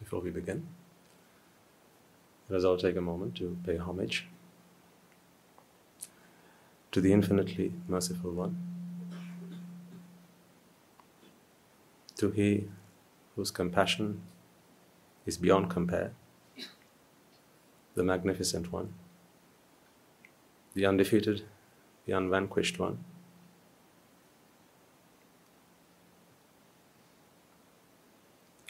[0.00, 0.66] before we begin.
[2.48, 4.26] Let us all take a moment to pay homage
[6.90, 8.56] to the infinitely merciful One,
[12.16, 12.68] to He
[13.36, 14.22] whose compassion
[15.26, 16.12] is beyond compare,
[17.94, 18.94] the magnificent One,
[20.74, 21.44] the undefeated,
[22.06, 23.04] the unvanquished One.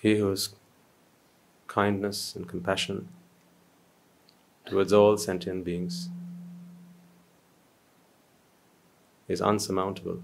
[0.03, 0.55] He whose
[1.71, 3.09] kindness and compassion
[4.66, 6.09] towards all sentient beings
[9.28, 10.20] is unsurmountable,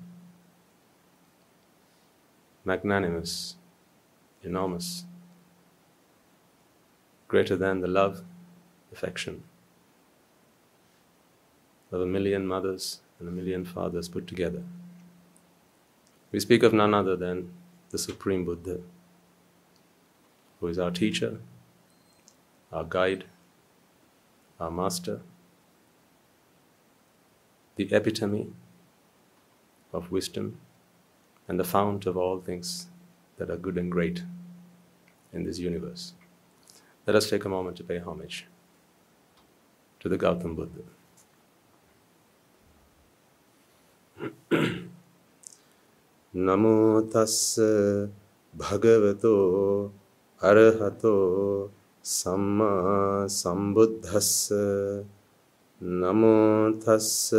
[2.64, 3.54] magnanimous,
[4.42, 5.04] enormous,
[7.28, 8.24] greater than the love,
[8.92, 9.45] affection
[11.92, 14.65] of a million mothers and a million fathers put together.
[16.32, 17.52] We speak of none other than
[17.90, 18.80] the Supreme Buddha,
[20.59, 21.40] who is our teacher,
[22.71, 23.26] our guide,
[24.60, 25.21] our master,
[27.76, 28.54] the epitome
[29.91, 30.57] of wisdom
[31.48, 32.87] and the fount of all things
[33.37, 34.24] that are good and great
[35.34, 36.13] in this universe.
[37.07, 38.46] Let us take a moment to pay homage
[39.99, 40.84] to the Gautam Buddha.
[46.35, 47.60] නමෝ තස්ස
[48.57, 49.32] භගවතෝ
[50.40, 51.70] අරහතෝ
[52.04, 54.52] සම්මා සම්බුද්දස්ස
[55.80, 57.32] නමෝ තස්ස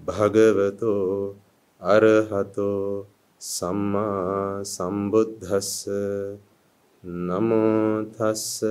[0.00, 1.36] භගවතෝ
[1.82, 3.06] අරහතෝ
[3.40, 5.86] සම්මා සම්බුද්දස්ස
[7.02, 8.64] නමෝ තස්ස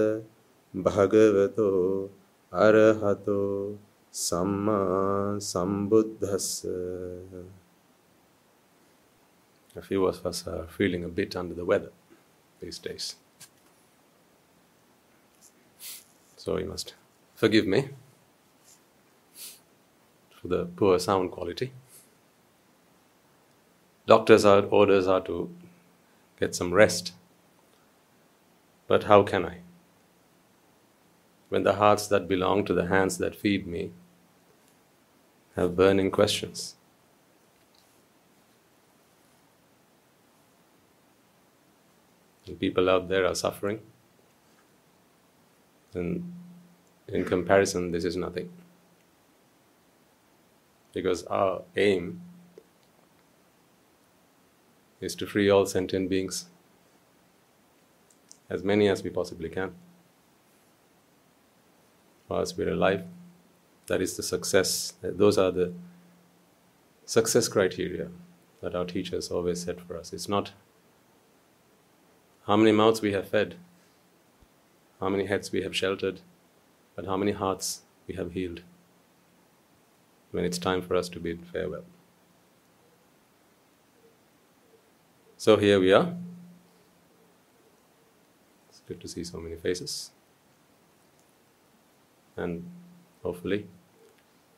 [0.74, 2.10] භගවතෝ
[2.52, 3.80] අරහතෝ
[4.14, 6.66] සම්මා සම්බුද්දස්ස
[9.76, 11.92] A few of us are feeling a bit under the weather
[12.60, 13.16] these days.
[16.48, 16.94] So you must
[17.36, 17.90] forgive me
[20.30, 21.74] for the poor sound quality.
[24.06, 25.54] Doctors' orders are to
[26.40, 27.12] get some rest.
[28.88, 29.58] But how can I?
[31.50, 33.92] When the hearts that belong to the hands that feed me
[35.58, 36.76] have burning questions.
[42.46, 43.82] And people out there are suffering.
[45.94, 46.37] And
[47.08, 48.50] in comparison, this is nothing.
[50.94, 52.22] Because our aim
[55.00, 56.46] is to free all sentient beings,
[58.50, 59.76] as many as we possibly can.
[62.28, 63.04] Whilst we're alive,
[63.88, 65.74] that is the success, those are the
[67.06, 68.10] success criteria
[68.62, 70.12] that our teachers always set for us.
[70.12, 70.52] It's not
[72.48, 73.56] how many mouths we have fed,
[75.00, 76.22] how many heads we have sheltered,
[76.98, 78.62] but how many hearts we have healed
[80.32, 81.86] when it's time for us to bid farewell.
[85.38, 86.16] So here we are.
[88.70, 90.12] It's good to see so many faces.
[92.36, 92.70] And
[93.24, 93.68] hopefully,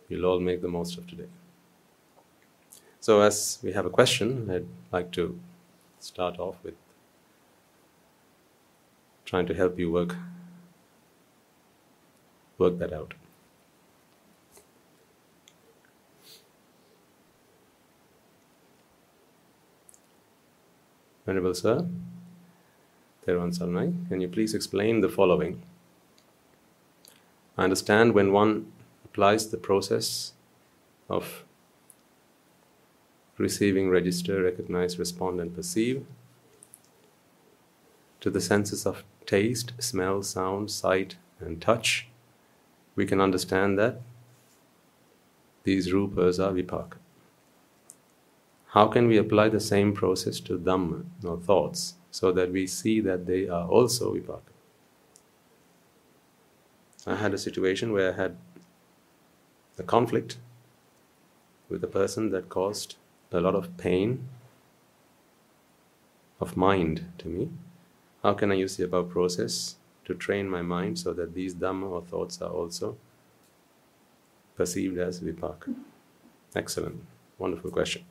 [0.08, 1.28] you'll all make the most of today.
[3.02, 5.40] So, as we have a question, I'd like to
[6.00, 6.76] start off with
[9.26, 10.16] trying to help you work
[12.60, 13.14] work that out.
[21.26, 21.88] Venerable Sir,
[23.26, 25.62] Theruvan Saranai, can you please explain the following?
[27.58, 28.72] I understand when one
[29.06, 30.34] applies the process
[31.08, 31.44] of
[33.38, 36.06] receiving, register, recognize, respond, and perceive
[38.22, 42.08] to the senses of taste, smell, sound, sight, and touch,
[43.00, 44.02] we can understand that
[45.64, 46.98] these rupas are vipaka.
[48.74, 53.00] How can we apply the same process to Dhamma, or thoughts, so that we see
[53.00, 54.52] that they are also vipaka?
[57.08, 58.36] I had a situation where I had
[59.78, 60.38] a conflict
[61.70, 62.98] with a person that caused
[63.32, 64.28] a lot of pain
[66.42, 67.50] of mind to me.
[68.24, 69.76] How can I use the above process
[70.10, 72.98] to train my mind so that these Dhamma or thoughts are also
[74.58, 75.76] perceived as vipaka?
[76.56, 77.00] Excellent,
[77.38, 78.04] wonderful question.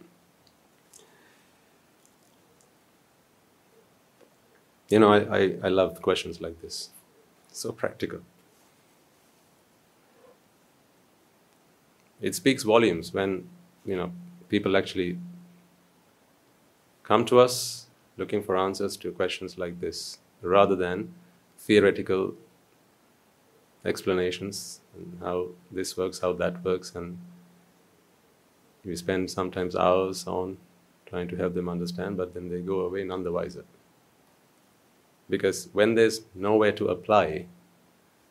[4.88, 6.90] You know, I, I, I love questions like this.
[7.52, 8.20] So practical.
[12.20, 13.48] It speaks volumes when,
[13.84, 14.12] you know,
[14.48, 15.18] people actually
[17.02, 17.86] come to us
[18.16, 21.12] looking for answers to questions like this, rather than
[21.68, 22.34] theoretical
[23.84, 27.18] explanations and how this works, how that works, and
[28.84, 30.56] we spend sometimes hours on
[31.06, 33.64] trying to help them understand, but then they go away none the wiser.
[35.28, 37.46] Because when there's nowhere to apply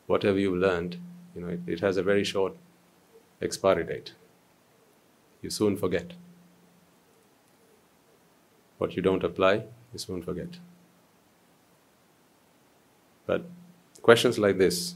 [0.08, 0.98] whatever you've learned,
[1.36, 2.54] you know, it, it has a very short
[3.42, 4.14] expiry date.
[5.42, 6.14] You soon forget.
[8.80, 9.64] What you don't apply,
[9.94, 10.58] you soon forget.
[13.28, 13.44] But
[14.02, 14.96] questions like this,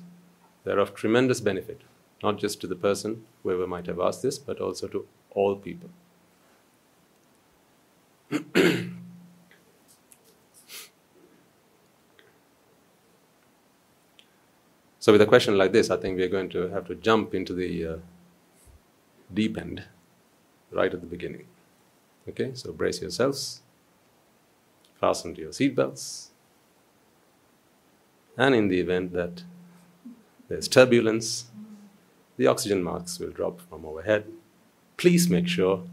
[0.63, 1.81] they're of tremendous benefit,
[2.24, 5.89] not just to the person, whoever might have asked this, but also to all people.
[15.00, 17.54] so, with a question like this, I think we're going to have to jump into
[17.54, 17.98] the uh,
[19.33, 19.83] deep end
[20.72, 21.48] right at the beginning.
[22.30, 23.62] Okay, so brace yourselves,
[25.00, 26.31] fasten to your seatbelts,
[28.41, 29.43] and in the event that
[30.49, 31.45] there's turbulence,
[32.38, 34.25] the oxygen masks will drop from overhead.
[34.97, 35.83] Please make sure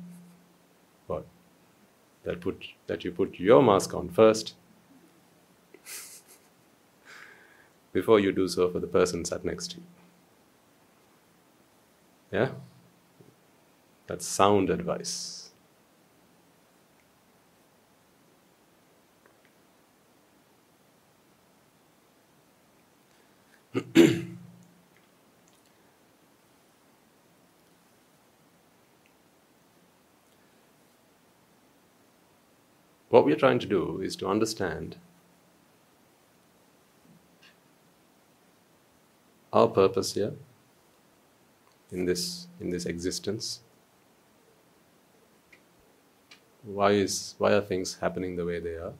[1.07, 1.27] what,
[2.25, 4.55] that, put, that you put your mask on first
[7.93, 9.83] before you do so for the person sat next to you.
[12.33, 12.49] Yeah?
[14.07, 15.38] That's sound advice.
[33.11, 34.97] what we are trying to do is to understand
[39.53, 40.33] our purpose here
[41.91, 43.61] in this in this existence.
[46.63, 48.95] Why is why are things happening the way they are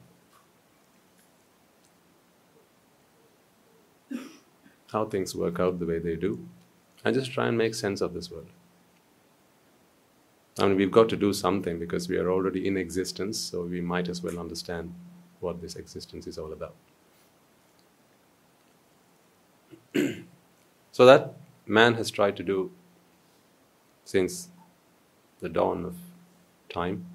[4.91, 6.47] how things work out the way they do
[7.05, 8.47] and just try and make sense of this world
[10.59, 13.81] I mean, we've got to do something because we are already in existence, so we
[13.81, 14.93] might as well understand
[15.39, 16.75] what this existence is all about.
[20.91, 22.71] so, that man has tried to do
[24.03, 24.49] since
[25.41, 25.95] the dawn of
[26.69, 27.05] time.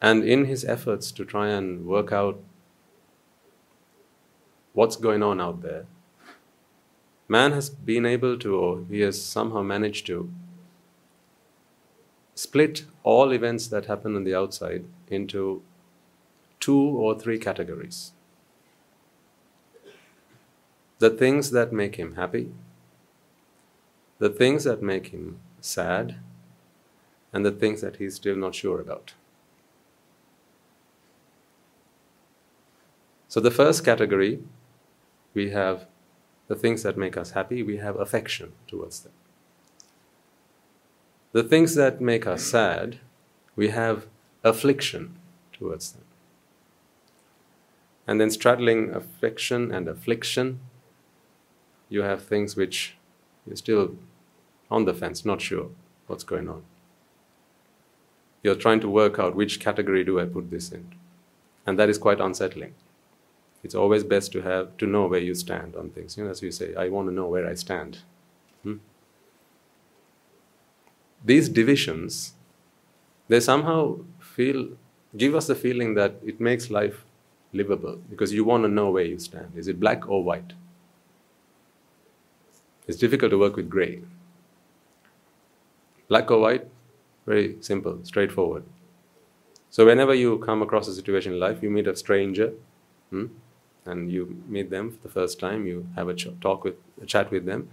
[0.00, 2.38] And in his efforts to try and work out
[4.74, 5.86] what's going on out there,
[7.28, 10.30] man has been able to, or he has somehow managed to,
[12.34, 15.62] split all events that happen on the outside into
[16.60, 18.12] two or three categories.
[20.98, 22.52] The things that make him happy,
[24.18, 26.16] the things that make him sad,
[27.32, 29.14] and the things that he's still not sure about.
[33.28, 34.40] So, the first category,
[35.34, 35.86] we have
[36.48, 39.12] the things that make us happy, we have affection towards them.
[41.32, 43.00] The things that make us sad,
[43.56, 44.06] we have
[44.44, 45.16] affliction
[45.52, 46.04] towards them.
[48.06, 50.60] And then straddling affection and affliction,
[51.88, 52.96] you have things which
[53.46, 53.96] you're still
[54.70, 55.70] on the fence, not sure
[56.06, 56.62] what's going on.
[58.42, 60.94] You're trying to work out which category do I put this in.
[61.66, 62.74] And that is quite unsettling.
[63.64, 66.16] It's always best to have to know where you stand on things.
[66.16, 68.00] You know, as you say, I want to know where I stand.
[68.62, 68.76] Hmm?
[71.24, 72.34] These divisions,
[73.28, 74.68] they somehow feel
[75.16, 77.04] give us the feeling that it makes life
[77.52, 79.52] livable because you want to know where you stand.
[79.56, 80.52] Is it black or white?
[82.86, 84.02] It's difficult to work with gray.
[86.08, 86.68] Black or white,
[87.24, 88.64] very simple, straightforward.
[89.70, 92.52] So, whenever you come across a situation in life, you meet a stranger,
[93.10, 93.26] hmm,
[93.86, 97.06] and you meet them for the first time, you have a ch- talk with, a
[97.06, 97.68] chat with them.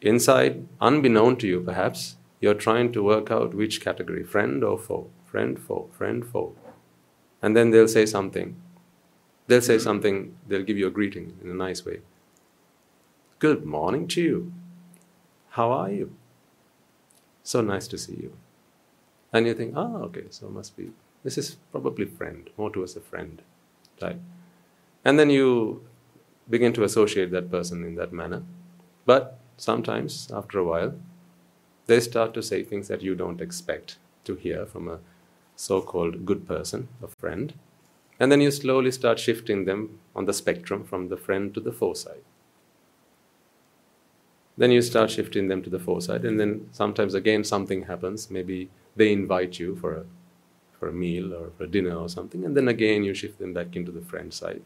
[0.00, 5.08] Inside, unbeknown to you perhaps, you're trying to work out which category, friend or foe,
[5.24, 6.54] friend, foe, friend, foe.
[7.40, 8.56] And then they'll say something.
[9.46, 12.00] They'll say something, they'll give you a greeting in a nice way.
[13.38, 14.52] Good morning to you.
[15.50, 16.14] How are you?
[17.42, 18.36] So nice to see you.
[19.32, 20.90] And you think, oh, okay, so must be,
[21.24, 23.42] this is probably friend, more towards a friend
[23.98, 24.20] type.
[25.04, 25.84] And then you
[26.48, 28.42] begin to associate that person in that manner.
[29.04, 30.94] But sometimes, after a while,
[31.86, 35.00] they start to say things that you don't expect to hear from a
[35.56, 37.54] so called good person, a friend.
[38.18, 41.72] And then you slowly start shifting them on the spectrum from the friend to the
[41.72, 42.22] foe side.
[44.56, 48.30] Then you start shifting them to the foe side, and then sometimes again something happens.
[48.30, 50.04] Maybe they invite you for a,
[50.78, 53.52] for a meal or for a dinner or something, and then again you shift them
[53.52, 54.62] back into the friend side.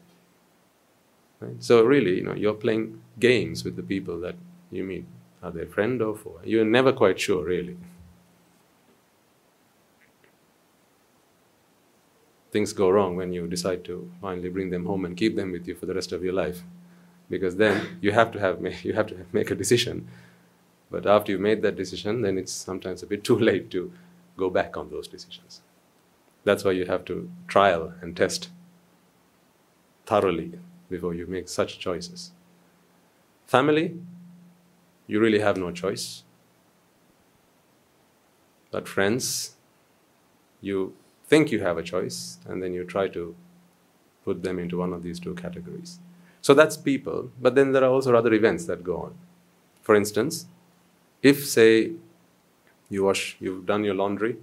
[1.39, 1.63] Right?
[1.63, 4.35] So really, you know, you're playing games with the people that
[4.71, 5.05] you meet.
[5.41, 6.39] Are they a friend or foe?
[6.43, 7.77] You're never quite sure, really.
[12.51, 15.67] Things go wrong when you decide to finally bring them home and keep them with
[15.67, 16.63] you for the rest of your life,
[17.29, 20.07] because then you have to have you have to make a decision.
[20.91, 23.93] But after you've made that decision, then it's sometimes a bit too late to
[24.35, 25.61] go back on those decisions.
[26.43, 28.49] That's why you have to trial and test
[30.05, 30.53] thoroughly
[30.89, 32.31] before you make such choices.
[33.45, 33.97] Family,
[35.07, 36.23] you really have no choice.
[38.71, 39.55] But friends,
[40.61, 40.93] you
[41.25, 43.35] think you have a choice, and then you try to
[44.25, 45.99] put them into one of these two categories.
[46.41, 49.15] So that's people, but then there are also other events that go on.
[49.81, 50.45] For instance,
[51.21, 51.93] if, say,
[52.89, 54.37] you wash, you've done your laundry,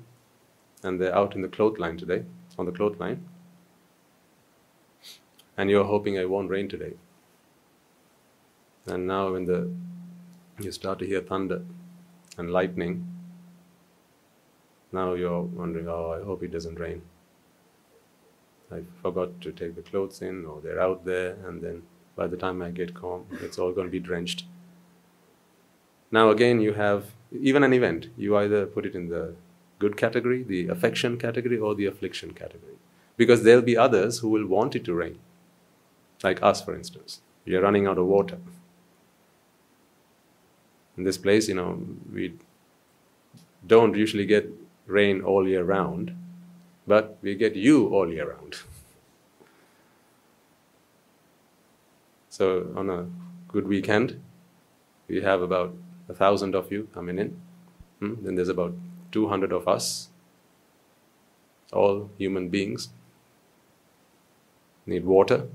[0.82, 2.24] and they're out in the clothesline today,
[2.58, 3.24] on the clothesline,
[5.56, 6.94] and you're hoping it won't rain today.
[8.86, 9.70] And now, when the
[10.60, 11.62] you start to hear thunder
[12.38, 13.06] and lightning,
[14.92, 17.02] now you're wondering, oh, I hope it doesn't rain.
[18.72, 21.82] I forgot to take the clothes in, or they're out there, and then
[22.16, 24.44] by the time I get home, it's all going to be drenched.
[26.10, 29.34] Now, again, you have even an event, you either put it in the
[29.78, 32.76] good category, the affection category, or the affliction category.
[33.16, 35.18] Because there'll be others who will want it to rain.
[36.22, 37.20] Like us, for instance.
[37.44, 38.38] We are running out of water.
[40.96, 41.82] In this place, you know,
[42.12, 42.34] we
[43.66, 44.50] don't usually get
[44.86, 46.16] rain all year round,
[46.86, 48.56] but we get you all year round.
[52.28, 53.06] so, on a
[53.48, 54.20] good weekend,
[55.08, 55.74] we have about
[56.08, 57.40] a thousand of you coming in.
[58.00, 58.14] Hmm?
[58.22, 58.74] Then there's about
[59.12, 60.08] 200 of us,
[61.72, 62.90] all human beings,
[64.86, 65.46] need water.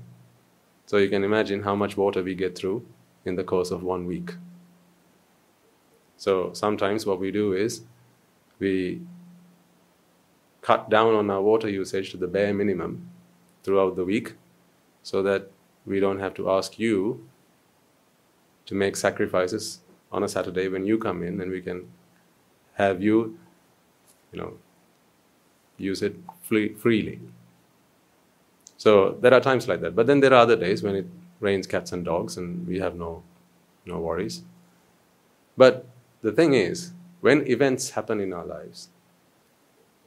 [0.92, 2.84] So you can imagine how much water we get through
[3.24, 4.32] in the course of one week.
[6.18, 7.80] So sometimes what we do is
[8.58, 9.00] we
[10.60, 13.08] cut down on our water usage to the bare minimum
[13.62, 14.34] throughout the week
[15.02, 15.50] so that
[15.86, 17.26] we don't have to ask you
[18.66, 19.80] to make sacrifices
[20.12, 21.90] on a Saturday when you come in and we can
[22.74, 23.38] have you,
[24.30, 24.58] you know,
[25.78, 27.18] use it free, freely.
[28.82, 29.94] So there are times like that.
[29.94, 31.06] But then there are other days when it
[31.38, 33.22] rains cats and dogs and we have no,
[33.86, 34.42] no worries.
[35.56, 35.86] But
[36.20, 38.88] the thing is, when events happen in our lives,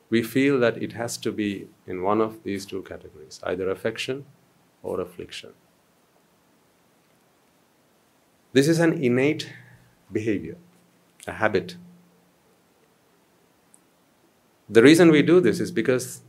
[0.09, 4.25] we feel that it has to be in one of these two categories either affection
[4.83, 5.53] or affliction.
[8.51, 9.53] This is an innate
[10.11, 10.57] behavior,
[11.25, 11.77] a habit.
[14.67, 16.24] The reason we do this is because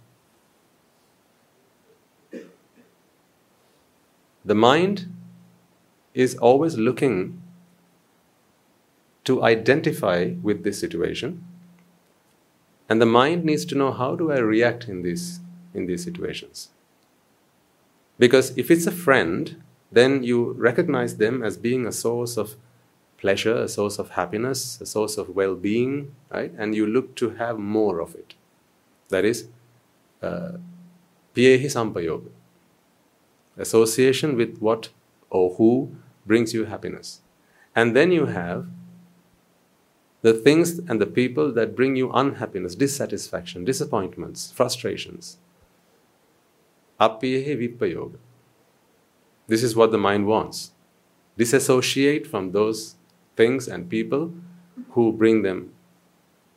[4.46, 5.12] the mind
[6.14, 7.18] is always looking
[9.24, 11.44] to identify with this situation
[12.88, 15.40] and the mind needs to know how do i react in these
[15.74, 16.68] in these situations
[18.18, 19.56] because if it's a friend
[19.90, 22.56] then you recognize them as being a source of
[23.18, 26.52] pleasure, a source of happiness, a source of well being, right?
[26.58, 28.34] And you look to have more of it.
[29.08, 29.48] That is,
[30.22, 30.52] uh,
[31.34, 32.30] piyehi sampayoga.
[33.56, 34.90] Association with what
[35.30, 37.20] or who brings you happiness.
[37.74, 38.66] And then you have
[40.22, 45.38] the things and the people that bring you unhappiness, dissatisfaction, disappointments, frustrations.
[47.00, 48.18] Apiyehi vipayoga.
[49.46, 50.72] This is what the mind wants.
[51.36, 52.96] Disassociate from those
[53.36, 54.32] things and people
[54.90, 55.72] who bring them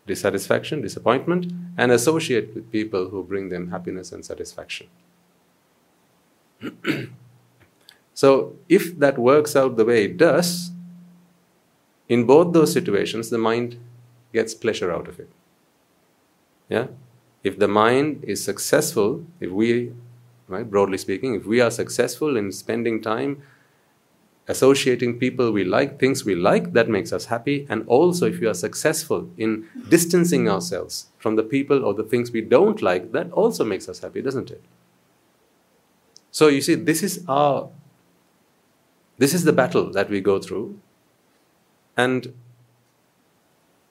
[0.08, 4.88] dissatisfaction, disappointment, and associate with people who bring them happiness and satisfaction.
[8.13, 10.72] So, if that works out the way it does,
[12.08, 13.78] in both those situations, the mind
[14.34, 15.30] gets pleasure out of it.
[16.68, 16.88] Yeah?
[17.44, 19.94] If the mind is successful, if we,
[20.48, 23.42] right, broadly speaking, if we are successful in spending time
[24.50, 27.68] associating people we like, things we like, that makes us happy.
[27.70, 32.32] And also, if we are successful in distancing ourselves from the people or the things
[32.32, 34.63] we don't like, that also makes us happy, doesn't it?
[36.32, 37.70] So you see, this is our
[39.18, 40.80] this is the battle that we go through.
[41.98, 42.34] And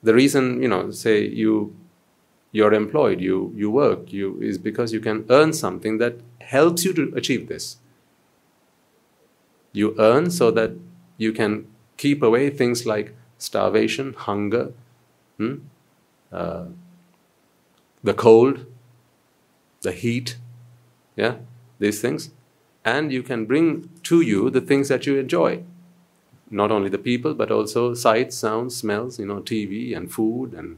[0.01, 1.75] the reason, you know, say you
[2.51, 6.93] you're employed, you you work, you is because you can earn something that helps you
[6.93, 7.77] to achieve this.
[9.71, 10.71] You earn so that
[11.17, 11.67] you can
[11.97, 14.73] keep away things like starvation, hunger,
[15.37, 15.55] hmm?
[16.31, 16.65] uh,
[18.03, 18.65] the cold,
[19.81, 20.37] the heat,
[21.15, 21.35] yeah,
[21.79, 22.31] these things.
[22.85, 25.63] and you can bring to you the things that you enjoy.
[26.49, 30.77] Not only the people, but also sights, sounds, smells, you know, TV and food and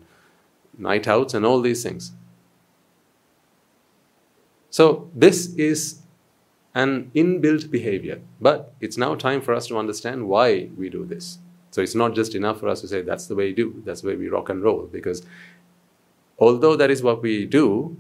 [0.77, 2.13] night outs and all these things.
[4.70, 6.01] So, this is
[6.74, 11.39] an inbuilt behavior, but it's now time for us to understand why we do this.
[11.72, 14.01] So, it's not just enough for us to say that's the way we do, that's
[14.01, 15.24] the way we rock and roll, because
[16.39, 17.98] although that is what we do,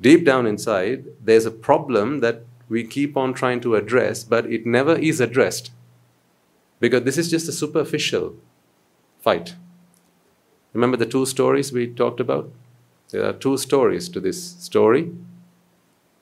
[0.00, 4.64] deep down inside, there's a problem that we keep on trying to address, but it
[4.64, 5.72] never is addressed.
[6.78, 8.36] Because this is just a superficial
[9.20, 9.54] fight.
[10.72, 12.50] Remember the two stories we talked about?
[13.10, 15.12] There are two stories to this story.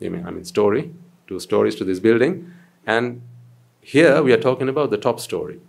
[0.00, 0.92] I mean, I mean story,
[1.26, 2.50] two stories to this building.
[2.86, 3.20] And
[3.80, 5.60] here we are talking about the top story.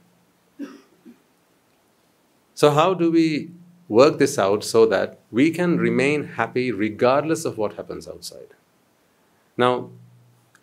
[2.54, 3.52] So, how do we
[3.88, 8.56] work this out so that we can remain happy regardless of what happens outside?
[9.58, 9.90] Now,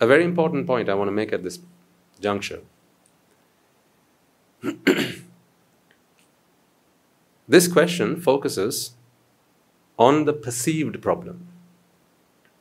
[0.01, 1.59] a very important point I want to make at this
[2.21, 2.61] juncture.
[7.49, 8.93] this question focuses
[9.99, 11.47] on the perceived problem,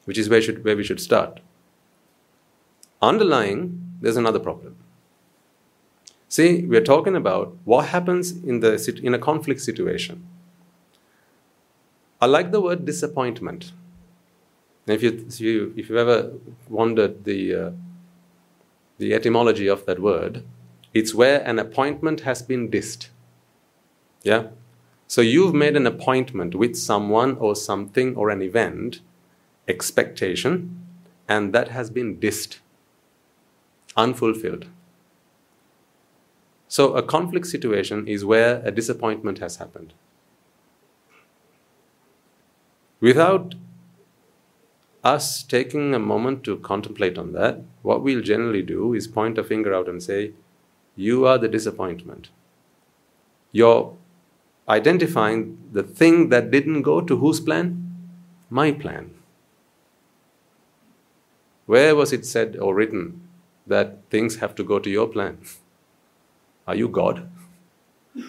[0.05, 1.39] which is where, should, where we should start.
[3.01, 4.75] Underlying, there's another problem.
[6.27, 10.27] See, we're talking about what happens in, the, in a conflict situation.
[12.21, 13.73] I like the word disappointment.
[14.87, 16.33] if you, if you if you ever
[16.69, 17.71] wondered the uh,
[18.97, 20.43] the etymology of that word,
[20.93, 23.09] it's where an appointment has been dissed.
[24.23, 24.47] Yeah,
[25.07, 29.01] so you've made an appointment with someone or something or an event,
[29.67, 30.87] expectation,
[31.27, 32.59] and that has been dissed,
[33.95, 34.65] unfulfilled.
[36.67, 39.93] So a conflict situation is where a disappointment has happened.
[43.05, 43.53] Without
[45.03, 49.43] us taking a moment to contemplate on that, what we'll generally do is point a
[49.43, 50.31] finger out and say,
[50.95, 52.29] You are the disappointment.
[53.51, 53.95] You're
[54.67, 57.67] identifying the thing that didn't go to whose plan?
[58.49, 59.11] My plan.
[61.67, 63.21] Where was it said or written
[63.67, 65.37] that things have to go to your plan?
[66.67, 67.29] Are you God?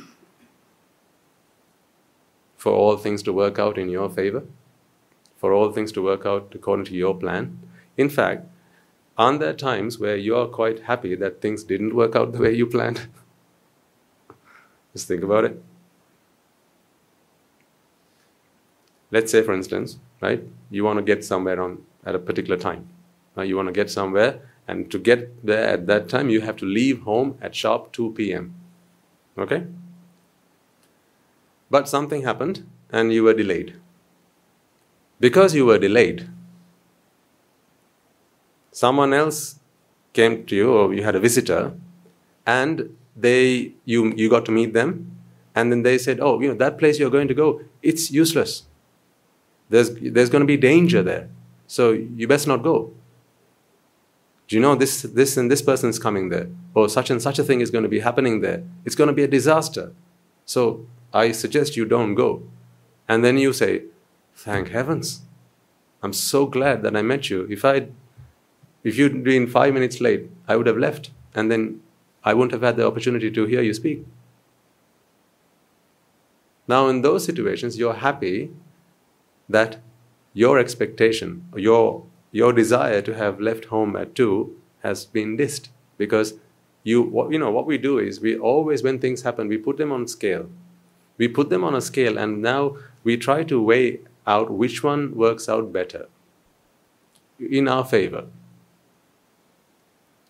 [2.59, 4.45] For all things to work out in your favor?
[5.37, 7.59] For all things to work out according to your plan?
[7.97, 8.47] In fact,
[9.19, 12.53] aren't there times where you are quite happy that things didn't work out the way
[12.55, 13.09] you planned?
[14.93, 15.63] Just think about it.
[19.11, 22.89] Let's say, for instance, right, you want to get somewhere on at a particular time.
[23.35, 23.49] Right?
[23.49, 26.65] You want to get somewhere, and to get there at that time, you have to
[26.65, 28.55] leave home at sharp 2 p.m.
[29.39, 29.65] Okay?
[31.71, 33.75] But something happened, and you were delayed.
[35.19, 36.29] Because you were delayed,
[38.71, 39.59] someone else
[40.13, 41.73] came to you, or you had a visitor,
[42.47, 45.11] and they you you got to meet them,
[45.55, 48.65] and then they said, "Oh, you know that place you're going to go, it's useless."
[49.69, 51.29] There's, there's going to be danger there.
[51.67, 52.93] So you best not go.
[54.49, 56.49] Do you know this, this and this person is coming there?
[56.75, 58.63] Or such and such a thing is going to be happening there.
[58.85, 59.93] It's going to be a disaster.
[60.45, 62.43] So I suggest you don't go.
[63.09, 63.83] And then you say,
[64.37, 65.23] Thank heavens.
[66.03, 67.47] I'm so glad that I met you.
[67.51, 67.89] If I
[68.85, 71.11] if you'd been five minutes late, I would have left.
[71.35, 71.81] And then
[72.23, 74.07] I wouldn't have had the opportunity to hear you speak.
[76.69, 78.51] Now, in those situations, you're happy
[79.49, 79.79] that
[80.35, 85.69] your expectation, your, your desire to have left home at 2 has been dissed
[85.99, 86.35] because
[86.85, 89.79] you, what, you know, what we do is we always, when things happen, we put
[89.79, 90.49] them on scale.
[91.19, 95.15] We put them on a scale and now we try to weigh out which one
[95.15, 96.09] works out better
[97.39, 98.27] in our favor.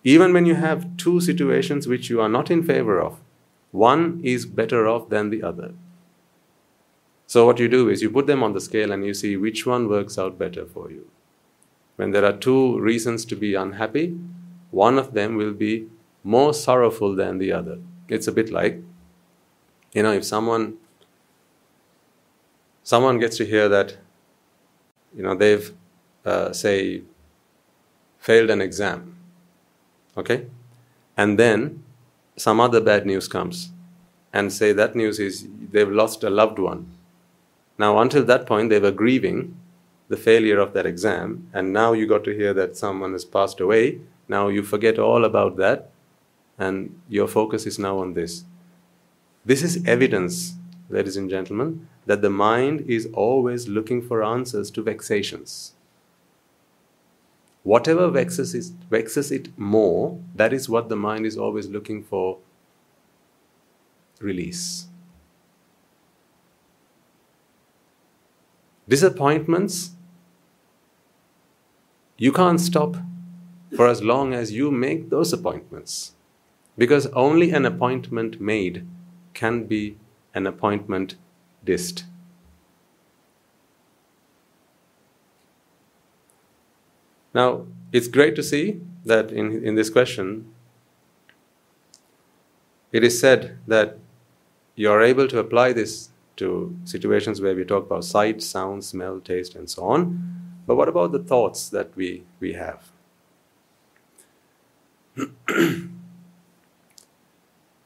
[0.04, 3.20] Even when you have two situations which you are not in favor of,
[3.72, 5.74] one is better off than the other.
[7.26, 9.66] So, what you do is you put them on the scale and you see which
[9.66, 11.10] one works out better for you.
[11.96, 14.16] When there are two reasons to be unhappy,
[14.70, 15.88] one of them will be
[16.22, 17.78] more sorrowful than the other.
[18.08, 18.80] It's a bit like,
[19.92, 20.76] you know, if someone
[22.92, 23.96] someone gets to hear that,
[25.16, 25.66] you know, they've
[26.24, 27.02] uh, say
[28.18, 29.00] failed an exam,
[30.16, 30.46] okay,
[31.16, 31.82] and then
[32.36, 33.72] some other bad news comes,
[34.32, 36.82] and say that news is they've lost a loved one
[37.78, 39.56] now, until that point, they were grieving
[40.08, 43.60] the failure of that exam, and now you got to hear that someone has passed
[43.60, 44.00] away.
[44.28, 45.90] Now you forget all about that,
[46.58, 48.44] and your focus is now on this.
[49.44, 50.54] This is evidence,
[50.88, 55.72] ladies and gentlemen, that the mind is always looking for answers to vexations.
[57.66, 62.38] whatever vexes it, vexes it more, that is what the mind is always looking for
[64.20, 64.86] release.
[68.88, 69.90] Disappointments,
[72.16, 72.96] you can't stop
[73.74, 76.12] for as long as you make those appointments.
[76.78, 78.86] Because only an appointment made
[79.34, 79.96] can be
[80.36, 81.16] an appointment
[81.64, 82.04] dissed.
[87.34, 90.54] Now, it's great to see that in, in this question,
[92.92, 93.98] it is said that
[94.74, 99.20] you are able to apply this to situations where we talk about sight, sound, smell,
[99.20, 100.62] taste, and so on.
[100.66, 102.90] But what about the thoughts that we, we have?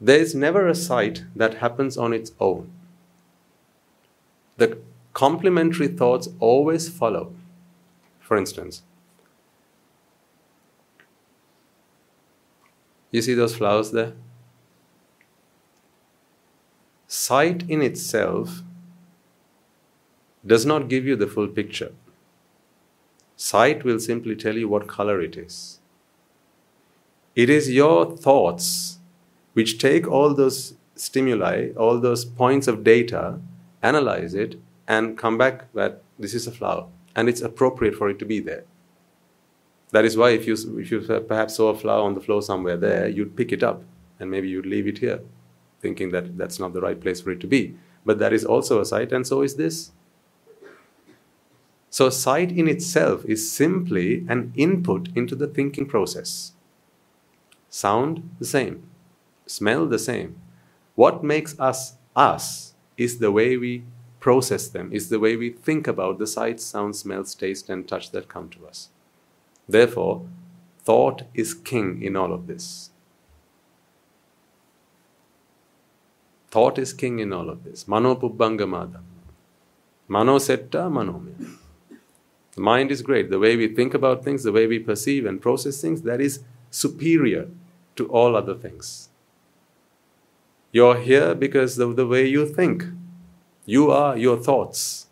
[0.00, 2.70] there is never a sight that happens on its own.
[4.56, 4.78] The
[5.12, 7.34] complementary thoughts always follow.
[8.20, 8.82] For instance,
[13.10, 14.12] You see those flowers there?
[17.08, 18.62] Sight in itself
[20.46, 21.92] does not give you the full picture.
[23.36, 25.80] Sight will simply tell you what color it is.
[27.34, 28.99] It is your thoughts
[29.52, 33.40] which take all those stimuli, all those points of data,
[33.82, 36.86] analyze it, and come back that this is a flower
[37.16, 38.64] and it's appropriate for it to be there.
[39.92, 42.76] That is why if you, if you perhaps saw a flower on the floor somewhere
[42.76, 43.82] there, you'd pick it up
[44.18, 45.20] and maybe you'd leave it here,
[45.80, 47.76] thinking that that's not the right place for it to be.
[48.04, 49.92] But that is also a sight, and so is this.
[51.90, 56.52] So, sight in itself is simply an input into the thinking process.
[57.68, 58.89] Sound, the same.
[59.50, 60.36] Smell, the same.
[60.94, 63.82] What makes us us is the way we
[64.20, 68.12] process them, is the way we think about the sights, sounds, smells, taste, and touch
[68.12, 68.90] that come to us.
[69.68, 70.24] Therefore,
[70.84, 72.90] thought is king in all of this.
[76.52, 77.88] Thought is king in all of this.
[77.88, 79.02] Mano pubbangamaddhamma.
[80.06, 81.56] Mano setta manomaya.
[82.52, 83.30] The mind is great.
[83.30, 86.40] The way we think about things, the way we perceive and process things, that is
[86.70, 87.48] superior
[87.96, 89.09] to all other things.
[90.72, 92.84] You're here because of the way you think.
[93.66, 95.06] You are your thoughts.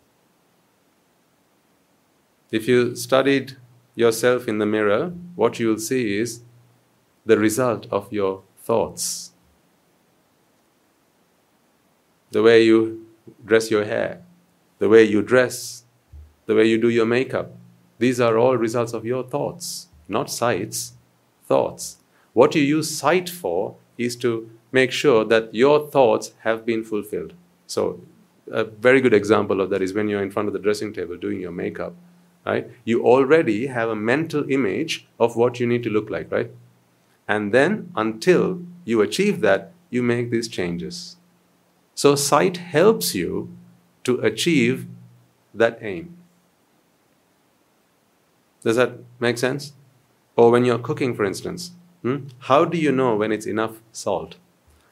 [2.51, 3.57] If you studied
[3.93, 6.41] yourself in the mirror, what you will see is
[7.25, 9.31] the result of your thoughts.
[12.31, 13.05] The way you
[13.45, 14.21] dress your hair,
[14.79, 15.83] the way you dress,
[16.45, 17.51] the way you do your makeup.
[17.97, 20.93] These are all results of your thoughts, not sights,
[21.45, 21.97] thoughts.
[22.33, 27.33] What you use sight for is to make sure that your thoughts have been fulfilled.
[27.67, 28.01] So,
[28.51, 31.17] a very good example of that is when you're in front of the dressing table
[31.17, 31.93] doing your makeup
[32.45, 32.69] right?
[32.83, 36.51] You already have a mental image of what you need to look like, right?
[37.27, 41.17] And then until you achieve that, you make these changes.
[41.95, 43.55] So sight helps you
[44.03, 44.87] to achieve
[45.53, 46.17] that aim.
[48.61, 49.73] Does that make sense?
[50.35, 52.27] Or when you're cooking, for instance, hmm?
[52.39, 54.37] how do you know when it's enough salt?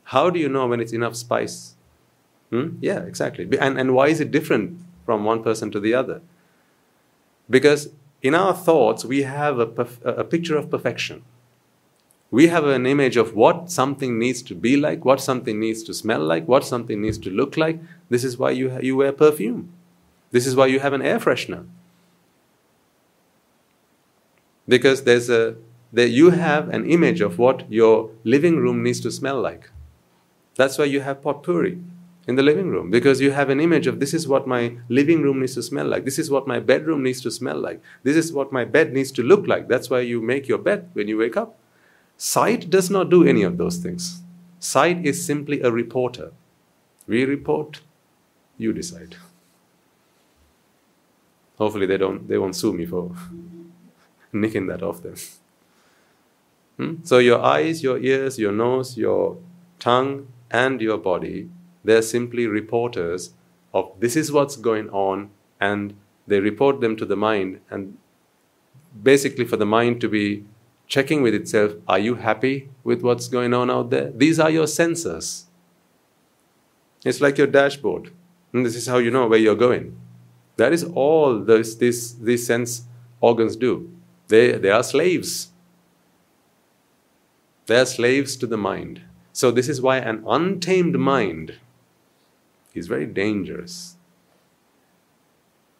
[0.07, 1.75] How do you know when it's enough spice?
[2.49, 2.77] Hmm?
[2.79, 3.45] Yeah, exactly.
[3.59, 6.21] And, and why is it different from one person to the other?
[7.49, 7.89] Because
[8.21, 11.23] in our thoughts, we have a, perf- a picture of perfection.
[12.31, 15.93] We have an image of what something needs to be like, what something needs to
[15.93, 17.79] smell like, what something needs to look like.
[18.09, 19.73] This is why you, ha- you wear perfume.
[20.31, 21.65] This is why you have an air freshener.
[24.69, 25.55] Because there's a,
[25.91, 29.69] there you have an image of what your living room needs to smell like.
[30.57, 31.79] That's why you have potpourri
[32.27, 35.21] in the living room because you have an image of this is what my living
[35.21, 36.03] room needs to smell like.
[36.03, 37.81] This is what my bedroom needs to smell like.
[38.03, 39.69] This is what my bed needs to look like.
[39.69, 41.57] That's why you make your bed when you wake up.
[42.17, 44.23] Sight does not do any of those things.
[44.59, 46.31] Sight is simply a reporter.
[47.07, 47.81] We report,
[48.57, 49.15] you decide.
[51.57, 53.15] Hopefully they don't they won't sue me for
[54.33, 55.15] nicking that off them.
[56.77, 56.95] Hmm?
[57.03, 59.37] So your eyes, your ears, your nose, your
[59.79, 61.49] tongue, and your body
[61.87, 63.33] they're simply reporters
[63.73, 65.29] of this is what's going on,
[65.59, 65.95] and
[66.27, 67.97] they report them to the mind, and
[69.01, 70.43] basically for the mind to be
[70.87, 74.11] checking with itself are you happy with what's going on out there?
[74.11, 75.43] These are your sensors.
[77.05, 78.11] It's like your dashboard.
[78.51, 79.97] And this is how you know where you're going.
[80.57, 82.83] That is all this, these sense
[83.21, 83.89] organs do.
[84.27, 85.49] They, they are slaves.
[87.67, 89.06] They are slaves to the mind.
[89.37, 91.59] So, this is why an untamed mind
[92.73, 93.95] is very dangerous.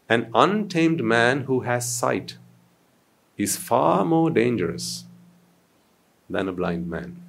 [0.07, 2.37] An untamed man who has sight
[3.35, 5.05] is far more dangerous
[6.29, 7.19] than a blind man.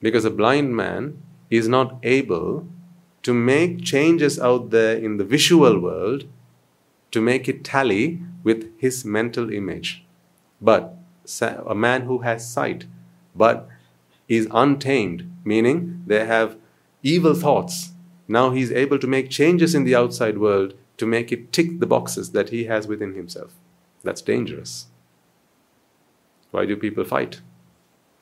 [0.00, 2.68] Because a blind man is not able
[3.24, 6.26] to make changes out there in the visual world
[7.10, 10.04] to make it tally with his mental image.
[10.60, 10.94] But
[11.42, 12.86] a man who has sight
[13.38, 13.68] but
[14.28, 16.56] is untamed, meaning they have
[17.02, 17.92] evil thoughts,
[18.28, 21.86] now he's able to make changes in the outside world to make it tick the
[21.86, 23.54] boxes that he has within himself.
[24.04, 24.86] That's dangerous.
[26.50, 27.40] Why do people fight?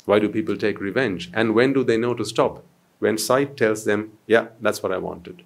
[0.04, 1.30] Why do people take revenge?
[1.34, 2.64] And when do they know to stop?
[3.00, 5.42] When sight tells them, yeah, that's what I wanted.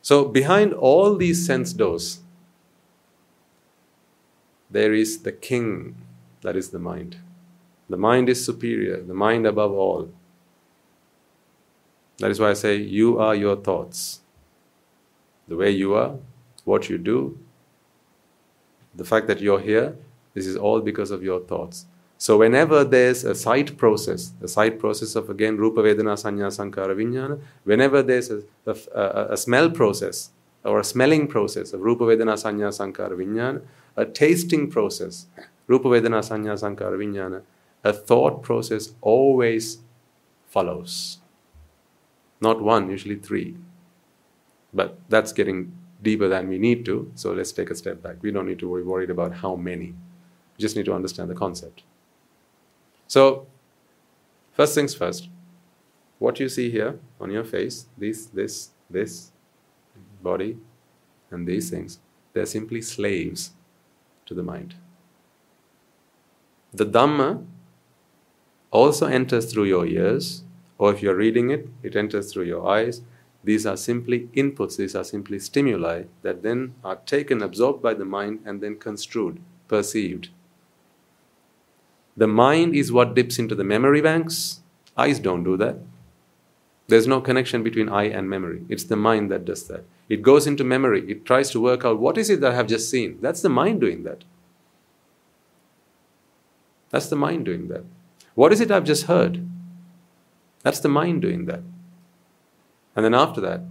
[0.00, 2.20] So, behind all these sense doors,
[4.70, 5.96] there is the king,
[6.42, 7.16] that is the mind.
[7.88, 10.10] The mind is superior, the mind above all.
[12.18, 14.20] That is why I say, you are your thoughts.
[15.48, 16.16] The way you are,
[16.64, 17.38] what you do,
[18.94, 19.96] the fact that you're here,
[20.34, 21.86] this is all because of your thoughts.
[22.18, 26.94] So whenever there's a sight process, the sight process of again Rupa Vedana Sanya Sankara
[26.94, 30.30] Vijnana, whenever there's a, a, a, smell process
[30.64, 33.60] or a smelling process of Rupa Vedana Sanya Sankara Vijnana,
[33.96, 35.26] a tasting process,
[35.66, 37.42] Rupa Vedana Sanya Sankara Vijnana,
[37.82, 39.78] a thought process always
[40.48, 41.18] follows.
[42.40, 43.56] Not one, usually three.
[44.74, 48.16] But that's getting deeper than we need to, so let's take a step back.
[48.22, 49.86] We don't need to be worried about how many.
[49.86, 51.82] We just need to understand the concept.
[53.06, 53.46] So,
[54.52, 55.28] first things first,
[56.18, 59.32] what you see here on your face, this, this, this
[60.22, 60.58] body,
[61.30, 61.98] and these things,
[62.32, 63.52] they're simply slaves
[64.26, 64.74] to the mind.
[66.72, 67.44] The Dhamma
[68.70, 70.42] also enters through your ears,
[70.78, 73.02] or if you're reading it, it enters through your eyes.
[73.42, 78.04] These are simply inputs, these are simply stimuli that then are taken, absorbed by the
[78.04, 80.28] mind, and then construed, perceived.
[82.16, 84.60] The mind is what dips into the memory banks.
[84.96, 85.76] Eyes don't do that.
[86.88, 88.64] There's no connection between eye and memory.
[88.68, 89.84] It's the mind that does that.
[90.08, 91.10] It goes into memory.
[91.10, 93.18] It tries to work out what is it that I have just seen.
[93.20, 94.24] That's the mind doing that.
[96.90, 97.84] That's the mind doing that.
[98.34, 99.46] What is it I've just heard?
[100.62, 101.60] That's the mind doing that.
[102.94, 103.62] And then after that,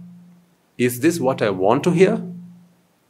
[0.78, 2.22] is this what I want to hear?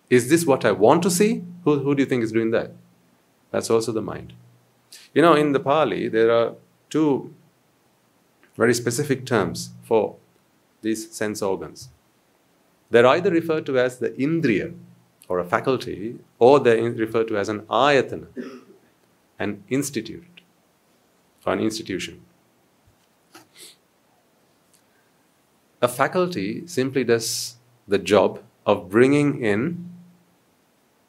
[0.08, 1.44] Is this what I want to see?
[1.64, 2.72] Who, who do you think is doing that?
[3.50, 4.34] That's also the mind.
[5.12, 6.54] You know, in the Pali, there are
[6.90, 7.34] two
[8.56, 10.16] very specific terms for
[10.82, 11.88] these sense organs.
[12.90, 14.74] They're either referred to as the indriya,
[15.28, 18.28] or a faculty, or they're referred to as an ayatana,
[19.38, 20.40] an institute
[21.40, 22.22] for an institution.
[25.82, 29.90] A faculty simply does the job of bringing in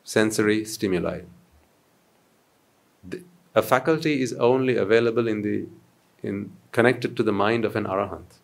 [0.04, 1.22] sensory stimuli.
[3.56, 5.68] A faculty is only available in the
[6.24, 8.40] in connected to the mind of an arahant.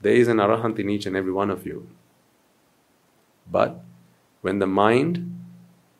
[0.00, 1.88] There is an arahant in each and every one of you.
[3.50, 3.80] But
[4.40, 5.30] when the mind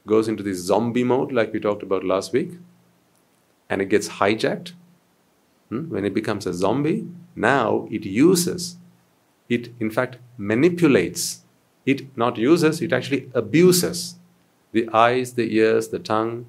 [0.07, 2.53] goes into this zombie mode, like we talked about last week,
[3.71, 4.73] and it gets hijacked,
[5.71, 5.89] Hmm?
[5.89, 8.77] When it becomes a zombie, now it uses,
[9.49, 11.41] it in fact manipulates.
[11.87, 14.17] It not uses, it actually abuses
[14.73, 16.47] the eyes, the ears, the tongue,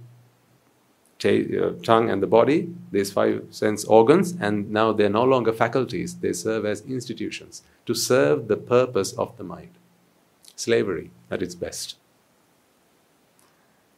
[1.23, 6.15] uh, tongue and the body, these five sense organs, and now they're no longer faculties,
[6.15, 9.71] they serve as institutions to serve the purpose of the mind.
[10.55, 11.95] Slavery at its best.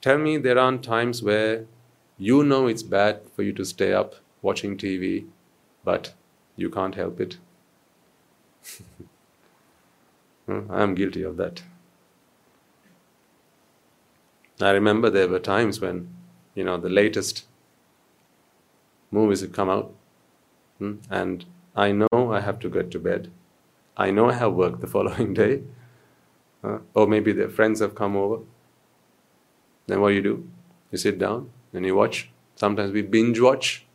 [0.02, 1.66] Tell me there aren't times where
[2.18, 5.28] you know it's bad for you to stay up watching TV,
[5.84, 6.14] but
[6.56, 7.38] you can't help it.
[10.48, 11.64] I am guilty of that.
[14.60, 16.10] I remember there were times when,
[16.56, 17.46] you know, the latest
[19.12, 19.94] movies had come out,
[20.80, 23.30] hmm, and I know I have to get to bed.
[23.96, 25.64] I know I have work the following day,
[26.64, 28.44] uh, or maybe their friends have come over.
[29.88, 30.50] Then what do you do?
[30.92, 32.30] You sit down and you watch.
[32.56, 33.88] Sometimes we binge watch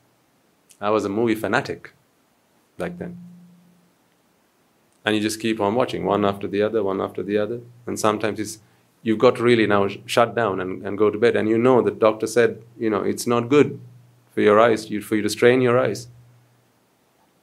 [0.83, 1.94] I was a movie fanatic
[2.77, 3.16] back then.
[5.05, 7.61] And you just keep on watching one after the other, one after the other.
[7.87, 8.59] And sometimes it's,
[9.03, 11.37] you've got to really now shut down and, and go to bed.
[11.37, 13.81] And you know the doctor said, you know, it's not good
[14.35, 16.09] for your eyes, for you to strain your eyes.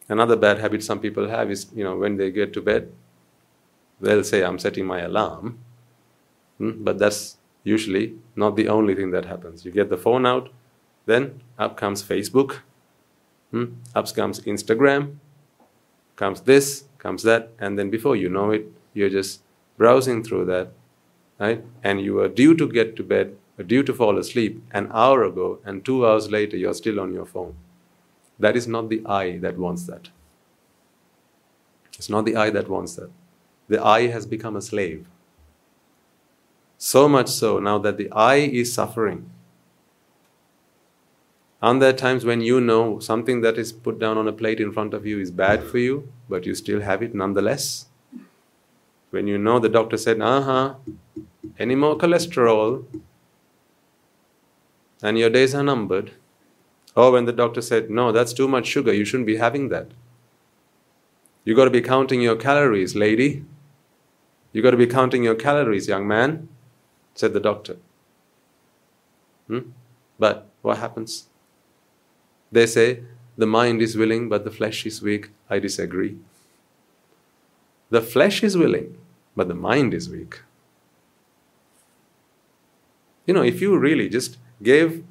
[0.10, 2.92] Another bad habit some people have is, you know, when they get to bed,
[4.00, 5.60] they'll say, I'm setting my alarm.
[6.58, 6.84] Hmm?
[6.84, 9.66] But that's usually not the only thing that happens.
[9.66, 10.50] You get the phone out,
[11.06, 12.60] then up comes Facebook,
[13.52, 13.66] Hmm?
[13.96, 15.18] Up comes Instagram,
[16.16, 19.42] comes this, comes that, and then before you know it, you're just
[19.78, 20.72] browsing through that,
[21.40, 21.64] right?
[21.84, 23.36] And you were due to get to bed,
[23.66, 27.26] due to fall asleep an hour ago, and two hours later you're still on your
[27.26, 27.56] phone.
[28.38, 30.10] That is not the I that wants that.
[31.98, 33.10] It's not the I that wants that.
[33.70, 35.08] The I has become a slave.
[36.78, 39.30] So much so now that the I is suffering.
[41.62, 44.72] Aren't there times when you know something that is put down on a plate in
[44.72, 47.88] front of you is bad for you, but you still have it nonetheless?
[49.12, 50.76] When you know the doctor said, uh huh,
[51.58, 52.86] any more cholesterol,
[55.02, 56.12] and your days are numbered.
[56.96, 59.92] Or when the doctor said, no, that's too much sugar, you shouldn't be having that.
[61.44, 63.46] You've got to be counting your calories, lady.
[64.52, 66.50] You got to be counting your calories, young man,
[67.14, 67.78] said the doctor.
[69.48, 69.72] Hmm?
[70.18, 71.28] But what happens?
[72.52, 73.04] They say
[73.38, 75.30] the mind is willing, but the flesh is weak.
[75.50, 76.18] I disagree.
[77.90, 78.98] The flesh is willing,
[79.36, 80.42] but the mind is weak.
[83.26, 85.04] You know, if you really just gave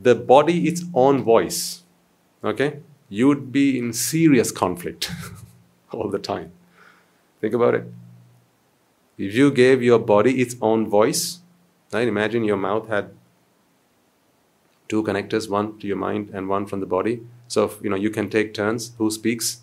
[0.00, 1.82] the body its own voice,
[2.42, 5.10] okay, you would be in serious conflict.
[5.94, 6.52] all the time.
[7.40, 7.84] Think about it.
[9.16, 11.40] If you gave your body its own voice,
[11.92, 12.08] right?
[12.08, 13.10] Imagine your mouth had
[14.88, 17.20] two connectors, one to your mind and one from the body.
[17.48, 18.92] So if, you know you can take turns.
[18.98, 19.60] Who speaks?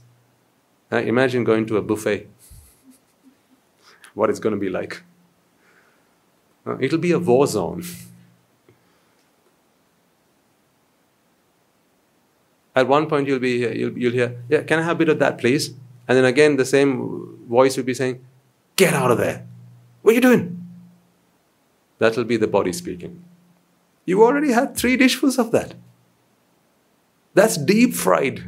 [0.89, 1.07] Right?
[1.07, 2.27] Imagine going to a buffet.
[4.13, 5.03] what it's going to be like?
[6.65, 7.83] Uh, it'll be a war zone.
[12.73, 15.19] At one point, you'll be you'll, you'll hear, "Yeah, can I have a bit of
[15.19, 15.73] that, please?"
[16.07, 18.23] And then again, the same voice will be saying,
[18.81, 19.45] Get out of there.
[20.01, 20.67] What are you doing?
[21.99, 23.23] That will be the body speaking.
[24.05, 25.75] You already had three dishfuls of that.
[27.35, 28.43] That's deep fried.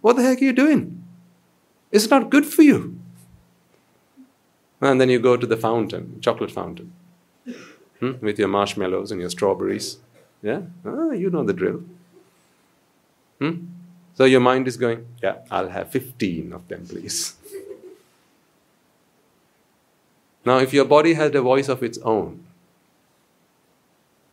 [0.00, 1.04] What the heck are you doing?
[1.92, 2.98] It's not good for you.
[4.80, 6.94] And then you go to the fountain, chocolate fountain,
[8.00, 8.12] hmm?
[8.22, 9.98] with your marshmallows and your strawberries.
[10.40, 10.62] Yeah?
[10.86, 11.82] Ah, you know the drill.
[13.40, 13.66] Hmm?
[14.14, 17.34] So your mind is going, yeah, I'll have 15 of them, please.
[20.44, 22.44] Now, if your body had a voice of its own,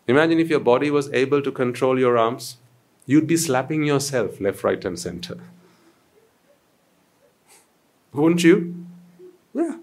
[0.08, 2.58] imagine if your body was able to control your arms,
[3.06, 5.38] you'd be slapping yourself left, right, and center.
[8.14, 8.86] Wouldn't you?
[9.54, 9.78] Yeah.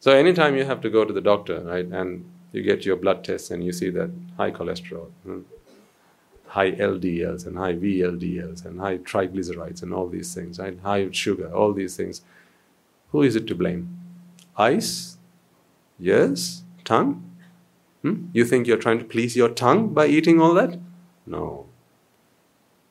[0.00, 3.24] So anytime you have to go to the doctor, right, and you get your blood
[3.24, 5.42] tests and you see that high cholesterol, hmm,
[6.52, 10.78] high LDLs and high VLDLs and high triglycerides and all these things, right?
[10.80, 12.20] High sugar, all these things.
[13.10, 13.88] Who is it to blame?
[14.58, 15.16] Eyes?
[15.98, 16.62] Yes?
[16.84, 17.24] Tongue?
[18.02, 18.26] Hmm?
[18.34, 20.78] You think you're trying to please your tongue by eating all that?
[21.26, 21.66] No.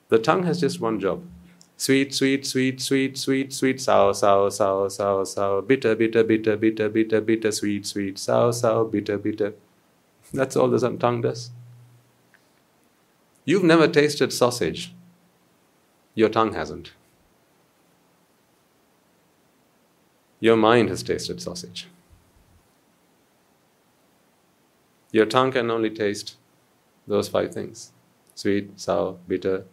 [0.09, 1.23] The tongue has just one job
[1.77, 6.89] sweet, sweet, sweet, sweet, sweet, sweet, sour, sour, sour, sour, sour, bitter, bitter, bitter, bitter,
[6.89, 9.53] bitter, bitter, sweet, sweet, sour, sour, bitter, bitter.
[10.33, 11.51] That's all the tongue does.
[13.45, 14.93] You've never tasted sausage.
[16.15, 16.93] Your tongue hasn't.
[20.39, 21.87] Your mind has tasted sausage.
[25.11, 26.35] Your tongue can only taste
[27.07, 27.91] those five things
[28.33, 29.65] sweet, sour, bitter,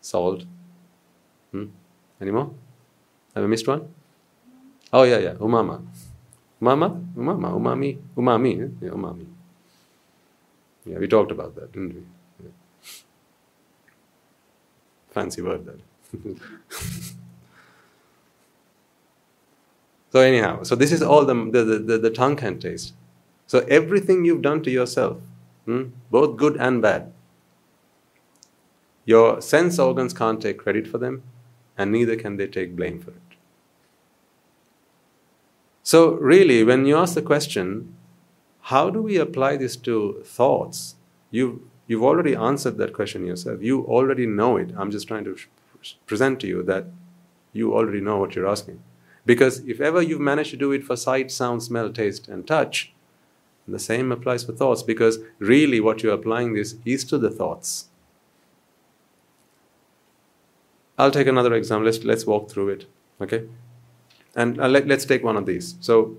[0.00, 0.44] salt,
[1.54, 1.66] Hmm?
[2.20, 2.50] Any more?
[3.34, 3.94] Have I missed one?
[4.92, 5.34] Oh, yeah, yeah.
[5.34, 5.86] Umama.
[6.60, 6.88] Umama?
[7.16, 7.48] Umama.
[7.54, 7.98] Umami.
[8.16, 8.52] Umami.
[8.60, 8.68] Eh?
[8.82, 9.26] Yeah, umami.
[10.84, 12.02] Yeah, we talked about that, didn't we?
[12.42, 12.50] Yeah.
[15.14, 15.78] Fancy word, that.
[20.12, 22.94] so, anyhow, so this is all the, the, the, the tongue can taste.
[23.46, 25.18] So, everything you've done to yourself,
[25.66, 27.12] hmm, both good and bad,
[29.04, 31.22] your sense organs can't take credit for them,
[31.78, 33.16] and neither can they take blame for it.
[35.84, 37.94] So, really, when you ask the question,
[38.62, 40.96] how do we apply this to thoughts?
[41.30, 43.62] You've, you've already answered that question yourself.
[43.62, 44.70] You already know it.
[44.76, 45.36] I'm just trying to
[46.06, 46.86] present to you that
[47.52, 48.82] you already know what you're asking.
[49.26, 52.92] Because if ever you've managed to do it for sight, sound, smell, taste, and touch,
[53.66, 57.88] the same applies for thoughts because really what you're applying this is to the thoughts.
[60.98, 61.86] I'll take another example.
[61.86, 62.86] Let's, let's walk through it.
[63.20, 63.48] Okay?
[64.36, 65.76] And uh, let, let's take one of these.
[65.80, 66.18] So,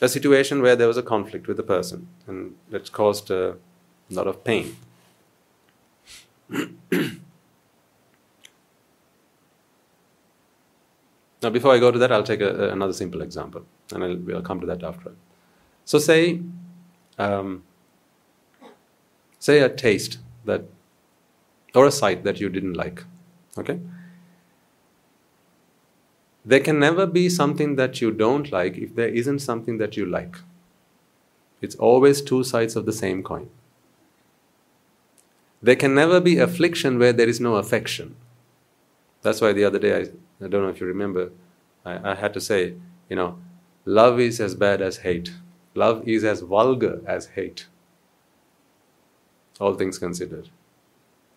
[0.00, 3.56] a situation where there was a conflict with a person and that caused a
[4.10, 4.76] lot of pain.
[6.50, 6.68] now,
[11.50, 14.60] before I go to that, I'll take a, another simple example and I'll, we'll come
[14.60, 15.12] to that after.
[15.84, 16.40] So, say,
[17.18, 17.62] um,
[19.38, 20.64] say a taste that,
[21.74, 23.04] or a sight that you didn't like
[23.58, 23.80] Okay?
[26.44, 30.06] there can never be something that you don't like if there isn't something that you
[30.06, 30.36] like.
[31.60, 33.50] It's always two sides of the same coin.
[35.62, 38.16] There can never be affliction where there is no affection.
[39.22, 41.30] That's why the other day, I, I don't know if you remember,
[41.84, 42.74] I, I had to say,
[43.08, 43.38] you know,
[43.84, 45.32] love is as bad as hate.
[45.74, 47.66] Love is as vulgar as hate.
[49.60, 50.48] All things considered.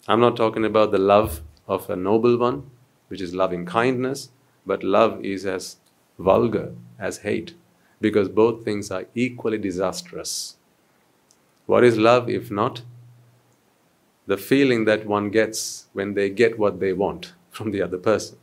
[0.07, 2.69] I'm not talking about the love of a noble one,
[3.09, 4.29] which is loving kindness,
[4.65, 5.77] but love is as
[6.17, 7.53] vulgar as hate
[7.99, 10.57] because both things are equally disastrous.
[11.65, 12.81] What is love if not
[14.25, 18.37] the feeling that one gets when they get what they want from the other person?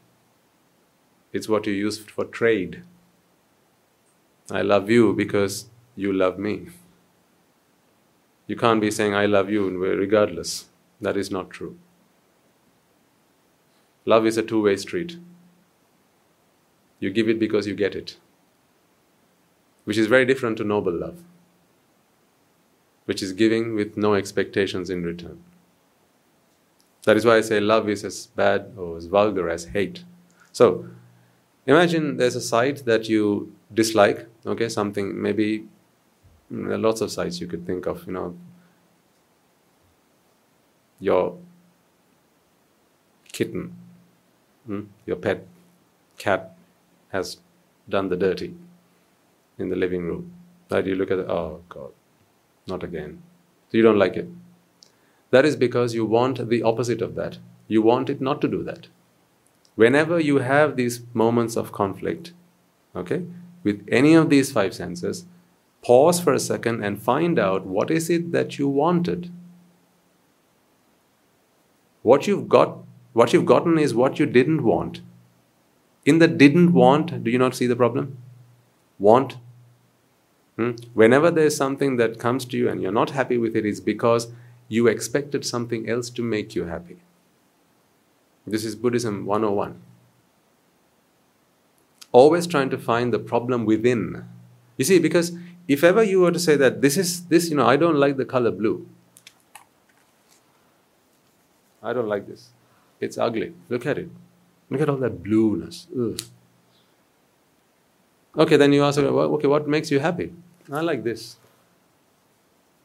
[1.33, 2.83] It's what you use for trade.
[4.51, 6.68] I love you because you love me.
[8.47, 10.66] You can't be saying, I love you regardless.
[11.01, 11.78] That is not true.
[14.05, 15.18] Love is a two way street.
[16.99, 18.16] You give it because you get it,
[19.85, 21.22] which is very different to noble love,
[23.05, 25.43] which is giving with no expectations in return.
[27.05, 30.05] That is why I say love is as bad or as vulgar as hate.
[30.53, 30.87] So,
[31.67, 35.67] imagine there's a sight that you dislike, okay, something, maybe
[36.51, 38.37] there are lots of sights you could think of, you know,
[40.99, 41.39] your
[43.33, 43.75] kitten,
[44.67, 45.47] hmm, your pet
[46.19, 46.55] cat
[47.09, 47.39] has
[47.89, 48.55] done the dirty
[49.59, 50.33] in the living room.
[50.71, 50.87] Right?
[50.87, 51.93] You look at it, oh God,
[52.67, 53.23] not again.
[53.71, 54.29] So you don't like it.
[55.31, 57.39] That is because you want the opposite of that.
[57.68, 58.89] You want it not to do that.
[59.76, 62.33] Whenever you have these moments of conflict,
[62.95, 63.24] okay,
[63.62, 65.26] with any of these five senses,
[65.83, 69.31] pause for a second and find out what is it that you wanted.
[72.03, 72.78] What you've got,
[73.12, 75.01] what you've gotten is what you didn't want.
[76.05, 78.18] In the didn't want, do you not see the problem?
[78.99, 79.37] Want.
[80.57, 80.72] Hmm?
[80.95, 84.33] Whenever there's something that comes to you and you're not happy with it, it's because
[84.71, 86.99] you expected something else to make you happy.
[88.47, 89.83] This is Buddhism 101.
[92.12, 94.25] Always trying to find the problem within.
[94.77, 95.33] You see, because
[95.66, 98.16] if ever you were to say that this is this, you know, I don't like
[98.16, 98.87] the color blue.
[101.83, 102.51] I don't like this.
[103.01, 103.53] It's ugly.
[103.68, 104.09] Look at it.
[104.71, 105.89] Look at all that blueness.
[105.99, 106.21] Ugh.
[108.39, 110.33] Okay, then you ask, okay, what makes you happy?
[110.71, 111.39] I like this.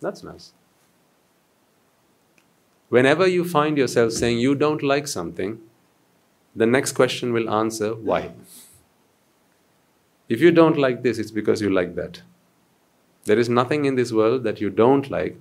[0.02, 0.52] That's nice.
[2.96, 5.60] Whenever you find yourself saying you don't like something,
[6.56, 8.32] the next question will answer why.
[10.30, 12.22] If you don't like this, it's because you like that.
[13.26, 15.36] There is nothing in this world that you don't like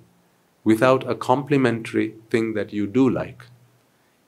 [0.65, 3.47] without a complementary thing that you do like.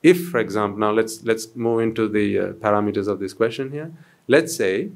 [0.01, 3.91] If, for example, now let's let's move into the uh, parameters of this question here.
[4.27, 4.91] Let's say,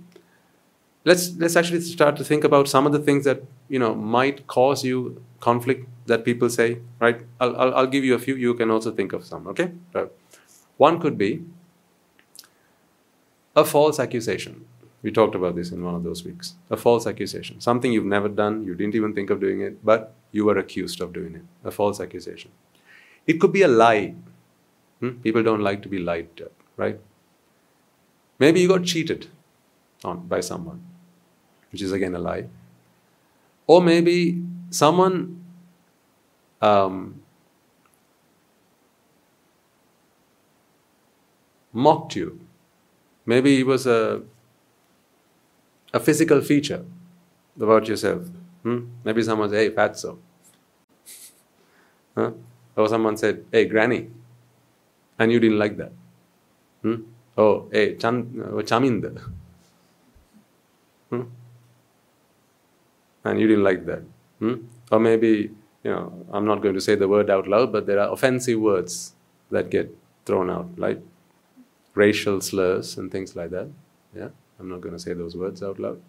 [1.04, 4.48] let's let's actually start to think about some of the things that you know might
[4.48, 6.80] cause you conflict that people say.
[7.00, 7.22] Right?
[7.40, 8.36] I'll I'll, I'll give you a few.
[8.36, 9.48] You can also think of some.
[9.48, 9.72] Okay.
[10.78, 11.44] One could be
[13.56, 14.66] a false accusation.
[15.04, 16.56] We talked about this in one of those weeks.
[16.70, 17.60] A false accusation.
[17.60, 21.02] Something you've never done, you didn't even think of doing it, but you were accused
[21.02, 21.42] of doing it.
[21.64, 22.52] A false accusation.
[23.26, 24.14] It could be a lie
[25.02, 25.10] Hmm?
[25.24, 27.00] People don't like to be lied to, right?
[28.40, 29.28] Maybe you got cheated
[30.04, 30.84] on by someone,
[31.72, 32.46] which is again a lie.
[33.68, 35.44] Or maybe someone
[36.62, 37.22] um,
[41.74, 42.40] mocked you.
[43.26, 44.24] Maybe it was a,
[45.94, 46.86] a physical feature
[47.60, 48.24] about yourself.
[48.64, 48.88] Hmm?
[49.04, 50.18] Maybe someone said, hey, fatso.
[52.16, 52.32] Huh?
[52.76, 54.10] Or someone said, hey, granny
[55.22, 55.92] and you didn't like that.
[56.82, 56.96] Hmm?
[57.38, 59.04] Oh, hey, chan, uh, chamind.
[61.10, 61.22] Hmm?
[63.24, 64.04] And you didn't like that.
[64.40, 64.56] Hmm?
[64.92, 65.52] Or maybe,
[65.84, 68.60] you know, I'm not going to say the word out loud, but there are offensive
[68.60, 69.14] words
[69.52, 69.96] that get
[70.26, 71.02] thrown out, like
[71.94, 73.70] racial slurs and things like that.
[74.16, 76.02] Yeah, I'm not going to say those words out loud.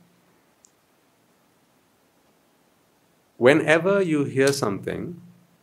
[3.36, 5.20] Whenever you hear something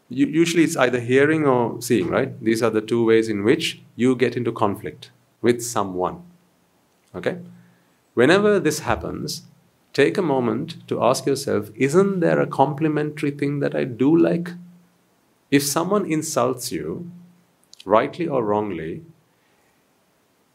[0.09, 2.39] usually it's either hearing or seeing, right?
[2.43, 6.23] These are the two ways in which you get into conflict with someone.
[7.15, 7.37] Okay?
[8.15, 9.43] Whenever this happens,
[9.99, 14.51] take a moment to ask yourself isn't there a complementary thing that I do like?
[15.51, 17.11] If someone insults you,
[17.85, 19.01] rightly or wrongly,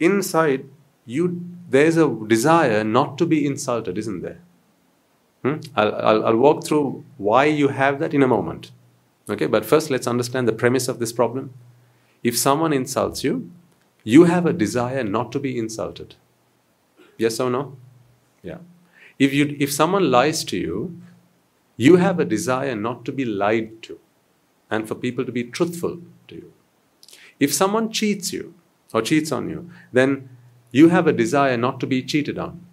[0.00, 0.64] inside
[1.04, 4.40] you there's a desire not to be insulted, isn't there?
[5.42, 5.56] Hmm?
[5.76, 8.70] I'll, I'll, I'll walk through why you have that in a moment.
[9.28, 11.52] Okay, but first let's understand the premise of this problem.
[12.22, 13.50] If someone insults you,
[14.04, 16.14] you have a desire not to be insulted.
[17.18, 17.76] Yes or no?
[18.42, 18.58] Yeah.
[19.18, 21.00] If, you, if someone lies to you,
[21.76, 23.98] you have a desire not to be lied to
[24.70, 26.52] and for people to be truthful to you.
[27.38, 28.54] If someone cheats you
[28.92, 30.28] or cheats on you, then
[30.70, 32.64] you have a desire not to be cheated on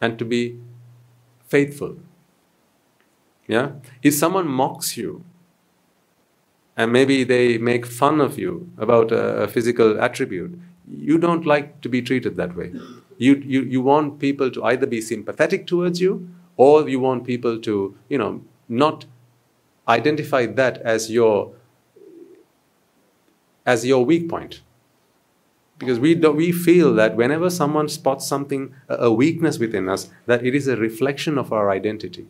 [0.00, 0.58] and to be
[1.46, 1.96] faithful.
[3.46, 3.72] Yeah?
[4.02, 5.24] If someone mocks you
[6.76, 10.58] and maybe they make fun of you about a, a physical attribute,
[10.90, 12.72] you don't like to be treated that way.
[13.18, 17.60] You, you, you want people to either be sympathetic towards you or you want people
[17.60, 19.06] to, you know, not
[19.88, 21.52] identify that as your
[23.66, 24.62] as your weak point.
[25.78, 30.44] Because we do, we feel that whenever someone spots something a weakness within us that
[30.44, 32.26] it is a reflection of our identity.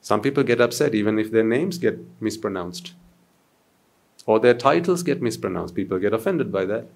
[0.00, 2.94] Some people get upset even if their names get mispronounced.
[4.24, 5.74] Or their titles get mispronounced.
[5.74, 6.86] People get offended by that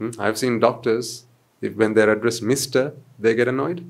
[0.00, 0.10] hmm?
[0.18, 1.26] i've seen doctors
[1.60, 3.84] if when they're addressed mr they get annoyed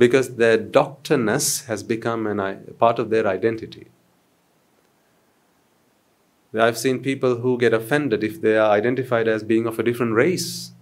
[0.00, 3.88] because their doctorness has become an, a part of their identity.
[6.54, 10.14] I've seen people who get offended if they are identified as being of a different
[10.14, 10.72] race.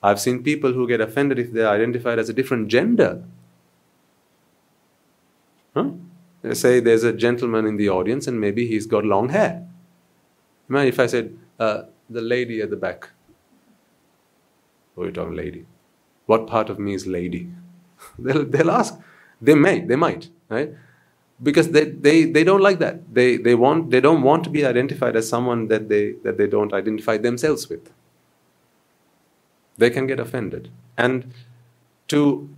[0.00, 3.24] I've seen people who get offended if they are identified as a different gender.
[5.74, 5.90] Huh?
[6.42, 9.66] They say there's a gentleman in the audience and maybe he's got long hair.
[10.68, 13.08] Man, if I said, uh, the lady at the back,
[14.98, 15.64] oh, you're talking lady.
[16.26, 17.48] What part of me is lady?
[18.18, 18.98] they'll, they'll ask.
[19.40, 20.74] They may, they might, right?
[21.42, 23.14] Because they, they, they don't like that.
[23.14, 26.48] They, they, want, they don't want to be identified as someone that they, that they
[26.48, 27.92] don't identify themselves with.
[29.76, 30.70] They can get offended.
[30.96, 31.32] And
[32.08, 32.50] to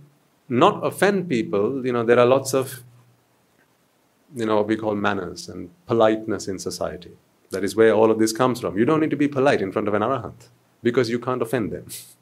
[0.49, 2.81] not offend people, you know, there are lots of,
[4.35, 7.11] you know, what we call manners and politeness in society.
[7.51, 8.77] That is where all of this comes from.
[8.77, 10.47] You don't need to be polite in front of an arahant
[10.81, 11.85] because you can't offend them.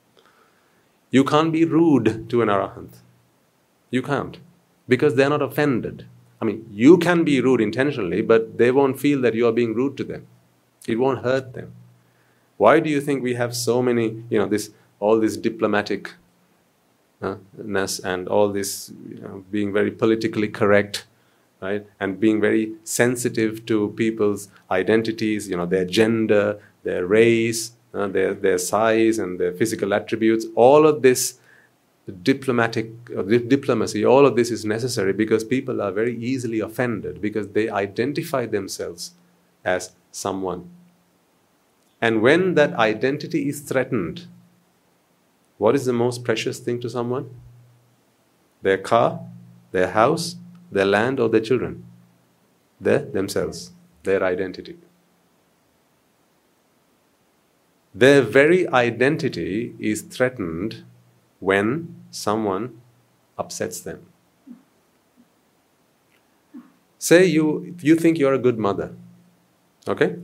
[1.11, 2.97] You can't be rude to an arahant.
[3.89, 4.37] You can't.
[4.87, 6.05] Because they're not offended.
[6.41, 9.73] I mean, you can be rude intentionally, but they won't feel that you are being
[9.73, 10.27] rude to them.
[10.87, 11.73] It won't hurt them.
[12.57, 16.13] Why do you think we have so many, you know, this all this diplomatic
[17.21, 21.05] uh, ness and all this you know, being very politically correct,
[21.61, 21.85] right?
[21.99, 28.33] And being very sensitive to people's identities, you know, their gender, their race, uh, their,
[28.33, 31.39] their size and their physical attributes, all of this
[32.23, 37.49] diplomatic uh, diplomacy, all of this is necessary because people are very easily offended because
[37.49, 39.11] they identify themselves
[39.63, 40.69] as someone.
[42.01, 44.27] And when that identity is threatened,
[45.57, 47.29] what is the most precious thing to someone?
[48.61, 49.19] Their car,
[49.71, 50.35] their house,
[50.71, 51.85] their land, or their children?
[52.79, 53.71] Their themselves,
[54.03, 54.77] their identity.
[57.93, 60.83] Their very identity is threatened
[61.39, 62.81] when someone
[63.37, 64.05] upsets them.
[66.97, 68.93] Say you, you think you're a good mother,
[69.87, 70.17] okay?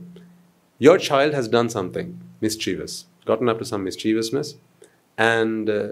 [0.78, 4.56] Your child has done something mischievous, gotten up to some mischievousness,
[5.18, 5.88] and uh,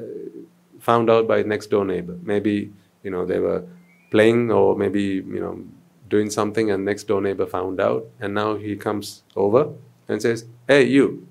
[0.80, 2.18] found out by next door neighbor.
[2.22, 2.72] Maybe
[3.02, 3.64] you know they were
[4.10, 5.64] playing, or maybe you know
[6.10, 9.70] doing something, and next door neighbor found out, and now he comes over
[10.08, 11.26] and says, "Hey, you,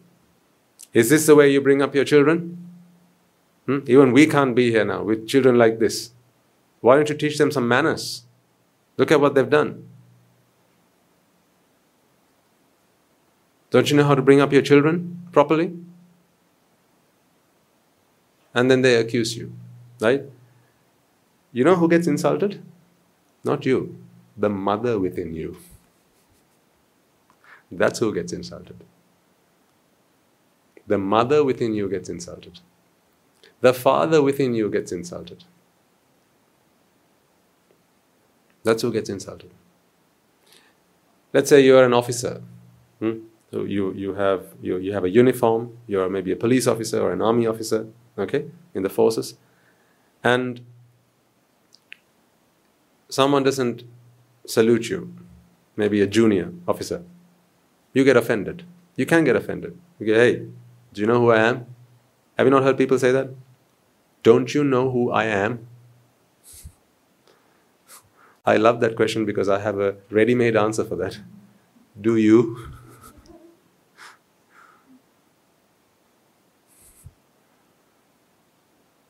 [0.93, 2.57] is this the way you bring up your children?
[3.65, 3.79] Hmm?
[3.87, 6.11] Even we can't be here now with children like this.
[6.81, 8.23] Why don't you teach them some manners?
[8.97, 9.87] Look at what they've done.
[13.71, 15.73] Don't you know how to bring up your children properly?
[18.53, 19.51] And then they accuse you,
[19.99, 20.23] right?
[21.51, 22.61] You know who gets insulted?
[23.43, 23.97] Not you,
[24.37, 25.57] the mother within you.
[27.71, 28.83] That's who gets insulted
[30.88, 32.59] the mother within you gets insulted.
[33.61, 35.45] The father within you gets insulted.
[38.63, 39.51] That's who gets insulted.
[41.34, 42.41] Let's say you are an officer.
[42.99, 43.19] Hmm?
[43.51, 47.11] So you, you, have, you, you have a uniform, you're maybe a police officer or
[47.11, 49.36] an army officer, okay, in the forces.
[50.23, 50.61] And
[53.09, 53.84] someone doesn't
[54.45, 55.13] salute you,
[55.75, 57.03] maybe a junior officer.
[57.93, 58.63] You get offended.
[58.95, 59.77] You can get offended.
[59.99, 60.47] You hey,
[60.93, 61.65] do you know who I am?
[62.37, 63.29] Have you not heard people say that?
[64.21, 65.67] Don't you know who I am?
[68.45, 71.19] I love that question because I have a ready made answer for that.
[71.99, 72.71] Do you?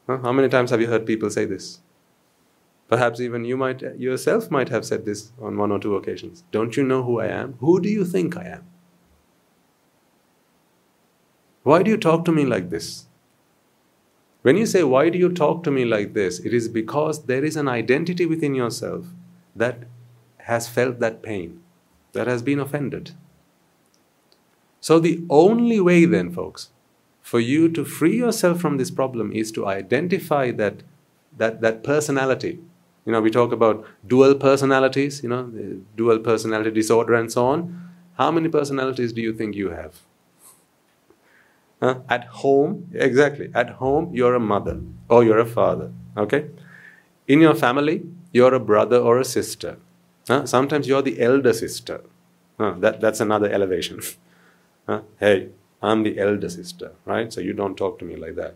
[0.08, 1.80] How many times have you heard people say this?
[2.88, 6.44] Perhaps even you might yourself might have said this on one or two occasions.
[6.52, 7.54] Don't you know who I am?
[7.60, 8.73] Who do you think I am?
[11.64, 13.08] Why do you talk to me like this?
[14.44, 16.40] When you say, Why do you talk to me like this?
[16.40, 19.08] it is because there is an identity within yourself
[19.56, 19.86] that
[20.40, 21.62] has felt that pain,
[22.12, 23.12] that has been offended.
[24.82, 26.70] So, the only way, then, folks,
[27.22, 30.84] for you to free yourself from this problem is to identify that,
[31.38, 32.60] that, that personality.
[33.06, 35.46] You know, we talk about dual personalities, you know,
[35.96, 37.92] dual personality disorder and so on.
[38.18, 40.02] How many personalities do you think you have?
[41.84, 42.00] Huh?
[42.08, 43.52] At home, exactly.
[43.54, 44.80] At home, you're a mother
[45.10, 45.92] or you're a father.
[46.16, 46.46] Okay?
[47.28, 49.76] In your family, you're a brother or a sister.
[50.30, 50.46] Huh?
[50.46, 52.02] Sometimes you're the elder sister.
[52.58, 52.76] Huh?
[52.80, 54.00] That, that's another elevation.
[55.18, 55.50] Hey,
[55.82, 57.32] I'm the elder sister, right?
[57.32, 58.56] So you don't talk to me like that.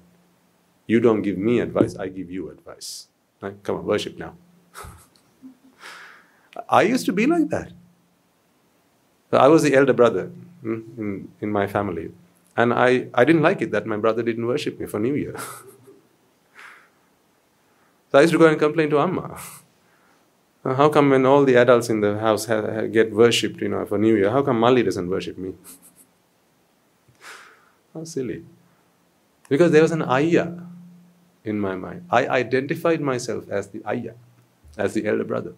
[0.85, 3.07] You don't give me advice, I give you advice.
[3.41, 3.55] Right?
[3.63, 4.35] Come on, worship now.
[6.69, 7.71] I used to be like that.
[9.31, 10.31] I was the elder brother
[10.63, 12.11] in, in, in my family.
[12.57, 15.35] And I, I didn't like it that my brother didn't worship me for New Year.
[18.11, 19.39] so I used to go and complain to Amma.
[20.65, 23.99] Uh, how come when all the adults in the house get worshipped, you know, for
[23.99, 25.53] New Year, how come Mali doesn't worship me?
[27.93, 28.43] how silly.
[29.47, 30.51] Because there was an ayah
[31.43, 32.07] in my mind.
[32.09, 34.15] I identified myself as the ayah,
[34.77, 35.53] as the elder brother.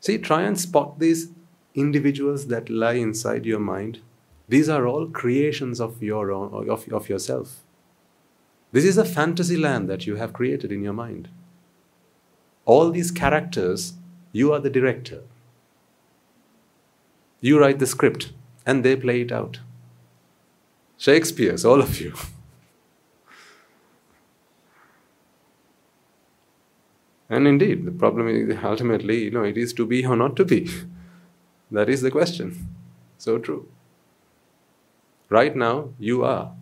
[0.00, 1.30] See, try and spot these
[1.76, 4.00] individuals that lie inside your mind.
[4.48, 7.62] These are all creations of your own, of, of yourself.
[8.72, 11.28] This is a fantasy land that you have created in your mind.
[12.64, 13.94] All these characters,
[14.32, 15.22] you are the director.
[17.40, 18.32] You write the script
[18.64, 19.60] and they play it out.
[20.98, 22.14] Shakespeare's, all of you.
[27.28, 30.44] and indeed, the problem is ultimately, you know, it is to be or not to
[30.44, 30.68] be.
[31.70, 32.68] That is the question.
[33.18, 33.68] So true.
[35.28, 36.52] Right now, you are.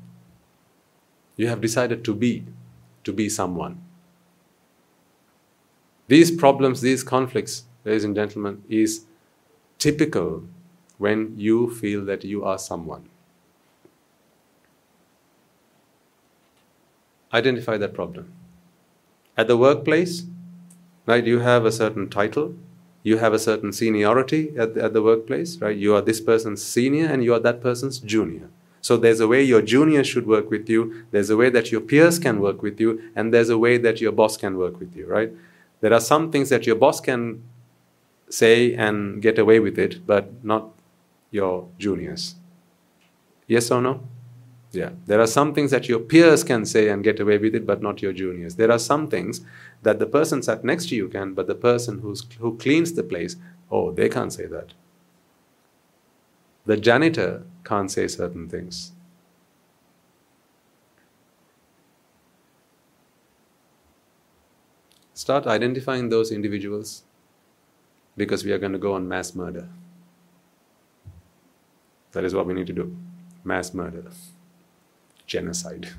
[1.37, 2.47] You have decided to be,
[3.03, 3.83] to be someone.
[6.07, 9.05] These problems, these conflicts, ladies and gentlemen, is
[9.79, 10.45] typical
[10.99, 13.09] when you feel that you are someone.
[17.33, 18.33] Identify that problem.
[19.37, 20.25] At the workplace,
[21.07, 22.55] right, you have a certain title,
[23.05, 25.77] you have a certain seniority at the, at the workplace, right?
[25.77, 28.49] You are this person's senior and you are that person's junior.
[28.81, 31.81] So there's a way your junior should work with you, there's a way that your
[31.81, 34.97] peers can work with you, and there's a way that your boss can work with
[34.97, 35.31] you, right?
[35.81, 37.43] There are some things that your boss can
[38.29, 40.71] say and get away with it, but not
[41.31, 42.35] your juniors.
[43.47, 44.01] Yes or no?
[44.73, 44.91] Yeah.
[45.07, 47.81] There are some things that your peers can say and get away with it, but
[47.83, 48.57] not your juniors.
[48.57, 49.41] There are some things
[49.85, 53.03] that the person sat next to you can, but the person who's, who cleans the
[53.03, 53.37] place,
[53.71, 54.73] oh, they can't say that.
[56.65, 58.93] The janitor can't say certain things.
[65.13, 67.05] Start identifying those individuals
[68.17, 69.69] because we are going to go on mass murder.
[72.13, 72.97] That is what we need to do
[73.45, 74.05] mass murder,
[75.27, 75.91] genocide.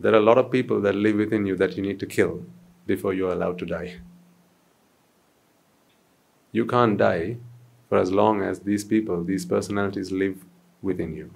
[0.00, 2.46] There are a lot of people that live within you that you need to kill
[2.86, 4.00] before you are allowed to die.
[6.52, 7.36] You can't die
[7.88, 10.44] for as long as these people, these personalities live
[10.80, 11.30] within you.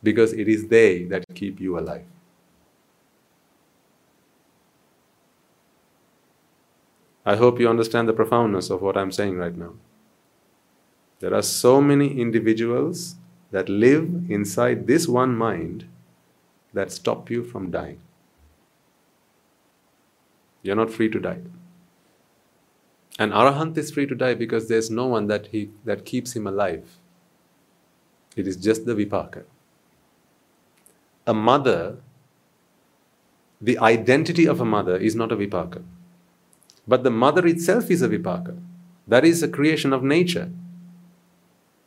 [0.00, 2.04] Because it is they that keep you alive.
[7.24, 9.72] I hope you understand the profoundness of what I'm saying right now.
[11.18, 13.16] There are so many individuals
[13.50, 15.88] that live inside this one mind
[16.76, 18.00] that stop you from dying.
[20.62, 21.40] You're not free to die.
[23.18, 26.46] An arahant is free to die because there's no one that, he, that keeps him
[26.46, 26.98] alive.
[28.36, 29.44] It is just the vipaka.
[31.26, 31.96] A mother,
[33.60, 35.82] the identity of a mother is not a vipaka.
[36.86, 38.58] But the mother itself is a vipaka.
[39.08, 40.50] That is a creation of nature.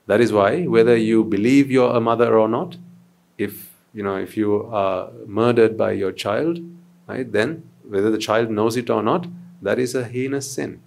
[0.07, 2.77] That is why, whether you believe you're a mother or not,
[3.37, 6.59] if you know if you are murdered by your child,
[7.07, 9.27] right, then whether the child knows it or not,
[9.61, 10.81] that is a heinous sin.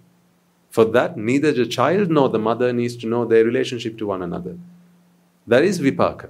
[0.69, 4.23] For that, neither the child nor the mother needs to know their relationship to one
[4.23, 4.57] another.
[5.45, 6.29] That is vipaka.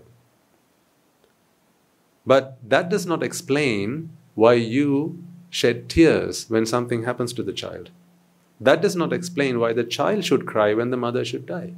[2.25, 7.91] But that does not explain why you shed tears when something happens to the child.
[8.59, 11.73] That does not explain why the child should cry when the mother should die.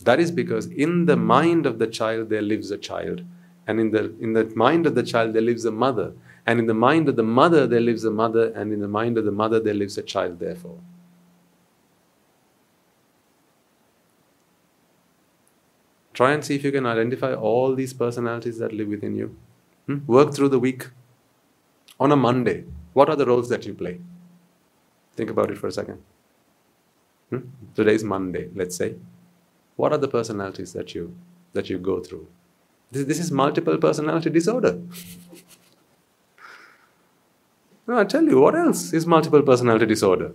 [0.00, 3.22] That is because in the mind of the child there lives a child.
[3.66, 6.12] And in the, in the mind of the child there lives a mother.
[6.46, 8.50] And in the mind of the mother there lives a mother.
[8.52, 10.78] And in the mind of the mother there lives a child, therefore.
[16.12, 19.36] Try and see if you can identify all these personalities that live within you.
[19.86, 19.98] Hmm?
[20.06, 20.90] Work through the week.
[21.98, 24.00] On a Monday, what are the roles that you play?
[25.16, 26.02] Think about it for a second.
[27.30, 27.38] Hmm?
[27.74, 28.94] Today is Monday, let's say.
[29.76, 31.16] What are the personalities that you
[31.52, 32.28] that you go through?
[32.94, 34.78] This, this is multiple personality disorder.
[37.86, 40.32] no, I tell you, what else is multiple personality disorder?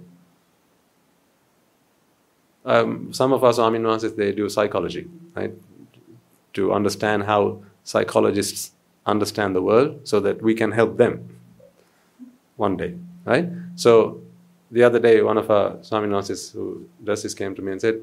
[2.66, 5.54] Um, some of us Army nuances they do psychology, right?
[6.54, 8.72] To understand how psychologists
[9.06, 11.30] understand the world so that we can help them
[12.58, 12.96] one day,
[13.26, 13.50] right?
[13.76, 14.22] So
[14.70, 18.02] the other day, one of our Swaminasis who does this came to me and said,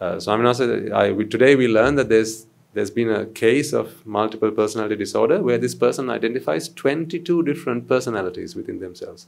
[0.00, 4.50] uh, Swaminasa, I, we, today we learned that there's, there's been a case of multiple
[4.50, 9.26] personality disorder where this person identifies 22 different personalities within themselves.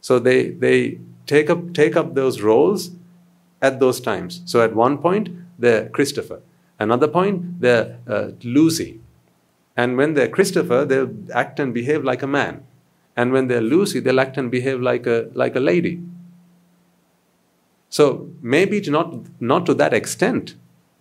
[0.00, 2.90] So they, they take, up, take up those roles
[3.62, 4.42] at those times.
[4.44, 5.28] So at one point,
[5.58, 6.40] they're Christopher.
[6.78, 9.00] Another point, they're uh, Lucy.
[9.76, 12.64] And when they're Christopher, they'll act and behave like a man.
[13.16, 16.00] And when they're Lucy, they'll act and behave like a, like a lady.
[17.88, 20.54] So maybe not, not to that extent,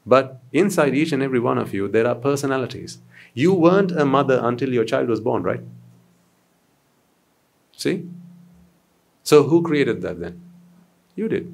[0.07, 2.99] but inside each and every one of you, there are personalities.
[3.33, 5.61] You weren't a mother until your child was born, right?
[7.75, 8.07] See?
[9.23, 10.41] So who created that then?
[11.15, 11.53] You did.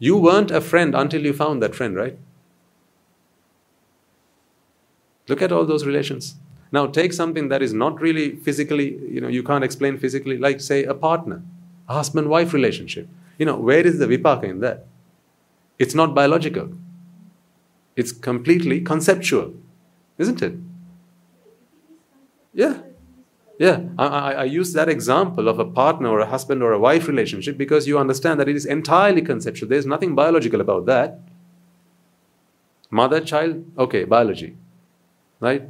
[0.00, 2.18] You weren't a friend until you found that friend, right?
[5.28, 6.34] Look at all those relations.
[6.72, 10.60] Now take something that is not really physically, you know, you can't explain physically, like
[10.60, 11.40] say a partner,
[11.88, 13.08] a husband-wife relationship.
[13.38, 14.86] You know, where is the vipaka in that?
[15.78, 16.72] It's not biological.
[17.96, 19.54] It's completely conceptual,
[20.18, 20.54] isn't it?
[22.52, 22.80] Yeah.
[23.56, 26.78] Yeah, I, I, I, use that example of a partner or a husband or a
[26.78, 29.68] wife relationship because you understand that it is entirely conceptual.
[29.68, 31.20] There's nothing biological about that.
[32.90, 34.56] Mother, child, okay, biology
[35.44, 35.68] right?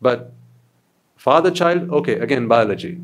[0.00, 0.32] But
[1.16, 3.00] father child, okay, again, biology.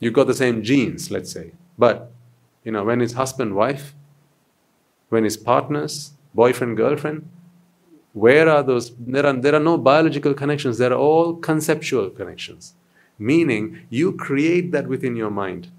[0.00, 1.52] You've got the same genes, let's say.
[1.78, 2.12] But,
[2.64, 3.94] you know, when it's husband, wife,
[5.10, 7.28] when it's partners, boyfriend, girlfriend,
[8.14, 8.94] where are those?
[8.96, 12.74] There are, there are no biological connections, there are all conceptual connections.
[13.18, 15.70] Meaning, you create that within your mind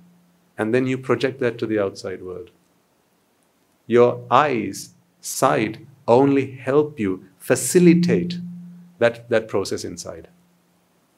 [0.58, 2.52] and then you project that to the outside world.
[3.88, 8.40] Your eyes, sight, only help you facilitate
[9.00, 10.30] that, that process inside.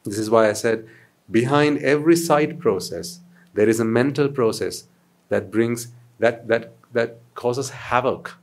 [0.04, 0.88] This is why I said
[1.30, 3.20] behind every sight process,
[3.54, 4.86] there is a mental process
[5.30, 8.36] that brings, that, that, that causes havoc,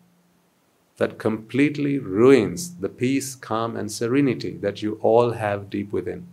[0.97, 6.27] that completely ruins the peace, calm, and serenity that you all have deep within.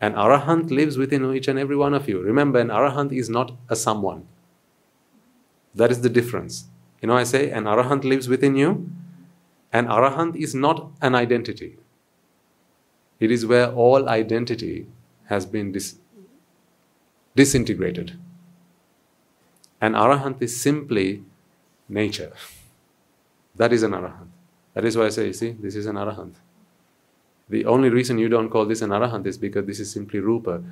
[0.00, 2.20] An arahant lives within each and every one of you.
[2.20, 4.26] Remember, an arahant is not a someone.
[5.74, 6.64] That is the difference.
[7.00, 8.90] You know, I say an arahant lives within you,
[9.72, 11.76] an arahant is not an identity.
[13.20, 14.86] It is where all identity
[15.26, 15.96] has been dis-
[17.36, 18.18] disintegrated.
[19.80, 21.22] An arahant is simply
[21.88, 22.32] nature.
[23.56, 24.28] That is an arahant.
[24.74, 26.34] That is why I say, see, this is an arahant.
[27.48, 30.62] The only reason you don't call this an arahant is because this is simply rupa.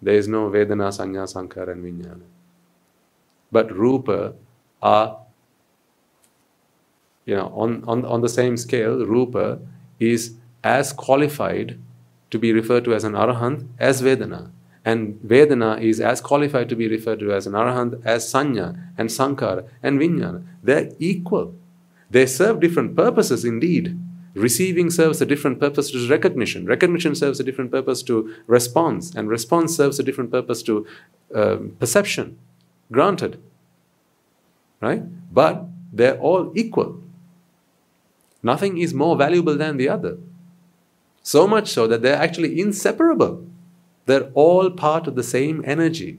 [0.00, 2.22] There is no Vedana, Sanya, Sankhara, and Vijnana.
[3.52, 4.34] But rupa
[4.80, 5.18] are
[7.30, 9.60] you know, on, on, on the same scale, Rupa
[10.00, 10.34] is
[10.64, 11.78] as qualified
[12.30, 14.50] to be referred to as an Arahant as Vedana.
[14.84, 19.10] And Vedana is as qualified to be referred to as an Arahant as Sanya and
[19.10, 20.44] Sankhara and Vijnana.
[20.62, 21.54] They're equal.
[22.10, 23.98] They serve different purposes indeed.
[24.34, 26.64] Receiving serves a different purpose to recognition.
[26.64, 29.14] Recognition serves a different purpose to response.
[29.14, 30.86] And response serves a different purpose to
[31.34, 32.38] uh, perception.
[32.90, 33.42] Granted.
[34.80, 35.02] Right?
[35.32, 37.02] But they're all equal.
[38.42, 40.16] Nothing is more valuable than the other.
[41.22, 43.44] So much so that they're actually inseparable.
[44.10, 46.18] They're all part of the same energy.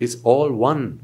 [0.00, 1.00] It's all one.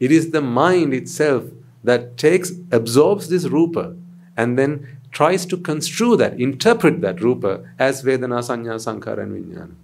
[0.00, 1.44] It is the mind itself
[1.84, 3.94] that takes, absorbs this rupa
[4.36, 9.76] and then tries to construe that, interpret that rupa as Vedana, Sanya, Sankhara, and Vijnana.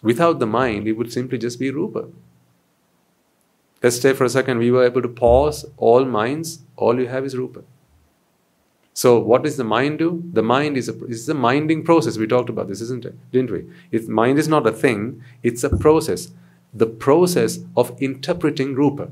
[0.00, 2.08] Without the mind, it would simply just be rupa.
[3.82, 7.26] Let's say for a second we were able to pause all minds, all you have
[7.26, 7.64] is rupa.
[8.98, 10.24] So what does the mind do?
[10.32, 12.18] The mind is a, is a minding process.
[12.18, 13.14] We talked about this, isn't it?
[13.30, 13.64] Didn't we?
[13.92, 16.32] It, mind is not a thing, it's a process.
[16.74, 19.08] The process of interpreting rupa.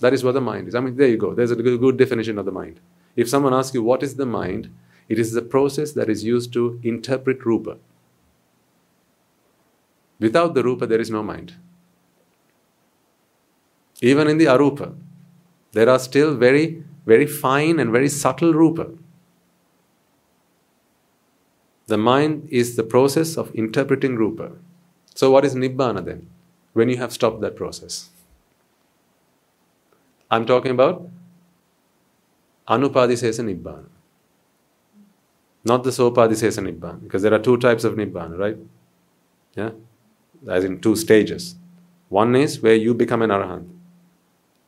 [0.00, 0.74] That is what the mind is.
[0.74, 1.34] I mean, there you go.
[1.34, 2.80] There's a good definition of the mind.
[3.14, 4.70] If someone asks you what is the mind,
[5.06, 7.76] it is the process that is used to interpret rupa.
[10.18, 11.56] Without the rupa, there is no mind.
[14.00, 14.94] Even in the arupa,
[15.72, 18.92] There are still very, very fine and very subtle rupa.
[21.86, 24.52] The mind is the process of interpreting rupa.
[25.14, 26.28] So, what is nibbana then?
[26.72, 28.10] When you have stopped that process.
[30.30, 31.08] I'm talking about
[32.68, 33.86] anupadisesa nibbana.
[35.64, 38.56] Not the sopadisesa nibbana, because there are two types of nibbana, right?
[39.54, 39.70] Yeah?
[40.48, 41.56] As in two stages.
[42.08, 43.68] One is where you become an arahant.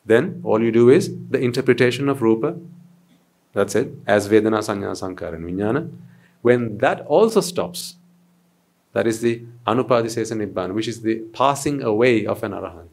[0.05, 2.57] Then all you do is the interpretation of rupa.
[3.53, 3.93] That's it.
[4.07, 5.91] As Vedana, Sanya, Sankhara, and Vijnana.
[6.43, 7.97] When that also stops,
[8.93, 12.89] that is the Anupadisesa Nibbana, which is the passing away of an arahant.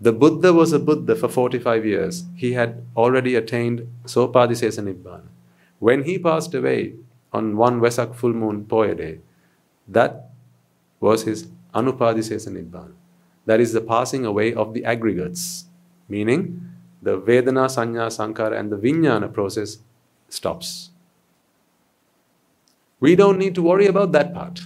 [0.00, 2.24] The Buddha was a Buddha for 45 years.
[2.36, 5.28] He had already attained Sopadisesa Nibbana.
[5.78, 6.94] When he passed away
[7.32, 9.20] on one Vesak full moon Poya day,
[9.88, 10.30] that
[11.00, 12.92] was his Anupadisesa Nibbana.
[13.46, 15.66] That is the passing away of the aggregates,
[16.08, 16.70] meaning
[17.02, 19.78] the Vedana, Sanya, Sankhara, and the Vijnana process
[20.28, 20.90] stops.
[23.04, 24.60] We don't need to worry about that part.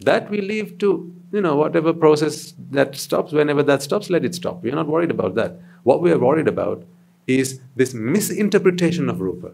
[0.00, 4.34] That we leave to, you know, whatever process that stops, whenever that stops, let it
[4.34, 4.62] stop.
[4.62, 5.60] We're not worried about that.
[5.82, 6.86] What we are worried about
[7.26, 9.50] is this misinterpretation of rupa.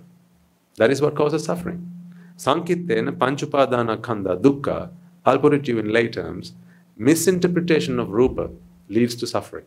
[0.76, 1.90] That is what causes suffering.
[2.36, 4.90] Sankhittena panchupadana khanda dukkha,
[5.26, 6.52] I'll put it to you in lay terms,
[6.96, 8.50] misinterpretation of rupa
[8.88, 9.64] leads to suffering.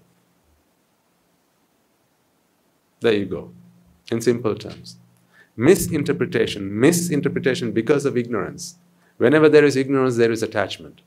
[3.01, 3.51] There you go,
[4.09, 5.00] in simple terms.
[5.61, 8.77] Misinterpretation, misinterpretation because of ignorance.
[9.17, 11.01] Whenever there is ignorance, there is attachment.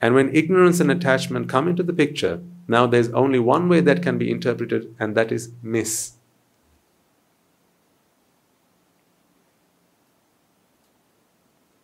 [0.00, 4.04] And when ignorance and attachment come into the picture, now there's only one way that
[4.04, 6.12] can be interpreted, and that is miss.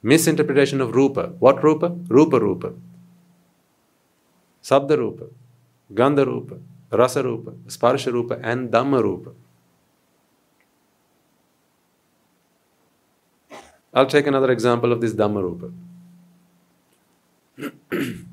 [0.00, 1.32] Misinterpretation of rupa.
[1.40, 1.88] What rupa?
[2.06, 2.72] Rupa rupa.
[4.62, 5.24] Sabda rupa,
[5.92, 6.58] Gandha rupa,
[6.92, 9.32] Rasa rupa, Sparsha rupa, and Dhamma rupa.
[13.94, 15.70] I'll take another example of this Dhamma rupa.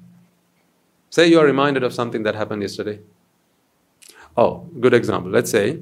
[1.10, 3.00] say you are reminded of something that happened yesterday.
[4.38, 5.32] Oh, good example.
[5.32, 5.80] Let's say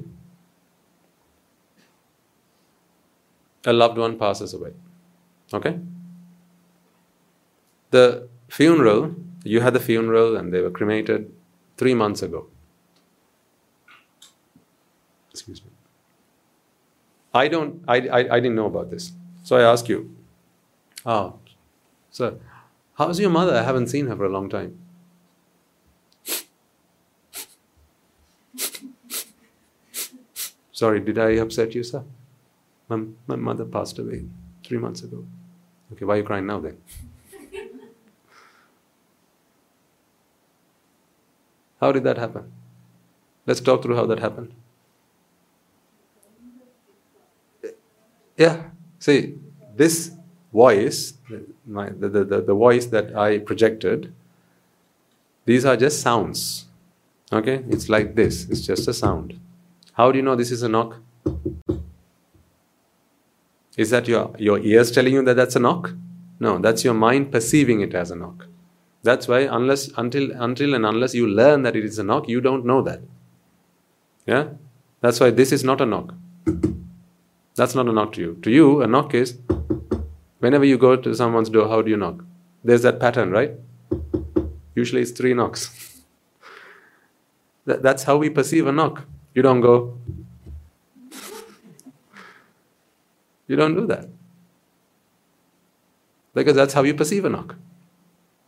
[3.64, 4.72] a loved one passes away.
[5.52, 5.78] Okay?
[7.90, 9.14] The funeral
[9.44, 11.32] you had the funeral and they were cremated
[11.76, 12.46] three months ago.
[15.30, 15.70] Excuse me.
[17.32, 19.12] I don't, I, I, I didn't know about this.
[19.48, 20.14] So I ask you,
[21.06, 21.38] oh,
[22.10, 22.38] sir,
[22.98, 23.56] how's your mother?
[23.56, 24.78] I haven't seen her for a long time.
[30.70, 32.04] Sorry, did I upset you, sir?
[32.90, 34.26] My, my mother passed away
[34.62, 35.24] three months ago.
[35.94, 36.76] Okay, why are you crying now then?
[41.80, 42.52] How did that happen?
[43.46, 44.52] Let's talk through how that happened.
[48.36, 48.64] Yeah,
[48.98, 49.36] see,
[49.76, 50.12] this
[50.52, 51.14] voice,
[51.66, 54.12] my, the, the, the voice that I projected,
[55.44, 56.66] these are just sounds.
[57.32, 57.64] Okay?
[57.68, 59.38] It's like this, it's just a sound.
[59.92, 60.96] How do you know this is a knock?
[63.76, 65.92] Is that your, your ears telling you that that's a knock?
[66.40, 68.46] No, that's your mind perceiving it as a knock.
[69.02, 72.40] That's why unless until until and unless you learn that it is a knock, you
[72.40, 73.00] don't know that.
[74.26, 74.48] Yeah?
[75.00, 76.14] That's why this is not a knock.
[77.58, 78.38] That's not a knock to you.
[78.42, 79.36] To you, a knock is
[80.38, 82.24] whenever you go to someone's door, how do you knock?
[82.62, 83.52] There's that pattern, right?
[84.76, 86.04] Usually it's three knocks.
[87.66, 89.04] that, that's how we perceive a knock.
[89.34, 89.98] You don't go,
[93.48, 94.08] you don't do that.
[96.34, 97.56] Because that's how you perceive a knock.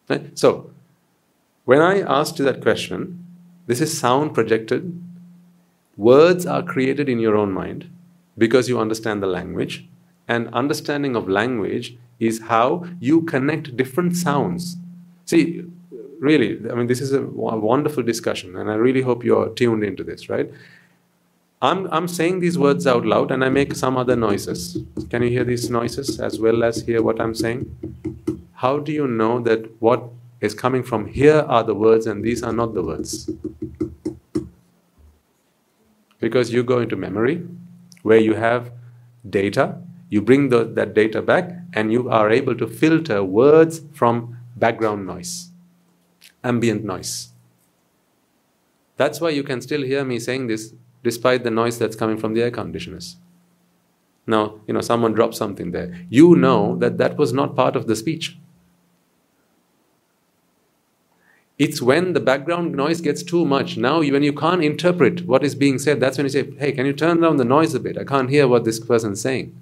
[0.08, 0.38] Right?
[0.38, 0.70] So,
[1.64, 3.26] when I asked you that question,
[3.66, 5.02] this is sound projected.
[5.96, 7.90] Words are created in your own mind
[8.40, 9.86] because you understand the language.
[10.26, 14.76] And understanding of language is how you connect different sounds.
[15.26, 15.64] See,
[16.18, 20.04] really, I mean, this is a wonderful discussion, and I really hope you're tuned into
[20.04, 20.50] this, right?
[21.62, 24.78] I'm, I'm saying these words out loud and I make some other noises.
[25.10, 27.60] Can you hear these noises as well as hear what I'm saying?
[28.60, 30.02] how do you know that what
[30.42, 33.30] is coming from here are the words and these are not the words?
[36.18, 37.36] Because you go into memory
[38.02, 38.72] where you have
[39.28, 39.78] data,
[40.08, 45.06] you bring the, that data back, and you are able to filter words from background
[45.06, 45.50] noise,
[46.42, 47.28] ambient noise.
[48.96, 52.34] That's why you can still hear me saying this despite the noise that's coming from
[52.34, 53.16] the air conditioners.
[54.26, 56.06] Now, you know, someone dropped something there.
[56.10, 58.36] You know that that was not part of the speech.
[61.60, 63.76] It's when the background noise gets too much.
[63.76, 66.86] Now, when you can't interpret what is being said, that's when you say, Hey, can
[66.86, 67.98] you turn down the noise a bit?
[67.98, 69.54] I can't hear what this person's saying.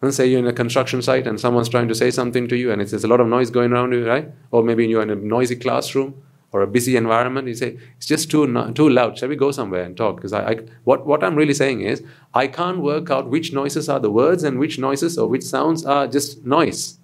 [0.00, 2.70] Let's say you're in a construction site and someone's trying to say something to you
[2.70, 4.30] and it's, there's a lot of noise going around you, right?
[4.52, 6.22] Or maybe you're in a noisy classroom
[6.52, 7.48] or a busy environment.
[7.48, 9.18] You say, it's just too, too loud.
[9.18, 10.14] Shall we go somewhere and talk?
[10.14, 12.04] Because I, I, what, what I'm really saying is,
[12.34, 15.84] I can't work out which noises are the words and which noises or which sounds
[15.84, 16.99] are just noise.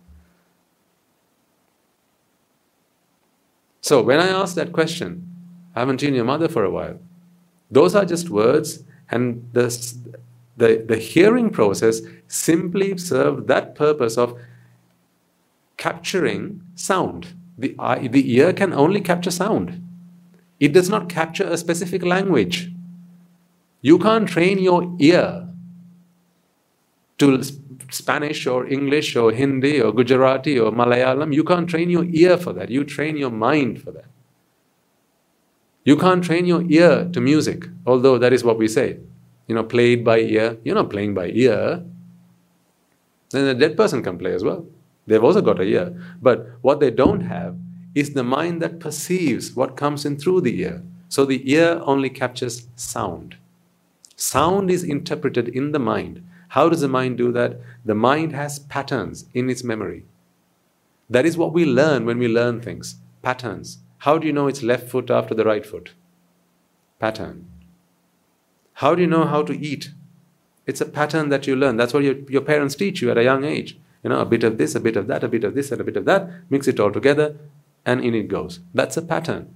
[3.87, 5.33] So when I ask that question,
[5.77, 6.99] I haven't seen your mother for a while.
[7.71, 8.83] Those are just words,
[9.13, 9.69] and the,
[10.57, 14.37] the, the hearing process simply served that purpose of
[15.77, 17.35] capturing sound.
[17.57, 19.81] The, eye, the ear can only capture sound,
[20.59, 22.73] it does not capture a specific language.
[23.83, 25.49] You can't train your ear
[27.19, 27.41] to
[27.91, 31.35] Spanish or English or Hindi or Gujarati or Malayalam.
[31.35, 32.71] You can't train your ear for that.
[32.71, 34.07] You train your mind for that.
[35.85, 38.99] You can't train your ear to music, although that is what we say
[39.47, 40.59] you know, played by ear.
[40.65, 41.85] You're not playing by ear.
[43.31, 44.67] Then a dead person can play as well.
[45.07, 45.97] They've also got a ear.
[46.21, 47.57] But what they don't have
[47.95, 50.83] is the mind that perceives what comes in through the ear.
[51.09, 53.37] So the ear only captures sound.
[54.17, 56.26] Sound is interpreted in the mind.
[56.57, 57.61] How does the mind do that?
[57.85, 60.05] The mind has patterns in its memory.
[61.11, 63.79] That is what we learn when we learn things patterns.
[63.99, 65.93] How do you know it's left foot after the right foot?
[66.99, 67.45] Pattern.
[68.75, 69.91] How do you know how to eat?
[70.65, 71.77] It's a pattern that you learn.
[71.77, 73.79] That's what your, your parents teach you at a young age.
[74.03, 75.81] You know, a bit of this, a bit of that, a bit of this, and
[75.83, 76.31] a bit of that.
[76.49, 77.37] Mix it all together,
[77.85, 78.61] and in it goes.
[78.73, 79.55] That's a pattern.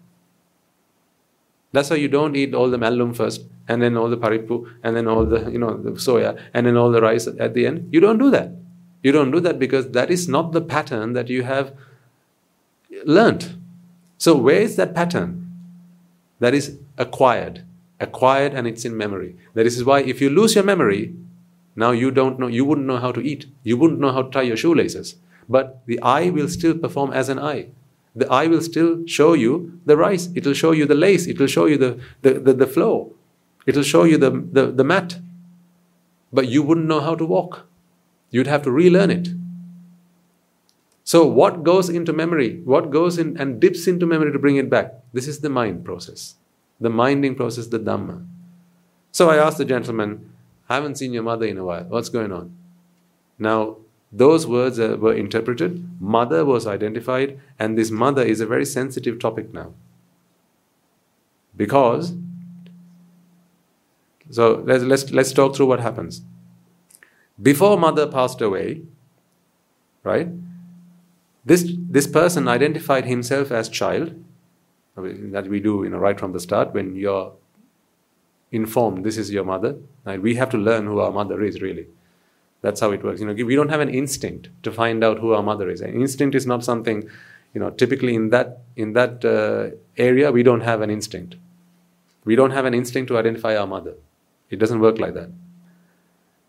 [1.73, 4.97] That's why you don't eat all the mallum first, and then all the paripu, and
[4.97, 7.89] then all the you know the soya, and then all the rice at the end.
[7.93, 8.51] You don't do that.
[9.03, 11.75] You don't do that because that is not the pattern that you have
[13.05, 13.55] learnt.
[14.19, 15.51] So where is that pattern?
[16.41, 17.65] That is acquired
[18.01, 19.37] acquired and it's in memory.
[19.55, 21.15] That is why if you lose your memory,
[21.77, 23.47] now you don't know, you wouldn't know how to eat.
[23.63, 25.17] You wouldn't know how to tie your shoelaces.
[25.49, 27.69] But the eye will still perform as an eye.
[28.15, 30.29] The eye will still show you the rice.
[30.35, 31.27] It will show you the lace.
[31.27, 33.15] It will show you the, the, the, the flow.
[33.67, 35.19] It will show you the, the, the mat.
[36.33, 37.67] But you wouldn't know how to walk.
[38.31, 39.29] You'd have to relearn it.
[41.05, 42.61] So, what goes into memory?
[42.65, 44.95] What goes in and dips into memory to bring it back?
[45.13, 46.37] This is the mind process
[46.81, 48.27] the minding process, the Dhamma.
[49.13, 50.33] So I asked the gentleman,
[50.69, 51.85] I haven't seen your mother in a while.
[51.85, 52.57] What's going on?
[53.39, 53.77] Now,
[54.13, 59.19] those words uh, were interpreted, mother was identified, and this mother is a very sensitive
[59.19, 59.73] topic now.
[61.57, 62.15] Because,
[64.31, 66.23] so let's, let's, let's talk through what happens.
[67.41, 68.83] Before mother passed away,
[70.03, 70.29] right,
[71.45, 74.15] this, this person identified himself as child
[74.97, 77.33] that we do you know right from the start when you're
[78.53, 80.21] informed this is your mother right?
[80.21, 81.87] we have to learn who our mother is really
[82.63, 83.21] that's how it works.
[83.21, 85.81] You know we don't have an instinct to find out who our mother is.
[85.81, 87.09] An instinct is not something
[87.55, 91.37] you know typically in that in that uh, area we don't have an instinct.
[92.25, 93.95] We don't have an instinct to identify our mother.
[94.51, 95.31] It doesn't work like that.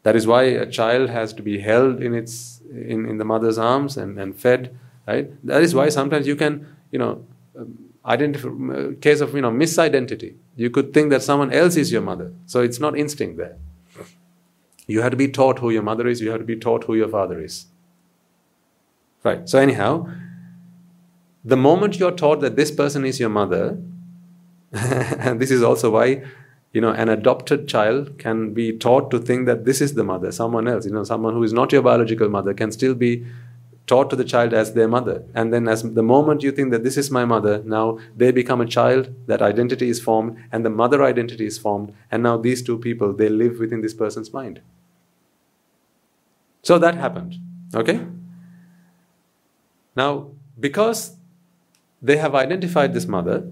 [0.03, 3.57] That is why a child has to be held in its in, in the mother's
[3.57, 5.45] arms and, and fed right?
[5.45, 7.26] That is why sometimes you can you know
[7.57, 10.36] um, identify, case of you know misidentity.
[10.55, 13.57] You could think that someone else is your mother, so it's not instinct there.
[14.92, 16.22] You have to be taught who your mother is.
[16.22, 17.66] You have to be taught who your father is.
[19.24, 19.48] Right.
[19.48, 20.08] So anyhow,
[21.44, 23.78] the moment you're taught that this person is your mother,
[24.74, 26.24] and this is also why
[26.74, 30.32] you know an adopted child can be taught to think that this is the mother
[30.32, 33.26] someone else you know someone who is not your biological mother can still be
[33.92, 35.24] taught to the child as their mother.
[35.36, 38.62] And then, as the moment you think that this is my mother, now they become
[38.62, 41.94] a child, that identity is formed, and the mother identity is formed.
[42.10, 44.62] And now these two people, they live within this person's mind.
[46.62, 47.36] So that happened.
[47.74, 48.05] Okay?
[49.95, 50.28] Now,
[50.59, 51.18] because
[52.01, 53.47] they have identified this mother,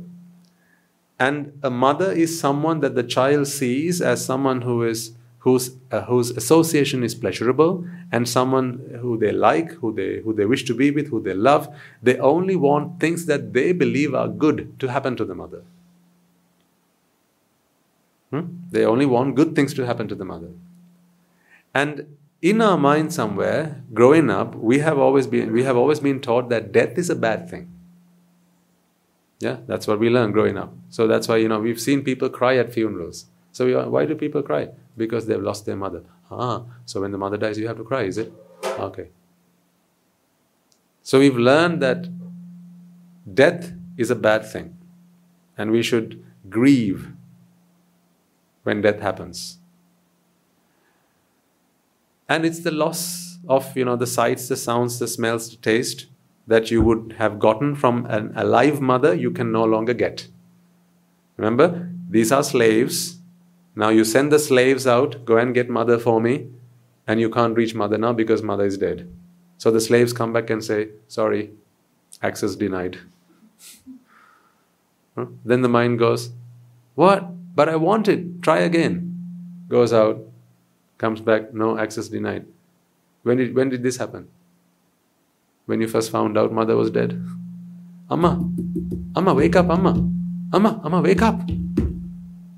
[1.20, 6.01] and a mother is someone that the child sees as someone who is whose, uh,
[6.01, 10.74] whose association is pleasurable and someone who they like, who they, who they wish to
[10.74, 14.88] be with, who they love, they only want things that they believe are good to
[14.88, 15.64] happen to the mother.
[18.32, 18.47] Hmm?
[18.70, 20.49] They only want good things to happen to the mother.
[21.74, 26.22] And in our mind somewhere, growing up, we have always been, we have always been
[26.22, 27.72] taught that death is a bad thing.
[29.40, 30.74] Yeah, that's what we learn growing up.
[30.90, 33.26] So that's why, you know, we've seen people cry at funerals.
[33.52, 34.70] So why do people cry?
[34.98, 36.04] Because they've lost their mother.
[36.32, 38.32] Ah, so when the mother dies, you have to cry, is it?
[38.64, 39.10] Okay.
[41.04, 42.08] So we've learned that
[43.34, 44.78] death is a bad thing,
[45.58, 47.12] and we should grieve
[48.64, 49.59] when death happens.
[52.30, 56.06] And it's the loss of you know the sights, the sounds, the smells, the taste
[56.48, 60.28] that you would have gotten from an alive mother you can no longer get.
[61.38, 63.18] Remember, these are slaves.
[63.76, 66.50] Now you send the slaves out, go and get mother for me,
[67.08, 69.10] and you can't reach mother now because mother is dead.
[69.58, 71.52] So the slaves come back and say, Sorry,
[72.22, 72.98] access denied.
[75.44, 76.32] Then the mind goes,
[76.96, 77.56] What?
[77.56, 78.42] But I want it.
[78.42, 79.06] Try again.
[79.68, 80.29] Goes out,
[81.00, 82.45] comes back, no access denied.
[83.24, 84.28] When did, when did this happen?
[85.66, 87.20] When you first found out mother was dead?
[88.12, 88.47] Amma,
[89.16, 89.91] Amma, wake up, Amma.
[90.54, 91.41] Amma, Amma, wake up.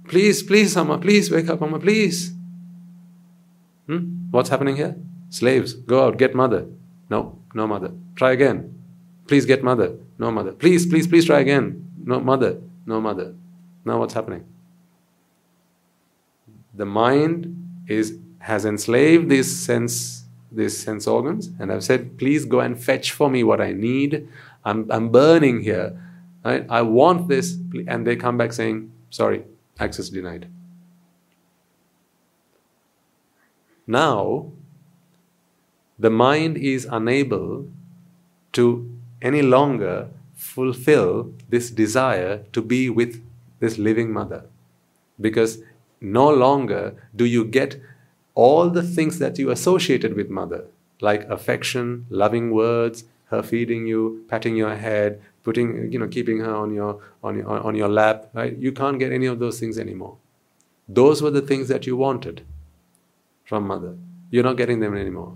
[0.07, 2.33] Please, please, Amma, please wake up, Amma, please.
[3.87, 4.29] Hmm?
[4.31, 4.95] What's happening here?
[5.29, 6.67] Slaves, go out, get mother.
[7.09, 7.91] No, no mother.
[8.15, 8.75] Try again.
[9.27, 9.95] Please get mother.
[10.17, 10.51] No mother.
[10.51, 11.87] Please, please, please try again.
[12.03, 12.59] No mother.
[12.85, 13.33] No mother.
[13.85, 14.45] Now what's happening?
[16.73, 20.21] The mind is has enslaved these sense
[20.51, 24.27] these sense organs, and I've said, please go and fetch for me what I need.
[24.65, 25.97] I'm, I'm burning here.
[26.43, 26.65] Right?
[26.69, 27.57] I want this.
[27.87, 29.45] And they come back saying, sorry,
[29.79, 30.47] access denied.
[33.87, 34.51] Now,
[35.97, 37.67] the mind is unable
[38.53, 38.89] to
[39.21, 43.23] any longer fulfill this desire to be with
[43.59, 44.45] this living mother.
[45.19, 45.59] Because
[46.01, 47.79] no longer do you get
[48.41, 50.65] all the things that you associated with mother,
[50.99, 56.55] like affection, loving words, her feeding you, patting your head, putting, you know, keeping her
[56.55, 58.57] on your, on your, on your lap, right?
[58.57, 60.17] You can't get any of those things anymore.
[60.89, 62.43] Those were the things that you wanted
[63.45, 63.95] from mother.
[64.31, 65.35] You're not getting them anymore.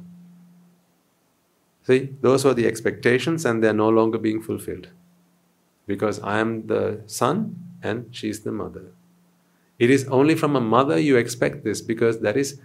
[1.87, 4.87] See, those were the expectations and they're no longer being fulfilled.
[5.85, 8.85] Because I am the son and she's the mother.
[9.77, 12.59] It is only from a mother you expect this because that is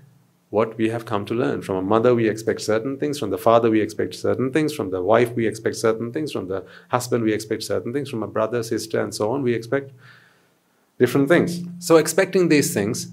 [0.50, 1.62] what we have come to learn.
[1.62, 3.18] From a mother, we expect certain things.
[3.18, 4.74] From the father, we expect certain things.
[4.74, 6.32] From the wife, we expect certain things.
[6.32, 8.10] From the husband, we expect certain things.
[8.10, 9.92] From a brother, sister, and so on, we expect
[10.98, 11.62] different things.
[11.78, 13.12] So, expecting these things,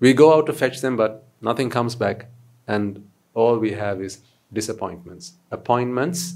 [0.00, 2.26] we go out to fetch them, but nothing comes back,
[2.66, 4.20] and all we have is
[4.52, 5.34] disappointments.
[5.50, 6.34] Appointments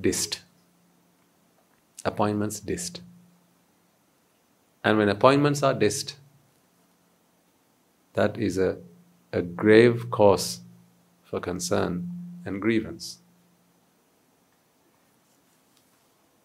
[0.00, 0.42] dist.
[2.04, 3.00] Appointments dist.
[4.84, 6.14] And when appointments are dist,
[8.12, 8.78] that is a,
[9.36, 10.60] a grave cause
[11.24, 12.10] for concern
[12.44, 13.18] and grievance.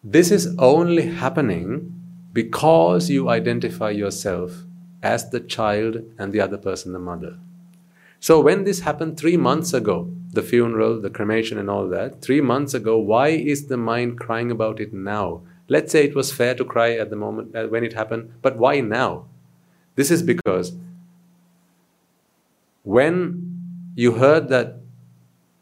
[0.04, 1.94] This is only happening
[2.32, 4.64] because you identify yourself
[5.02, 7.38] as the child and the other person the mother.
[8.20, 12.40] So, when this happened three months ago, the funeral, the cremation, and all that, three
[12.40, 15.42] months ago, why is the mind crying about it now?
[15.68, 18.56] Let's say it was fair to cry at the moment uh, when it happened, but
[18.58, 19.26] why now?
[19.94, 20.72] This is because
[22.82, 24.76] when you heard that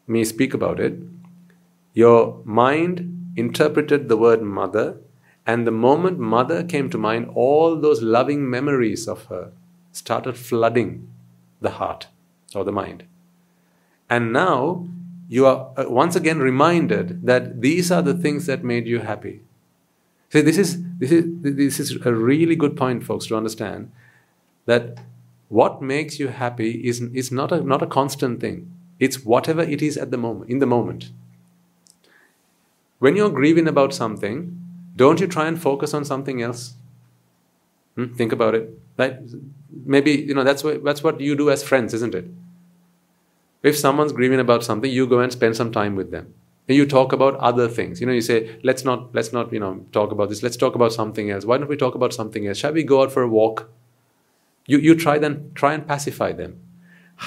[0.07, 0.95] me speak about it,
[1.93, 4.97] your mind interpreted the word mother,
[5.45, 9.51] and the moment mother came to mind, all those loving memories of her
[9.91, 11.07] started flooding
[11.59, 12.07] the heart
[12.55, 13.03] or the mind.
[14.09, 14.87] And now
[15.29, 19.41] you are uh, once again reminded that these are the things that made you happy.
[20.29, 23.91] See, this is, this is, this is a really good point, folks, to understand
[24.65, 24.99] that
[25.51, 28.71] what makes you happy is, is not, a, not a constant thing.
[29.01, 31.11] It's whatever it is at the moment, in the moment.
[32.99, 34.57] When you're grieving about something,
[34.95, 36.75] don't you try and focus on something else?
[37.97, 38.13] Hmm?
[38.13, 38.79] Think about it.
[38.97, 39.17] Right?
[39.85, 42.27] Maybe you know that's what that's what you do as friends, isn't it?
[43.63, 46.33] If someone's grieving about something, you go and spend some time with them.
[46.67, 47.99] And you talk about other things.
[47.99, 50.43] You know, you say, let's not let's not, you know, talk about this.
[50.43, 51.43] Let's talk about something else.
[51.43, 52.57] Why don't we talk about something else?
[52.57, 53.69] Shall we go out for a walk?
[54.71, 56.55] You you try then try and pacify them.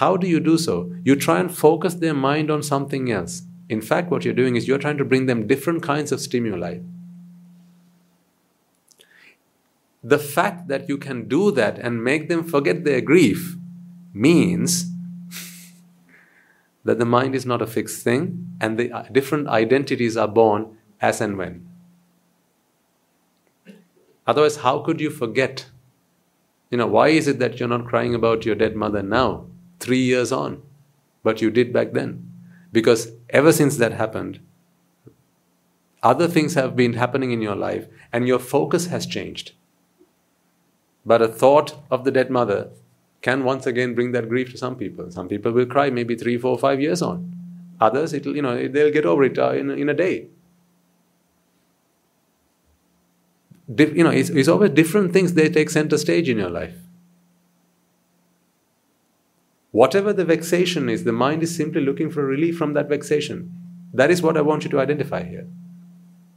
[0.00, 0.76] How do you do so?
[1.04, 3.42] You try and focus their mind on something else.
[3.68, 6.78] In fact, what you're doing is you're trying to bring them different kinds of stimuli.
[10.04, 13.56] the fact that you can do that and make them forget their grief
[14.12, 14.90] means
[16.84, 20.76] that the mind is not a fixed thing and the uh, different identities are born
[21.00, 21.66] as and when.
[24.26, 25.70] Otherwise, how could you forget?
[26.74, 29.46] You know, why is it that you're not crying about your dead mother now,
[29.78, 30.60] three years on,
[31.22, 32.28] but you did back then?
[32.72, 34.40] Because ever since that happened,
[36.02, 39.52] other things have been happening in your life and your focus has changed.
[41.06, 42.70] But a thought of the dead mother
[43.22, 45.12] can once again bring that grief to some people.
[45.12, 47.36] Some people will cry maybe three, four, five years on.
[47.80, 50.26] Others, it'll, you know, they'll get over it uh, in, in a day.
[53.68, 56.74] You know, it's, it's always different things they take center stage in your life.
[59.70, 63.52] Whatever the vexation is, the mind is simply looking for relief from that vexation.
[63.92, 65.46] That is what I want you to identify here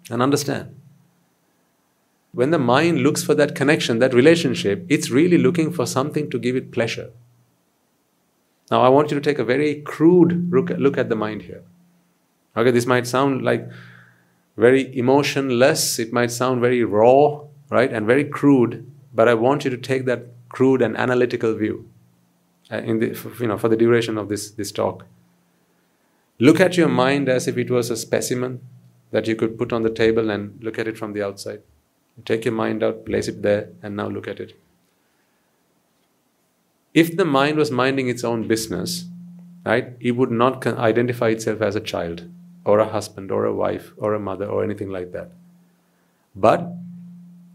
[0.09, 0.75] and understand.
[2.31, 6.39] When the mind looks for that connection, that relationship, it's really looking for something to
[6.39, 7.11] give it pleasure.
[8.69, 11.63] Now, I want you to take a very crude look at the mind here.
[12.55, 13.69] Okay, this might sound like
[14.57, 19.69] very emotionless, it might sound very raw, right, and very crude, but I want you
[19.69, 21.87] to take that crude and analytical view
[22.71, 25.05] uh, in the, you know, for the duration of this, this talk.
[26.39, 28.61] Look at your mind as if it was a specimen
[29.11, 31.61] that you could put on the table and look at it from the outside.
[32.25, 34.59] Take your mind out, place it there, and now look at it.
[36.93, 39.05] If the mind was minding its own business,
[39.63, 42.27] right, it would not identify itself as a child
[42.67, 45.31] or a husband or a wife or a mother or anything like that.
[46.35, 46.73] But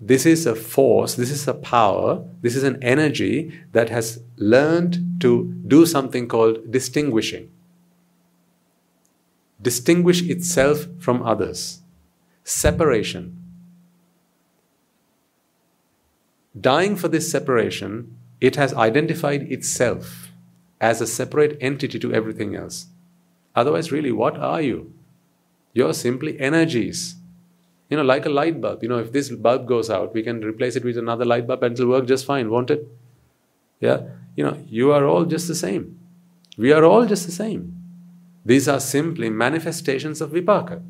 [0.01, 5.21] this is a force, this is a power, this is an energy that has learned
[5.21, 7.51] to do something called distinguishing.
[9.61, 11.83] Distinguish itself from others.
[12.43, 13.39] Separation.
[16.59, 20.33] Dying for this separation, it has identified itself
[20.81, 22.87] as a separate entity to everything else.
[23.55, 24.93] Otherwise, really, what are you?
[25.73, 27.17] You're simply energies.
[27.89, 28.83] You know, like a light bulb.
[28.83, 31.63] You know, if this bulb goes out, we can replace it with another light bulb
[31.63, 32.89] and it'll work just fine, won't it?
[33.81, 34.03] Yeah?
[34.37, 35.99] You know, you are all just the same.
[36.57, 37.79] We are all just the same.
[38.45, 40.83] These are simply manifestations of vipaka.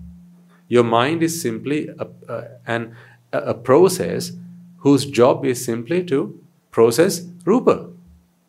[0.69, 2.97] Your mind is simply a, a, an,
[3.33, 4.33] a process
[4.79, 6.41] whose job is simply to
[6.71, 7.91] process rupa,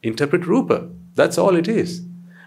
[0.01, 0.89] interpret rupa.
[1.15, 2.01] That's all it is.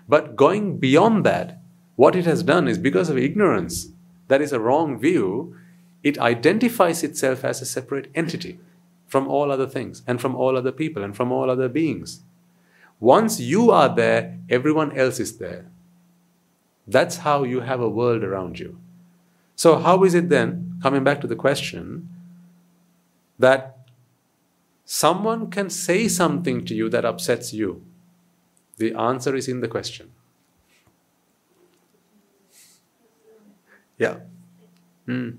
[0.08, 1.60] But going beyond that,
[1.96, 3.88] what it has done is because of ignorance,
[4.28, 5.56] that is a wrong view,
[6.02, 8.60] it identifies itself as a separate entity
[9.06, 12.22] from all other things and from all other people and from all other beings.
[13.00, 15.66] Once you are there, everyone else is there.
[16.86, 18.78] That's how you have a world around you.
[19.54, 22.08] So, how is it then, coming back to the question,
[23.38, 23.78] that
[24.84, 27.82] someone can say something to you that upsets you?
[28.76, 30.12] The answer is in the question.
[33.98, 34.16] Yeah.
[35.08, 35.38] Mm.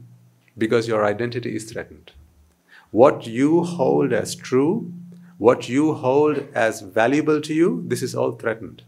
[0.57, 2.11] Because your identity is threatened.
[2.91, 4.91] What you hold as true,
[5.37, 8.83] what you hold as valuable to you, this is all threatened.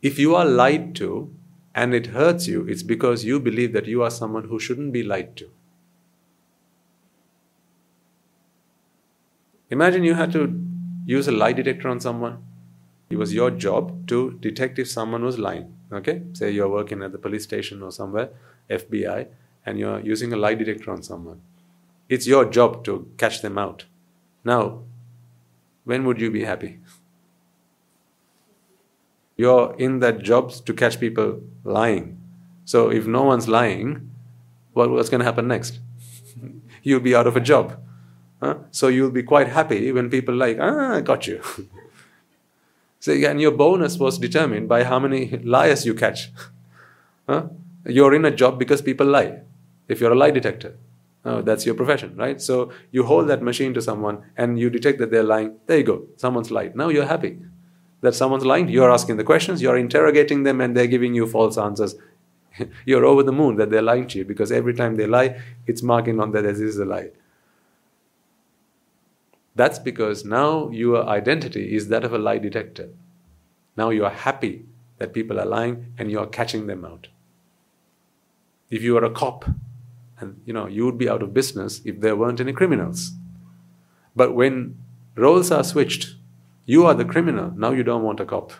[0.00, 1.34] If you are lied to
[1.74, 5.02] and it hurts you, it's because you believe that you are someone who shouldn't be
[5.02, 5.50] lied to.
[9.70, 10.62] Imagine you had to
[11.04, 12.44] use a lie detector on someone.
[13.14, 15.72] It was your job to detect if someone was lying.
[15.92, 16.22] Okay?
[16.32, 18.30] Say you're working at the police station or somewhere,
[18.68, 19.28] FBI,
[19.64, 21.40] and you're using a lie detector on someone.
[22.08, 23.84] It's your job to catch them out.
[24.42, 24.80] Now,
[25.84, 26.80] when would you be happy?
[29.36, 32.18] You're in that job to catch people lying.
[32.64, 34.10] So if no one's lying,
[34.74, 35.78] well, what's going to happen next?
[36.82, 37.80] you'll be out of a job.
[38.42, 38.56] Huh?
[38.72, 41.40] So you'll be quite happy when people like, ah, I got you.
[43.04, 46.32] So again, your bonus was determined by how many liars you catch.
[47.28, 47.48] huh?
[47.84, 49.40] You're in a job because people lie.
[49.88, 50.78] If you're a lie detector,
[51.26, 52.40] oh, that's your profession, right?
[52.40, 55.56] So you hold that machine to someone and you detect that they're lying.
[55.66, 56.06] There you go.
[56.16, 56.76] Someone's lied.
[56.76, 57.36] Now you're happy
[58.00, 58.70] that someone's lying.
[58.70, 61.96] You're asking the questions, you're interrogating them, and they're giving you false answers.
[62.86, 65.82] you're over the moon that they're lying to you because every time they lie, it's
[65.82, 67.10] marking on that this is a lie.
[69.54, 72.88] That's because now your identity is that of a lie detector.
[73.76, 74.66] Now you are happy
[74.98, 77.08] that people are lying and you are catching them out.
[78.70, 79.44] If you were a cop,
[80.18, 83.12] and you know, you would be out of business if there weren't any criminals.
[84.16, 84.78] But when
[85.16, 86.16] roles are switched,
[86.64, 88.52] you are the criminal, now you don't want a cop.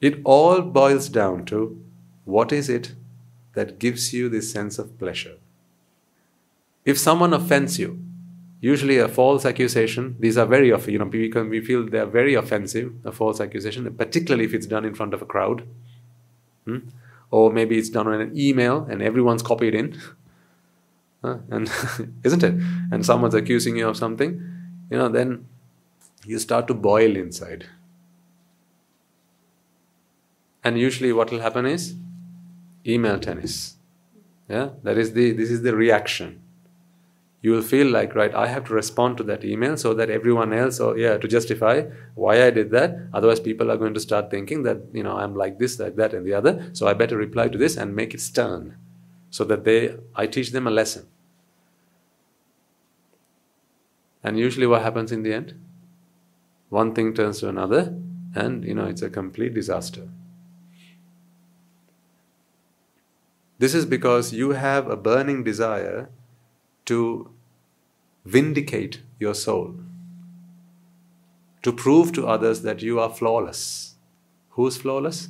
[0.00, 1.82] It all boils down to
[2.24, 2.94] what is it
[3.54, 5.36] that gives you this sense of pleasure?
[6.84, 8.02] If someone offends you,
[8.60, 11.98] usually a false accusation, these are very, often, you know, we, can, we feel they
[11.98, 15.66] are very offensive, a false accusation, particularly if it's done in front of a crowd.
[16.66, 16.78] Hmm?
[17.30, 20.00] Or maybe it's done on an email and everyone's copied in.
[21.22, 21.70] And
[22.24, 22.54] isn't it?
[22.90, 24.42] And someone's accusing you of something,
[24.90, 25.46] you know, then
[26.24, 27.66] you start to boil inside.
[30.64, 31.94] And usually what will happen is
[32.86, 33.76] email tennis.
[34.48, 36.42] Yeah, that is the this is the reaction
[37.42, 40.52] you will feel like right i have to respond to that email so that everyone
[40.52, 41.82] else or yeah to justify
[42.14, 45.34] why i did that otherwise people are going to start thinking that you know i'm
[45.34, 48.12] like this like that and the other so i better reply to this and make
[48.12, 48.76] it stern
[49.30, 51.06] so that they I teach them a lesson.
[54.22, 55.54] And usually what happens in the end?
[56.68, 57.94] One thing turns to another,
[58.34, 60.08] and you know it's a complete disaster.
[63.58, 66.10] This is because you have a burning desire
[66.90, 67.30] to
[68.24, 69.74] vindicate your soul,
[71.62, 73.94] to prove to others that you are flawless.
[74.50, 75.28] Who's flawless?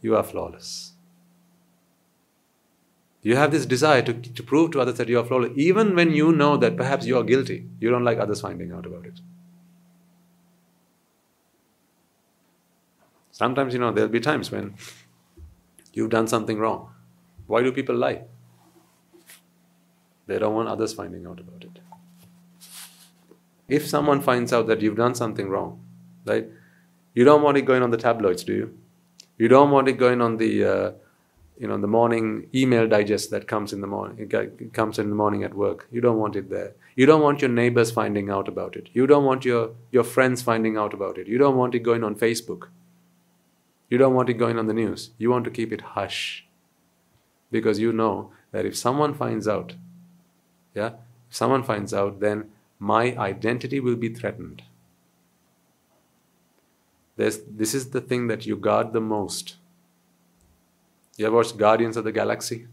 [0.00, 0.92] You are flawless.
[3.22, 6.12] You have this desire to, to prove to others that you are flawless, even when
[6.12, 7.66] you know that perhaps you are guilty.
[7.80, 9.20] You don't like others finding out about it.
[13.32, 14.74] Sometimes, you know, there'll be times when
[15.92, 16.92] you've done something wrong.
[17.46, 18.22] Why do people lie?
[20.32, 21.78] They don't want others finding out about it.
[23.68, 25.84] If someone finds out that you've done something wrong,
[26.24, 26.48] right?
[27.12, 28.78] You don't want it going on the tabloids, do you?
[29.36, 30.92] You don't want it going on the uh,
[31.58, 35.14] you know the morning email digest that comes in the morning it comes in the
[35.14, 38.48] morning at work you don't want it there you don't want your neighbors finding out
[38.48, 41.74] about it you don't want your your friends finding out about it you don't want
[41.74, 42.68] it going on facebook
[43.90, 46.46] you don't want it going on the news you want to keep it hush
[47.52, 49.74] because you know that if someone finds out
[50.74, 50.92] yeah
[51.28, 54.62] if someone finds out then my identity will be threatened
[57.16, 59.56] There's, this is the thing that you guard the most
[61.16, 62.66] you ever watched Guardians of the Galaxy?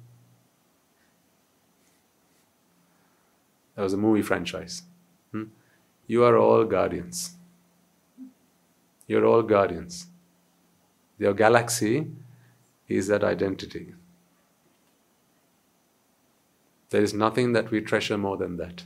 [3.75, 4.83] That was a movie franchise.
[5.31, 5.43] Hmm?
[6.07, 7.35] You are all guardians.
[9.07, 10.07] You're all guardians.
[11.17, 12.07] Your galaxy
[12.87, 13.93] is that identity.
[16.89, 18.83] There is nothing that we treasure more than that.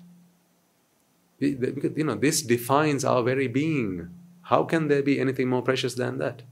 [1.40, 4.10] You know, this defines our very being.
[4.44, 6.44] How can there be anything more precious than that?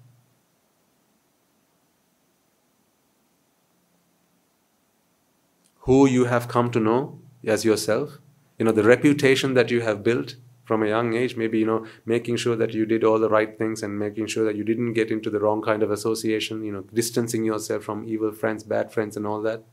[5.82, 8.19] who you have come to know as yourself,
[8.57, 11.86] you know, the reputation that you have built from a young age, maybe, you know,
[12.06, 14.94] making sure that you did all the right things and making sure that you didn't
[14.94, 18.94] get into the wrong kind of association, you know, distancing yourself from evil friends, bad
[18.94, 19.64] friends, and all that.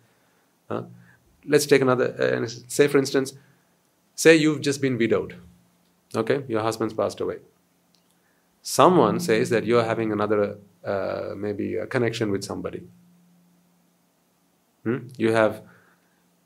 [0.71, 0.83] Uh,
[1.49, 3.33] let's take another, uh, say, for instance,
[4.15, 5.37] say you've just been widowed,
[6.15, 7.39] okay, your husband's passed away.
[8.63, 12.83] Someone says that you're having another, uh, maybe a connection with somebody.
[14.85, 15.09] Hmm?
[15.17, 15.63] You have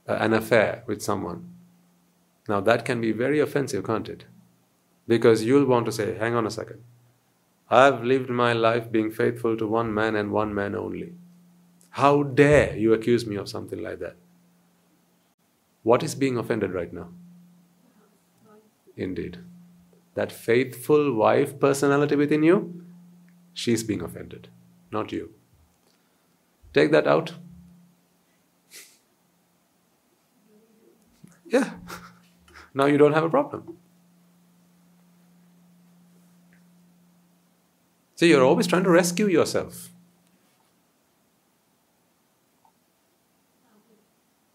[0.09, 1.49] uh, an affair with someone.
[2.49, 4.25] Now that can be very offensive, can't it?
[5.09, 6.83] Because you'll want to say, hang on a second.
[7.71, 11.15] I've lived my life being faithful to one man and one man only.
[11.91, 14.17] How dare you accuse me of something like that?
[15.83, 17.09] What is being offended right now?
[18.97, 19.39] Indeed.
[20.15, 22.85] That faithful wife personality within you,
[23.55, 24.49] she's being offended,
[24.91, 25.31] not you.
[26.75, 27.35] Take that out,
[31.53, 31.75] Yeah.
[32.75, 33.77] now you don't have a problem.
[38.15, 39.91] So you're always trying to rescue yourself.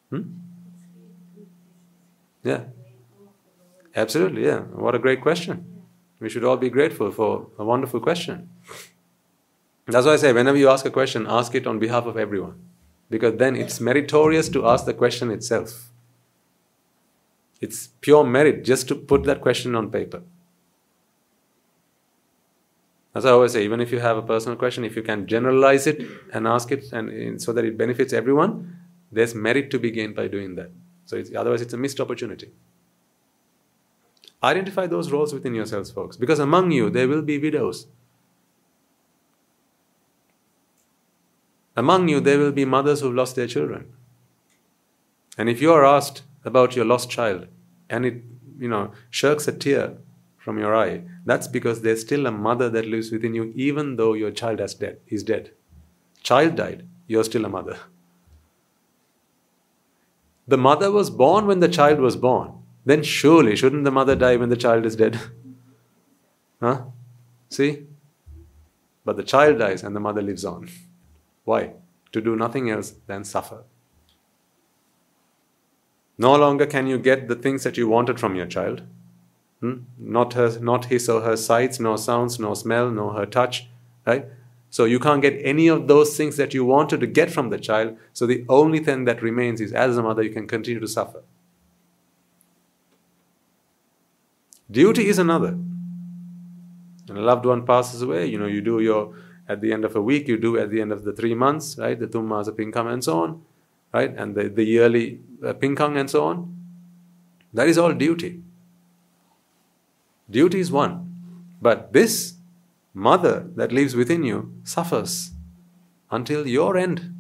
[0.10, 0.47] Hmm?
[2.48, 2.64] Yeah.
[3.94, 4.60] Absolutely, yeah.
[4.86, 5.66] What a great question.
[6.22, 8.50] We should all be grateful for a wonderful question.
[9.86, 12.56] That's why I say, whenever you ask a question, ask it on behalf of everyone.
[13.10, 15.90] Because then it's meritorious to ask the question itself.
[17.60, 20.22] It's pure merit just to put that question on paper.
[23.14, 25.88] As I always say, even if you have a personal question, if you can generalize
[25.88, 26.02] it
[26.34, 28.78] and ask it, and so that it benefits everyone,
[29.12, 30.70] there's merit to be gained by doing that.
[31.08, 32.52] So it's, otherwise, it's a missed opportunity.
[34.44, 37.88] Identify those roles within yourselves, folks, because among you there will be widows.
[41.76, 43.92] Among you there will be mothers who've lost their children.
[45.40, 47.48] And if you are asked, about your lost child
[47.90, 48.24] and it
[48.58, 49.86] you know shirks a tear
[50.38, 54.14] from your eye that's because there's still a mother that lives within you even though
[54.14, 55.52] your child has dead is dead
[56.24, 57.78] child died you're still a mother
[60.48, 62.54] the mother was born when the child was born
[62.86, 65.20] then surely shouldn't the mother die when the child is dead
[66.62, 66.82] huh
[67.50, 67.72] see
[69.06, 70.70] but the child dies and the mother lives on
[71.46, 71.72] why
[72.12, 73.64] to do nothing else than suffer
[76.18, 78.82] no longer can you get the things that you wanted from your child.
[79.62, 79.82] Hmm?
[79.98, 83.68] Not, her, not his or her sights, nor sounds, nor smell, nor her touch.
[84.06, 84.26] Right?
[84.70, 87.58] So you can't get any of those things that you wanted to get from the
[87.58, 87.98] child.
[88.14, 91.24] So the only thing that remains is as a mother, you can continue to suffer.
[94.70, 95.58] Duty is another.
[97.08, 99.16] When a loved one passes away, you know, you do your,
[99.48, 101.78] at the end of a week, you do at the end of the three months,
[101.78, 101.98] right?
[101.98, 103.42] The tummas, the pinkam, and so on.
[103.94, 104.14] right?
[104.16, 106.56] And the, the yearly uh, pinkang and so on.
[107.54, 108.42] That is all duty.
[110.30, 111.16] Duty is one.
[111.62, 112.37] But this
[112.98, 115.32] mother that lives within you suffers
[116.10, 117.14] until your end.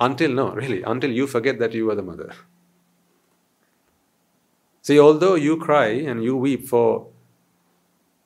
[0.00, 2.32] Until, no, really, until you forget that you are the mother.
[4.82, 7.06] See, although you cry and you weep for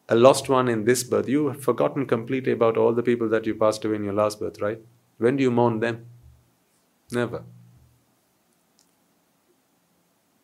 [0.08, 3.44] a lost one in this birth, you have forgotten completely about all the people that
[3.44, 4.80] you passed away in your last birth, right?
[5.18, 6.06] When do you mourn them?
[7.12, 7.44] Never.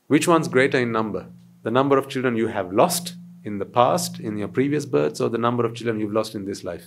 [0.09, 1.27] Which one's greater in number?
[1.63, 3.15] The number of children you have lost
[3.45, 6.47] in the past, in your previous births, or the number of children you've lost in
[6.47, 6.87] this life?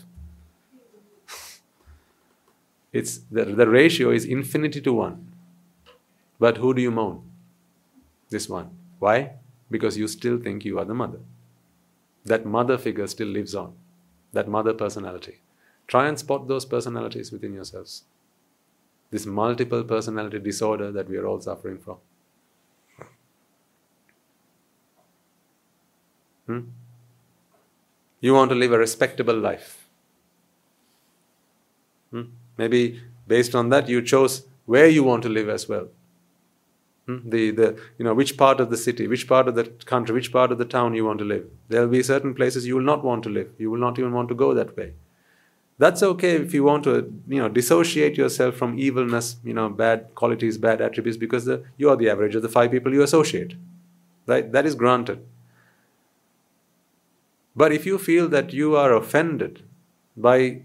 [2.92, 5.32] it's the, the ratio is infinity to one.
[6.40, 7.22] But who do you mourn?
[8.30, 8.72] This one.
[9.00, 9.34] Why?
[9.70, 11.20] Because you still think you are the mother.
[12.26, 13.74] That mother figure still lives on.
[14.34, 15.42] That mother personality.
[15.88, 18.04] Try and spot those personalities within yourselves.
[19.12, 21.98] This multiple personality disorder that we are all suffering from.
[26.48, 26.62] Hmm?
[28.20, 29.88] You want to live a respectable life.
[32.12, 32.24] Hmm?
[32.58, 35.88] Maybe based on that, you chose where you want to live as well.
[37.06, 37.30] Hmm?
[37.30, 40.32] The, the, you know, which part of the city, which part of the country, which
[40.32, 41.46] part of the town you want to live.
[41.70, 43.52] There will be certain places you will not want to live.
[43.58, 44.94] You will not even want to go that way.
[45.78, 50.16] That's okay if you want to, you know, dissociate yourself from evilness, you know, bad
[50.16, 53.54] qualities, bad attributes, because the, you are the average of the five people you associate.
[54.26, 54.52] Right?
[54.52, 55.24] That is granted.
[57.58, 59.64] But if you feel that you are offended
[60.16, 60.62] by,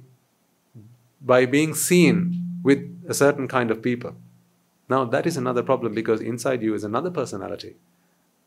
[1.21, 4.15] by being seen with a certain kind of people,
[4.93, 7.77] now, that is another problem because inside you is another personality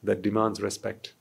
[0.03, 1.13] that demands respect.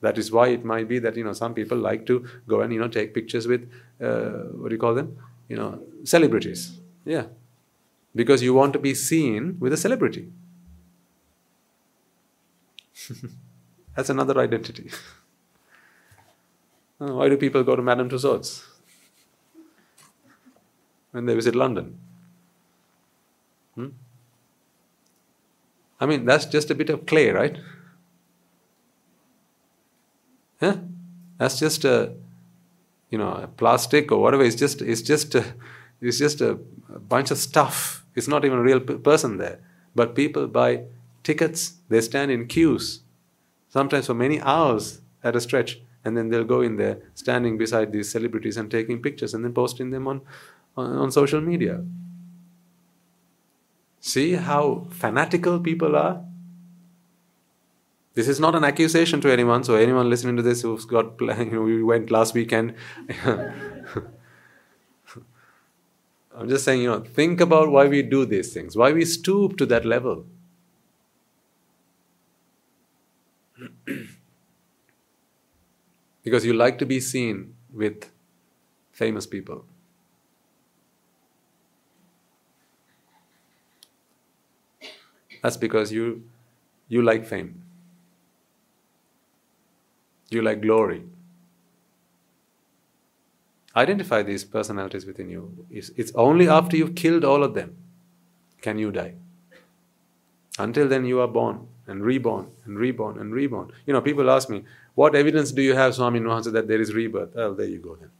[0.00, 2.72] That is why it might be that you know some people like to go and
[2.72, 3.70] you know take pictures with
[4.00, 4.30] uh,
[4.60, 5.16] what do you call them?
[5.48, 6.80] You know, celebrities.
[7.04, 7.26] Yeah,
[8.14, 10.28] because you want to be seen with a celebrity.
[13.94, 14.90] That's another identity.
[16.98, 18.64] why do people go to Madame Tussauds
[21.12, 21.98] when they visit London?
[23.74, 23.88] Hmm?
[26.00, 27.58] I mean, that's just a bit of clay, right?
[31.38, 32.12] That's just a,
[33.10, 34.42] you know, a plastic or whatever.
[34.42, 35.44] It's just, it's just, a,
[36.00, 36.58] it's just a,
[37.08, 38.04] bunch of stuff.
[38.14, 39.60] It's not even a real person there.
[39.94, 40.84] But people buy
[41.22, 41.74] tickets.
[41.88, 43.00] They stand in queues,
[43.68, 47.92] sometimes for many hours at a stretch, and then they'll go in there, standing beside
[47.92, 50.20] these celebrities and taking pictures, and then posting them on,
[50.76, 51.82] on, on social media.
[54.00, 56.24] See how fanatical people are?
[58.14, 61.50] This is not an accusation to anyone, so anyone listening to this who's got, you
[61.52, 62.74] know, we went last weekend.
[66.38, 69.56] I'm just saying, you know, think about why we do these things, why we stoop
[69.58, 70.24] to that level.
[76.28, 78.10] Because you like to be seen with
[78.92, 79.64] famous people.
[85.42, 86.24] That's because you,
[86.88, 87.62] you like fame.
[90.28, 91.04] You like glory.
[93.74, 95.66] Identify these personalities within you.
[95.70, 97.76] It's, it's only after you've killed all of them
[98.60, 99.14] can you die.
[100.58, 103.72] Until then, you are born and reborn and reborn and reborn.
[103.86, 106.94] You know, people ask me, What evidence do you have, Swami Nuhansa, that there is
[106.94, 107.34] rebirth?
[107.34, 108.10] Well, there you go then.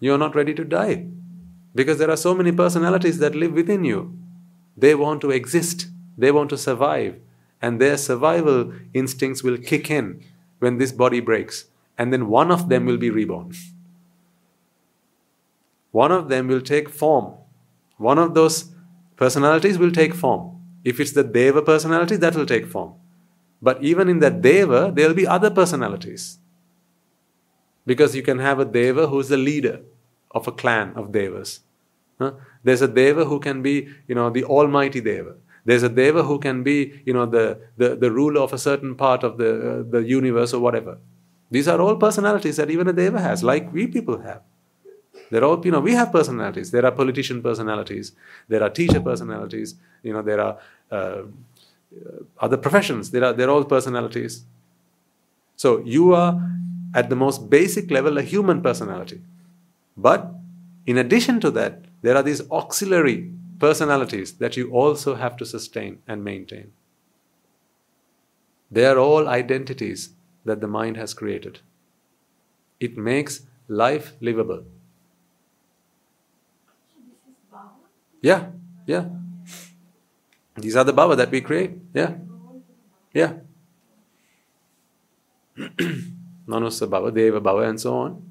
[0.00, 1.06] You are not ready to die
[1.74, 4.18] because there are so many personalities that live within you.
[4.76, 5.86] They want to exist,
[6.18, 7.20] they want to survive,
[7.60, 10.24] and their survival instincts will kick in
[10.58, 11.66] when this body breaks,
[11.96, 13.52] and then one of them will be reborn.
[15.92, 17.34] One of them will take form.
[17.98, 18.74] One of those
[19.16, 20.61] personalities will take form.
[20.84, 22.94] If it's the Deva personality, that will take form.
[23.60, 26.38] But even in that Deva, there will be other personalities.
[27.86, 29.80] Because you can have a Deva who is the leader
[30.32, 31.60] of a clan of Devas.
[32.18, 32.32] Huh?
[32.64, 35.34] There's a Deva who can be, you know, the Almighty Deva.
[35.64, 38.94] There's a Deva who can be, you know, the, the, the ruler of a certain
[38.96, 40.98] part of the, uh, the universe or whatever.
[41.50, 44.42] These are all personalities that even a Deva has, like we people have.
[45.32, 46.70] They're all, you know, we have personalities.
[46.72, 48.12] There are politician personalities.
[48.48, 49.76] There are teacher personalities.
[50.02, 50.58] You know, there are
[50.90, 51.22] uh,
[52.38, 53.10] other professions.
[53.10, 54.44] There are, they're all personalities.
[55.56, 56.38] So you are,
[56.94, 59.22] at the most basic level, a human personality.
[59.96, 60.34] But
[60.84, 66.00] in addition to that, there are these auxiliary personalities that you also have to sustain
[66.06, 66.72] and maintain.
[68.70, 70.10] They are all identities
[70.44, 71.60] that the mind has created.
[72.80, 74.64] It makes life livable.
[78.22, 78.46] Yeah,
[78.86, 79.06] yeah.
[80.56, 81.72] These are the bhava that we create.
[81.92, 82.14] Yeah.
[83.12, 83.34] Yeah.
[86.46, 88.22] Manusa bhava, Deva bhava, and so on.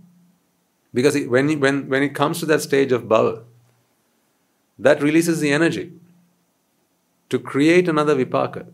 [0.94, 3.44] Because it, when, when, when it comes to that stage of bhava,
[4.80, 5.92] that releases the energy
[7.30, 8.68] to create another vipaka,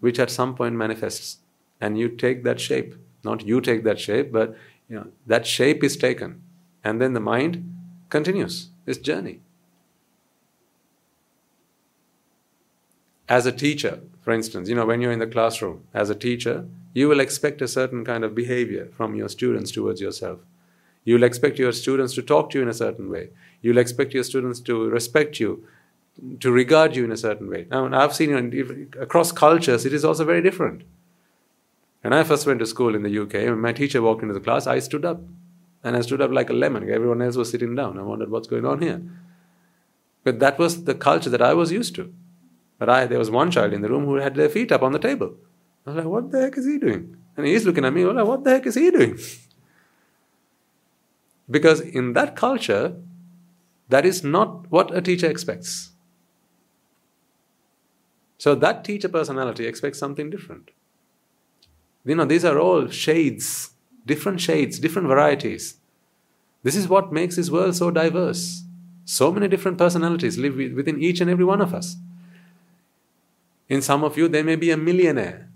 [0.00, 1.38] which at some point manifests.
[1.80, 2.94] And you take that shape.
[3.24, 4.56] Not you take that shape, but
[4.88, 6.42] you know, that shape is taken.
[6.84, 7.72] And then the mind
[8.08, 9.40] continues its journey.
[13.30, 16.66] As a teacher, for instance, you know, when you're in the classroom, as a teacher,
[16.92, 20.40] you will expect a certain kind of behavior from your students towards yourself.
[21.04, 23.28] You'll expect your students to talk to you in a certain way.
[23.62, 25.64] You'll expect your students to respect you,
[26.40, 27.68] to regard you in a certain way.
[27.70, 30.82] Now, I've seen you across cultures, it is also very different.
[32.00, 34.40] When I first went to school in the UK, when my teacher walked into the
[34.40, 35.20] class, I stood up.
[35.84, 36.90] And I stood up like a lemon.
[36.90, 37.96] Everyone else was sitting down.
[37.96, 39.00] I wondered what's going on here.
[40.24, 42.12] But that was the culture that I was used to.
[42.80, 44.90] But I, there was one child in the room who had their feet up on
[44.90, 45.36] the table.
[45.86, 47.16] I was like, what the heck is he doing?
[47.36, 49.16] And he's looking at me, like, what the heck is he doing?
[51.50, 52.96] because in that culture,
[53.88, 55.90] that is not what a teacher expects.
[58.38, 60.70] So that teacher personality expects something different.
[62.04, 63.70] You know, these are all shades,
[64.06, 65.76] different shades, different varieties.
[66.62, 68.64] This is what makes this world so diverse.
[69.04, 71.96] So many different personalities live within each and every one of us.
[73.70, 75.48] In some of you, there may be a millionaire.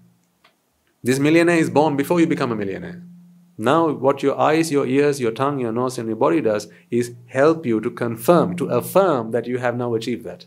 [1.02, 3.02] This millionaire is born before you become a millionaire.
[3.58, 7.14] Now, what your eyes, your ears, your tongue, your nose, and your body does is
[7.26, 10.46] help you to confirm, to affirm that you have now achieved that.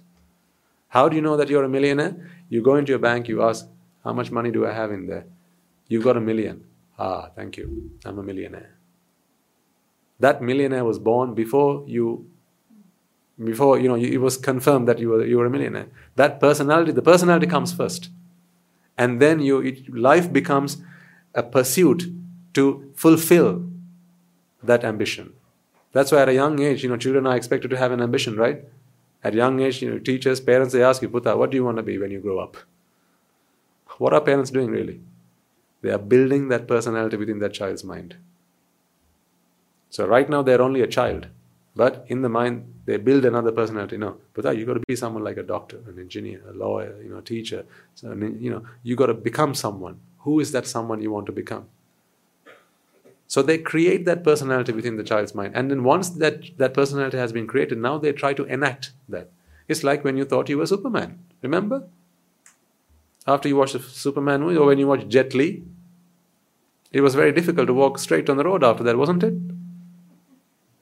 [0.88, 2.16] How do you know that you're a millionaire?
[2.50, 3.68] You go into your bank, you ask,
[4.04, 5.26] How much money do I have in there?
[5.90, 6.64] You've got a million.
[6.98, 7.92] Ah, thank you.
[8.06, 8.78] I'm a millionaire.
[10.20, 12.30] That millionaire was born before you
[13.44, 15.88] before you know it was confirmed that you were you were a millionaire.
[16.16, 18.10] That personality, the personality comes first.
[18.98, 20.78] And then you it, life becomes
[21.36, 22.06] a pursuit
[22.54, 23.64] to fulfill
[24.64, 25.34] that ambition.
[25.92, 28.36] That's why at a young age, you know, children are expected to have an ambition,
[28.36, 28.64] right?
[29.24, 31.64] At a young age, you know, teachers, parents, they ask you, Puta, what do you
[31.64, 32.58] want to be when you grow up?
[33.98, 35.00] What are parents doing really?
[35.82, 38.16] They are building that personality within that child's mind.
[39.90, 41.28] So right now they're only a child,
[41.78, 43.98] but in the mind they build another personality.
[43.98, 46.96] No, but that you've got to be someone like a doctor, an engineer, a lawyer,
[47.04, 47.66] you know, a teacher.
[47.96, 50.00] So you know, you've got to become someone.
[50.20, 51.68] Who is that someone you want to become?
[53.28, 57.18] So they create that personality within the child's mind, and then once that that personality
[57.18, 59.30] has been created, now they try to enact that.
[59.68, 61.20] It's like when you thought you were Superman.
[61.42, 61.84] Remember?
[63.28, 65.64] After you watched the Superman movie, or when you watched Jet Li,
[66.94, 69.34] it was very difficult to walk straight on the road after that, wasn't it?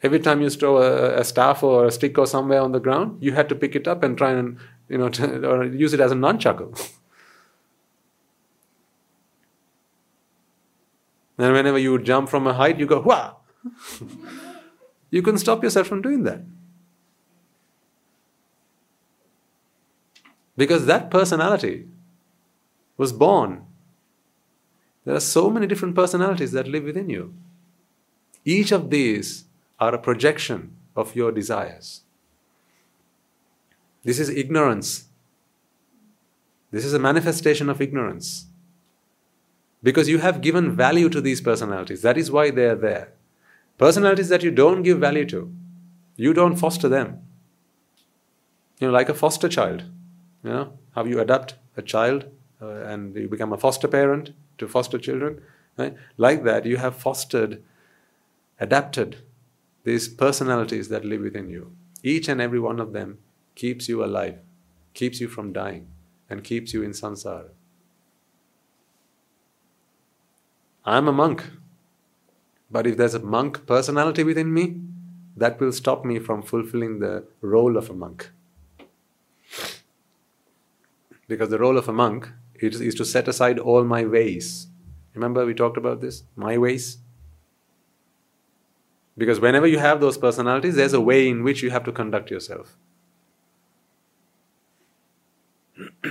[0.04, 3.18] Every time you throw a, a staff or a stick or somewhere on the ground,
[3.22, 4.58] you had to pick it up and try and
[4.90, 5.08] you know
[5.50, 6.68] or use it as a nunchaku.
[11.38, 13.36] and whenever you would jump from a height, you go wah.
[15.10, 16.42] you can't stop yourself from doing that.
[20.58, 21.88] Because that personality
[22.98, 23.66] was born.
[25.04, 27.34] There are so many different personalities that live within you.
[28.44, 29.45] Each of these
[29.80, 32.02] are a projection of your desires.
[34.04, 35.08] This is ignorance.
[36.72, 38.46] This is a manifestation of ignorance.
[39.82, 42.02] Because you have given value to these personalities.
[42.02, 43.14] That is why they are there.
[43.78, 45.54] Personalities that you don't give value to,
[46.16, 47.22] you don't foster them.
[48.80, 49.84] You know, like a foster child.
[50.44, 52.26] You know, how you adopt a child
[52.62, 55.42] uh, and you become a foster parent to foster children.
[55.78, 55.96] Right?
[56.18, 57.62] Like that, you have fostered,
[58.60, 59.18] adapted
[59.86, 61.72] these personalities that live within you.
[62.04, 63.20] Each and every one of them
[63.54, 64.40] keeps you alive,
[64.94, 65.88] keeps you from dying,
[66.30, 67.50] and keeps you in samsara.
[70.84, 71.44] I'm a monk,
[72.70, 74.82] but if there's a monk personality within me,
[75.38, 78.32] that will stop me from fulfilling the role of a monk.
[81.28, 84.68] Because the role of a monk is, is to set aside all my ways.
[85.14, 86.24] Remember, we talked about this?
[86.36, 86.98] My ways.
[89.18, 92.30] Because whenever you have those personalities, there's a way in which you have to conduct
[92.30, 92.76] yourself.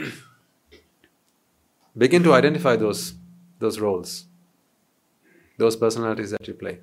[1.96, 3.14] Begin to identify those,
[3.58, 4.24] those roles,
[5.58, 6.80] those personalities that you play.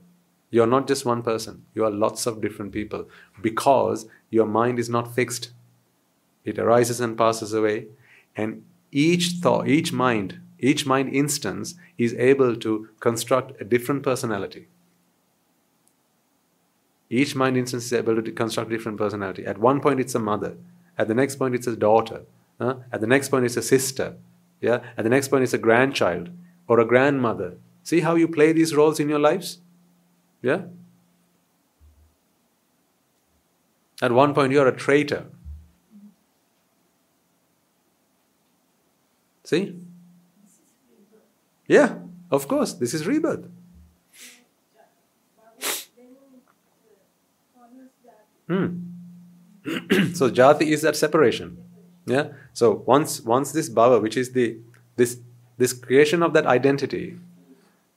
[0.51, 3.07] You're not just one person, you are lots of different people
[3.41, 5.51] because your mind is not fixed.
[6.43, 7.87] It arises and passes away,
[8.35, 14.67] and each thought, each mind, each mind instance is able to construct a different personality.
[17.11, 19.45] Each mind instance is able to construct different personality.
[19.45, 20.55] At one point, it's a mother.
[20.97, 22.21] At the next point, it's a daughter.
[22.57, 22.77] Huh?
[22.89, 24.15] At the next point, it's a sister.
[24.61, 24.79] Yeah.
[24.95, 26.29] At the next point, it's a grandchild
[26.69, 27.57] or a grandmother.
[27.83, 29.59] See how you play these roles in your lives?
[30.41, 30.61] Yeah.
[34.01, 35.25] At one point, you're a traitor.
[39.43, 39.75] See?
[41.67, 41.95] Yeah,
[42.31, 43.50] of course, this is rebirth.
[48.51, 48.67] Hmm.
[50.19, 51.57] so jati is that separation.
[52.05, 52.29] Yeah.
[52.53, 54.57] So once once this bhava, which is the
[54.97, 55.17] this
[55.57, 57.17] this creation of that identity,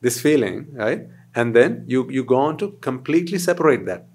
[0.01, 1.09] this feeling, right?
[1.35, 4.07] And then you you go on to completely separate that.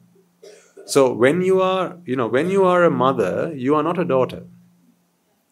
[0.86, 4.06] So when you are, you know, when you are a mother, you are not a
[4.06, 4.44] daughter.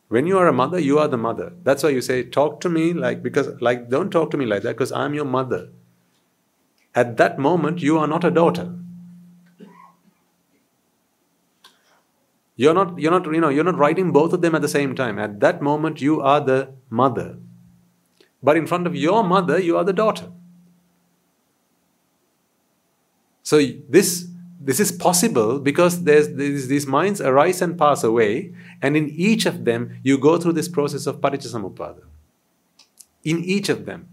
[0.07, 1.51] When you are a mother, you are the mother.
[1.63, 4.63] That's why you say, talk to me like because like don't talk to me like
[4.63, 5.69] that because I'm your mother.
[6.95, 8.73] At that moment, you are not a daughter.
[12.57, 14.95] You're not, you're not, you know, you're not writing both of them at the same
[14.95, 15.19] time.
[15.19, 17.37] At that moment, you are the mother.
[18.41, 20.31] But in front of your mother, you are the daughter.
[23.43, 24.27] So this
[24.59, 29.45] this is possible because there's, there's, these minds arise and pass away, and in each
[29.45, 32.01] of them you go through this process of paticca
[33.23, 34.09] In each of them,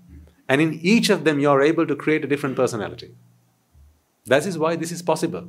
[0.49, 3.15] and in each of them you are able to create a different personality.
[4.27, 5.49] That is why this is possible.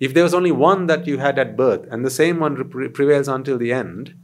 [0.00, 3.28] If there was only one that you had at birth and the same one prevails
[3.28, 4.14] until the end,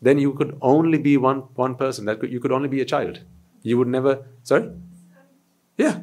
[0.00, 2.04] then you could only be one, one person.
[2.04, 3.20] That could, you could only be a child.
[3.62, 4.24] You would never.
[4.44, 4.70] Sorry?
[5.76, 6.00] Yeah.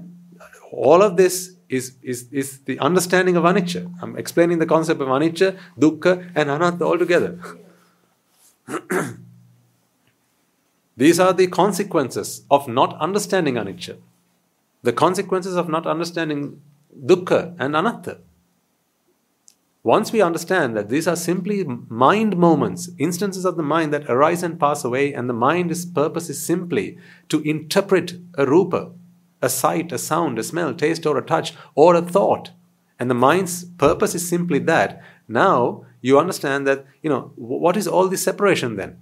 [0.72, 3.91] All of this is, is, is the understanding of anicca.
[4.02, 7.40] I'm explaining the concept of anicca, dukkha, and anatta all together.
[10.98, 13.98] These are the consequences of not understanding anicca.
[14.84, 16.62] The consequences of not understanding
[17.06, 18.20] dukkha and anatta.
[19.85, 24.41] Once we understand that these are simply mind moments, instances of the mind that arise
[24.41, 26.97] and pass away, and the mind's purpose is simply
[27.27, 28.91] to interpret a rupa,
[29.41, 32.51] a sight, a sound, a smell, taste, or a touch, or a thought,
[32.97, 37.88] and the mind's purpose is simply that, now you understand that, you know, what is
[37.88, 38.97] all this separation then?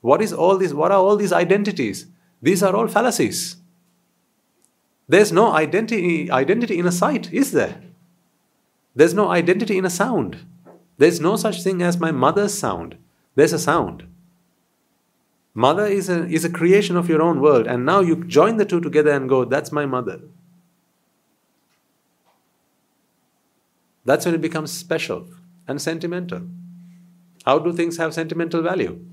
[0.00, 0.72] What is all this?
[0.72, 2.06] What are all these identities?
[2.40, 3.56] These are all fallacies.
[5.06, 7.82] There's no identity, identity in a sight, is there?
[8.94, 10.38] There's no identity in a sound.
[10.98, 12.96] There's no such thing as my mother's sound.
[13.34, 14.06] There's a sound.
[15.54, 18.64] Mother is a, is a creation of your own world, and now you join the
[18.64, 20.20] two together and go, That's my mother.
[24.04, 25.26] That's when it becomes special
[25.68, 26.42] and sentimental.
[27.44, 29.04] How do things have sentimental value?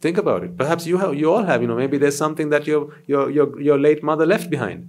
[0.00, 0.56] Think about it.
[0.56, 1.60] Perhaps you have, you all have.
[1.60, 4.88] You know, maybe there's something that your your your, your late mother left behind.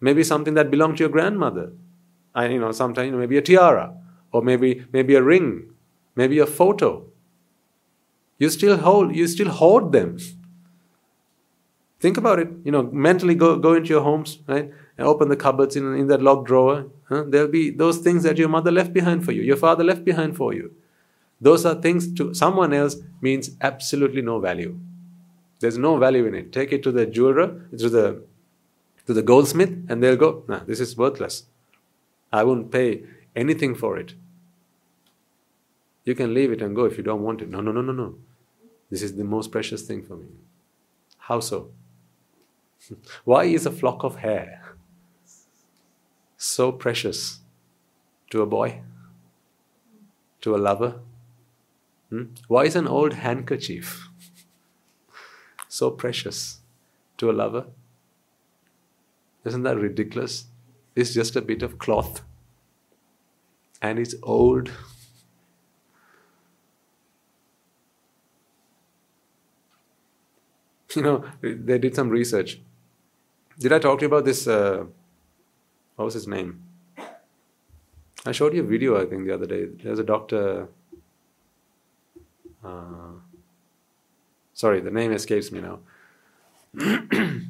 [0.00, 1.72] Maybe something that belonged to your grandmother.
[2.34, 3.94] I, you know, sometimes you know, maybe a tiara,
[4.32, 5.70] or maybe maybe a ring,
[6.16, 7.06] maybe a photo.
[8.38, 10.18] You still hold, you still hoard them.
[12.00, 12.48] Think about it.
[12.64, 16.08] You know, mentally go go into your homes, right, and open the cupboards in in
[16.08, 16.86] that locked drawer.
[17.08, 17.24] Huh?
[17.28, 20.36] There'll be those things that your mother left behind for you, your father left behind
[20.36, 20.72] for you.
[21.40, 24.78] Those are things to someone else means absolutely no value.
[25.60, 26.52] There's no value in it.
[26.52, 28.22] Take it to the jeweler, to the
[29.06, 31.44] to the goldsmith, and they'll go, nah, this is worthless.
[32.34, 33.04] I won't pay
[33.36, 34.14] anything for it.
[36.04, 37.48] You can leave it and go if you don't want it.
[37.48, 38.16] No, no, no, no, no.
[38.90, 40.26] This is the most precious thing for me.
[41.16, 41.70] How so?
[43.24, 44.74] Why is a flock of hair
[46.36, 47.38] so precious
[48.30, 48.82] to a boy,
[50.40, 51.00] to a lover?
[52.10, 52.24] Hmm?
[52.48, 54.08] Why is an old handkerchief
[55.68, 56.58] so precious
[57.18, 57.66] to a lover?
[59.44, 60.46] Isn't that ridiculous?
[60.94, 62.22] Is just a bit of cloth
[63.82, 64.70] and it's old.
[70.96, 72.60] You know, they did some research.
[73.58, 74.46] Did I talk to you about this?
[74.46, 74.84] Uh,
[75.96, 76.62] what was his name?
[78.24, 79.66] I showed you a video, I think, the other day.
[79.82, 80.68] There's a doctor.
[82.64, 83.14] Uh,
[84.52, 85.80] sorry, the name escapes me now.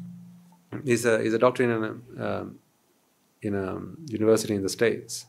[0.85, 2.59] he's a he's a doctor in a, um,
[3.45, 5.27] in a university in the States.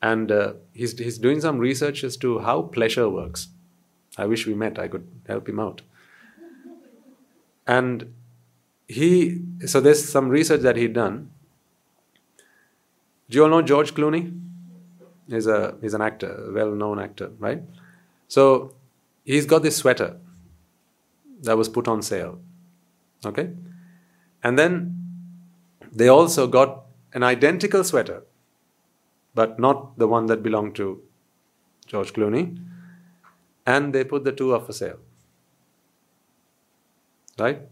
[0.00, 3.48] And uh, he's, he's doing some research as to how pleasure works.
[4.18, 5.82] I wish we met, I could help him out.
[7.66, 8.12] And
[8.88, 11.30] he, so there's some research that he'd done.
[13.30, 14.38] Do you all know George Clooney?
[15.28, 17.62] He's, a, he's an actor, a well known actor, right?
[18.28, 18.74] So
[19.24, 20.16] he's got this sweater
[21.42, 22.40] that was put on sale.
[23.24, 23.50] Okay?
[24.42, 24.98] And then
[25.92, 26.81] they also got
[27.14, 28.22] an identical sweater,
[29.34, 31.02] but not the one that belonged to
[31.86, 32.58] George Clooney.
[33.66, 34.98] and they put the two up for sale.
[37.38, 37.62] Right?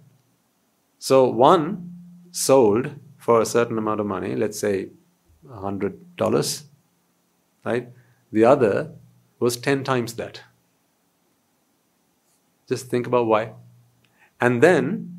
[0.99, 1.93] So one
[2.31, 4.91] sold for a certain amount of money, let's say
[5.47, 6.63] $100,
[7.65, 7.89] right?
[8.33, 8.93] The other
[9.39, 10.43] was 10 times that.
[12.69, 13.53] Just think about why.
[14.41, 15.19] And then,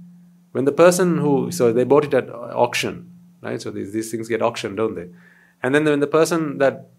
[0.51, 3.10] when the person who, so they bought it at auction,
[3.41, 3.61] right?
[3.61, 5.07] So these, these things get auctioned, don't they?
[5.63, 6.89] And then when the person that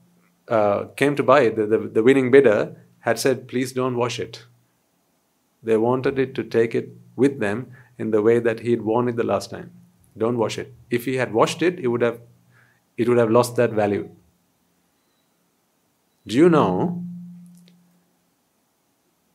[0.48, 4.20] uh, came to buy it, the, the, the winning bidder, had said, please don't wash
[4.20, 4.44] it.
[5.62, 9.08] They wanted it to take it with them in the way that he had worn
[9.08, 9.72] it the last time.
[10.16, 10.72] Don't wash it.
[10.90, 12.20] If he had washed it, it would have,
[12.96, 14.08] it would have lost that value.
[16.26, 17.02] Do you know?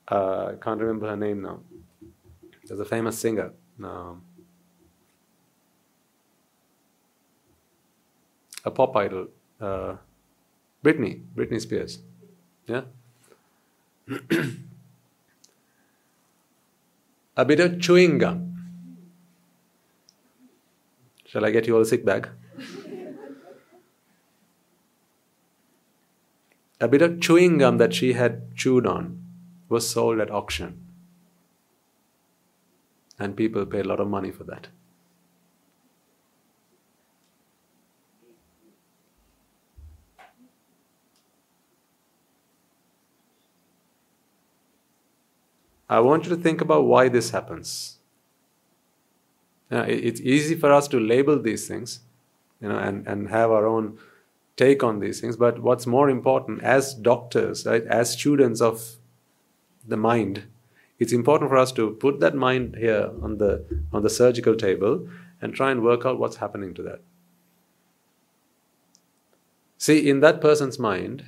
[0.09, 1.59] Uh, I can't remember her name now.
[2.65, 3.51] There's a famous singer.
[3.84, 4.23] Um,
[8.68, 9.27] a pop idol.
[9.60, 9.95] Uh,
[10.84, 11.23] Britney.
[11.35, 11.99] Britney Spears.
[12.68, 12.84] Yeah?
[17.38, 18.53] a bit of chewing gum.
[21.26, 22.30] Shall I get you all a sick bag?
[26.80, 29.23] a bit of chewing gum that she had chewed on
[29.68, 30.84] was sold at auction.
[33.19, 34.68] And people paid a lot of money for that.
[45.89, 47.97] I want you to think about why this happens.
[49.69, 51.99] Know, it's easy for us to label these things,
[52.61, 53.97] you know, and, and have our own
[54.55, 55.35] take on these things.
[55.35, 58.95] But what's more important, as doctors, right, as students of
[59.85, 60.43] the mind,
[60.99, 65.07] it's important for us to put that mind here on the on the surgical table
[65.41, 67.01] and try and work out what's happening to that.
[69.77, 71.26] See, in that person's mind,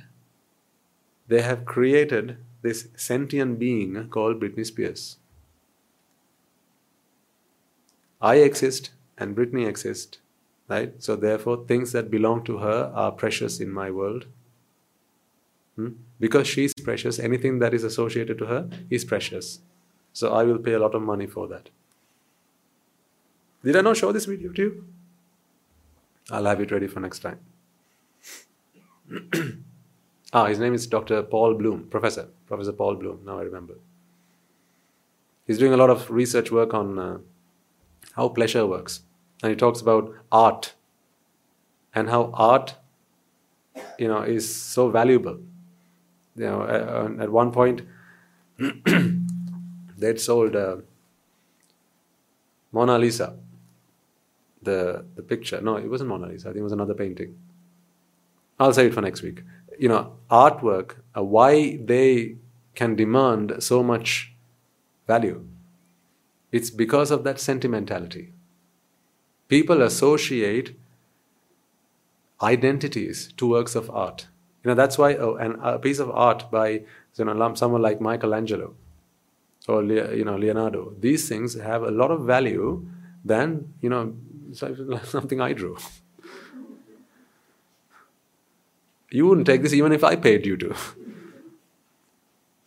[1.28, 5.16] they have created this sentient being called Britney Spears.
[8.20, 10.18] I exist and Britney exists,
[10.68, 10.92] right?
[11.02, 14.26] So therefore, things that belong to her are precious in my world.
[15.76, 15.90] Hmm?
[16.18, 19.60] Because she's precious, anything that is associated to her is precious.
[20.12, 21.70] So I will pay a lot of money for that.
[23.64, 24.84] Did I not show this video to you?
[26.30, 27.40] I'll have it ready for next time.
[30.32, 31.22] Ah, his name is Dr.
[31.22, 33.74] Paul Bloom, Professor, Professor Paul Bloom, now I remember.
[35.44, 37.18] He's doing a lot of research work on uh,
[38.12, 39.00] how pleasure works.
[39.42, 40.74] And he talks about art
[41.92, 42.76] and how art,
[43.98, 45.40] you know, is so valuable.
[46.36, 47.82] You know, at, one point,
[49.98, 50.76] they'd sold uh,
[52.70, 53.36] Mona Lisa,
[54.62, 55.60] the, the picture.
[55.60, 57.36] No, it wasn't Mona Lisa, I think it was another painting.
[58.60, 59.42] I'll save it for next week
[59.80, 62.36] you know, artwork, uh, why they
[62.74, 64.34] can demand so much
[65.06, 65.46] value.
[66.52, 68.34] It's because of that sentimentality.
[69.48, 70.76] People associate
[72.42, 74.28] identities to works of art.
[74.62, 76.68] You know, that's why oh, an, a piece of art by
[77.16, 78.74] you know, someone like Michelangelo
[79.66, 82.86] or you know, Leonardo, these things have a lot of value
[83.24, 84.14] than, you know,
[85.04, 85.78] something I drew.
[89.10, 90.76] You wouldn't take this even if I paid you to.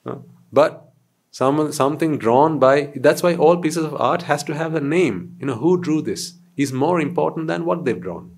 [0.52, 0.92] but
[1.32, 5.36] some, something drawn by that's why all pieces of art has to have a name.
[5.40, 8.36] You know, who drew this is more important than what they've drawn.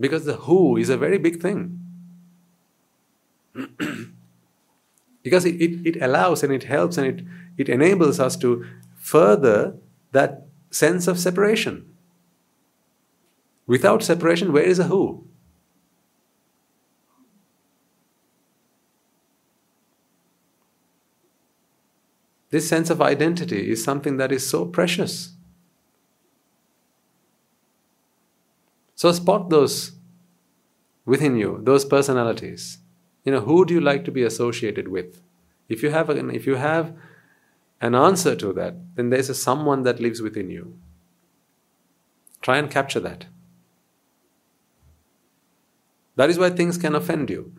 [0.00, 1.80] Because the who is a very big thing.
[5.22, 7.24] because it, it, it allows and it helps and it,
[7.56, 8.66] it enables us to
[8.96, 9.76] further
[10.10, 11.88] that sense of separation.
[13.66, 15.26] Without separation, where is a who?
[22.54, 25.32] This sense of identity is something that is so precious.
[28.94, 29.90] So spot those
[31.04, 32.78] within you, those personalities.
[33.24, 35.20] You know, who do you like to be associated with?
[35.68, 36.96] If you have an, if you have
[37.80, 40.78] an answer to that, then there's a someone that lives within you.
[42.40, 43.26] Try and capture that.
[46.14, 47.52] That is why things can offend you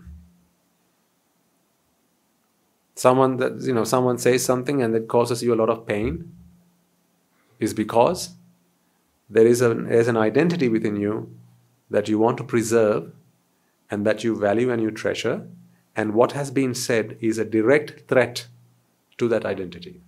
[2.96, 6.32] someone that you know someone says something and it causes you a lot of pain
[7.60, 8.36] is because
[9.30, 11.36] there is an, there's an identity within you
[11.90, 13.12] that you want to preserve
[13.90, 15.48] and that you value and you treasure.
[15.96, 18.48] And what has been said is a direct threat
[19.18, 20.02] to that identity.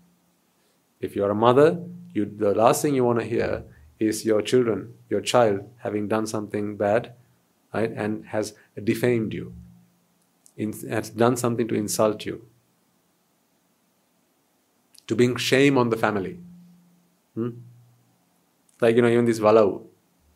[1.00, 1.80] If you're a mother
[2.14, 3.64] you, the last thing you want to hear
[4.00, 7.14] is your children your child having done something bad
[7.74, 8.54] right and has
[8.84, 9.54] defamed you
[10.58, 12.46] in, has done something to insult you,
[15.08, 16.40] to bring shame on the family.
[17.36, 17.50] Hmm?
[18.82, 19.86] Like, you know, even these Valau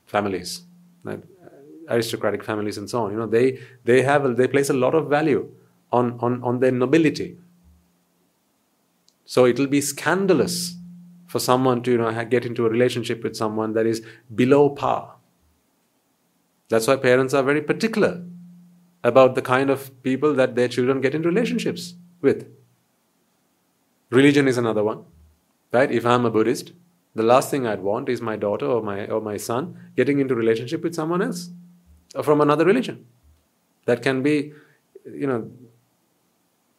[0.06, 0.64] families,
[1.90, 5.10] aristocratic families and so on, you know, they, they have, they place a lot of
[5.10, 5.50] value
[5.92, 7.38] on, on, on their nobility.
[9.26, 10.76] So it will be scandalous
[11.28, 15.16] for someone to, you know, get into a relationship with someone that is below par.
[16.70, 18.24] That's why parents are very particular
[19.04, 22.48] about the kind of people that their children get in relationships with.
[24.12, 25.06] Religion is another one.
[25.72, 25.92] Right?
[25.92, 26.74] If I'm a Buddhist,
[27.16, 30.36] the last thing I'd want is my daughter or my or my son getting into
[30.36, 31.50] relationship with someone else
[32.24, 33.06] from another religion.
[33.86, 34.54] That can be,
[35.06, 35.50] you know,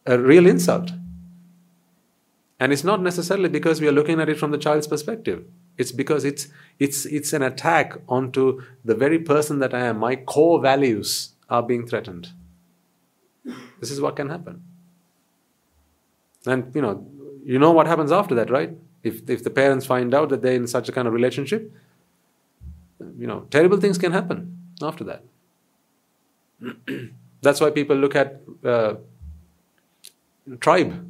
[0.07, 0.93] a real insult.
[2.61, 5.45] And it's not necessarily because we are looking at it from the child's perspective.
[5.77, 6.49] It's because it's
[6.79, 9.99] it's it's an attack onto the very person that I am.
[9.99, 12.29] My core values are being threatened.
[13.81, 14.63] This is what can happen.
[16.47, 17.07] And you know,
[17.45, 18.77] you know what happens after that, right?
[19.03, 21.73] If if the parents find out that they're in such a kind of relationship,
[23.19, 25.25] you know, terrible things can happen after that.
[27.43, 28.95] That's why people look at uh,
[30.61, 31.05] tribe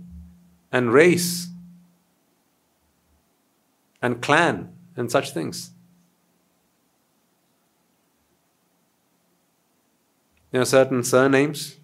[0.70, 1.48] and race
[4.00, 5.72] and clan and such things.
[10.52, 11.76] You know, certain surnames.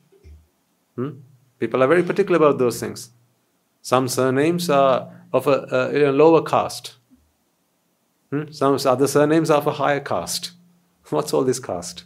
[0.96, 1.20] Hmm?
[1.58, 3.10] People are very particular about those things.
[3.82, 6.96] Some surnames are of a, a, lower caste.
[8.30, 8.50] Hmm?
[8.50, 10.52] Some other surnames are of a higher caste.
[11.10, 12.04] What's all this caste?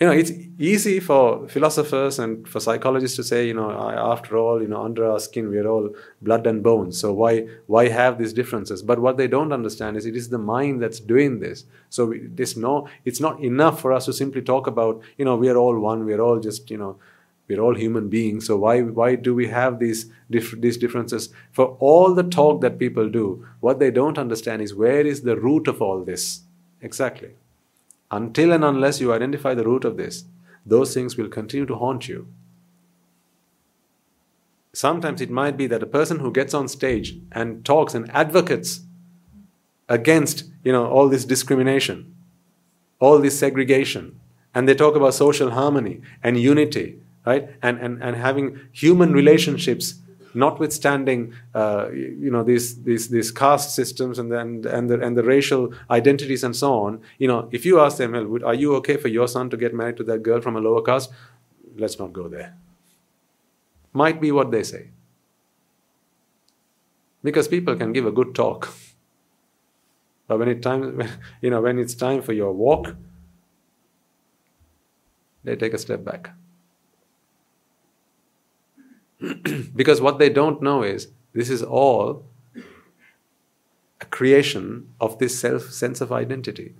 [0.00, 4.60] you know, it's easy for philosophers and for psychologists to say, you know, after all,
[4.60, 5.88] you know, under our skin we are all
[6.20, 6.98] blood and bones.
[6.98, 8.82] So why why have these differences?
[8.82, 11.64] But what they don't understand is it is the mind that's doing this.
[11.90, 15.48] So this no, it's not enough for us to simply talk about, you know, we
[15.48, 16.04] are all one.
[16.04, 16.98] We are all just, you know,
[17.46, 18.46] we're all human beings.
[18.46, 21.28] So why why do we have these these differences?
[21.52, 25.36] For all the talk that people do, what they don't understand is where is the
[25.36, 26.42] root of all this
[26.80, 27.34] exactly.
[28.10, 30.24] Until and unless you identify the root of this,
[30.64, 32.28] those things will continue to haunt you.
[34.72, 38.80] Sometimes it might be that a person who gets on stage and talks and advocates
[39.88, 42.14] against you know all this discrimination,
[43.00, 44.18] all this segregation,
[44.54, 47.48] and they talk about social harmony and unity, right?
[47.62, 49.94] And, and, and having human relationships
[50.34, 55.22] notwithstanding uh, you know these these these caste systems and then and the and the
[55.22, 58.74] racial identities and so on you know if you ask them well would, are you
[58.74, 61.10] okay for your son to get married to that girl from a lower caste?
[61.76, 62.56] Let's not go there.
[63.92, 64.90] Might be what they say.
[67.22, 68.72] Because people can give a good talk.
[70.28, 71.02] But when it time
[71.40, 72.96] you know when it's time for your walk
[75.44, 76.30] they take a step back
[79.76, 82.24] because what they don't know is this is all
[84.00, 86.74] a creation of this self sense of identity.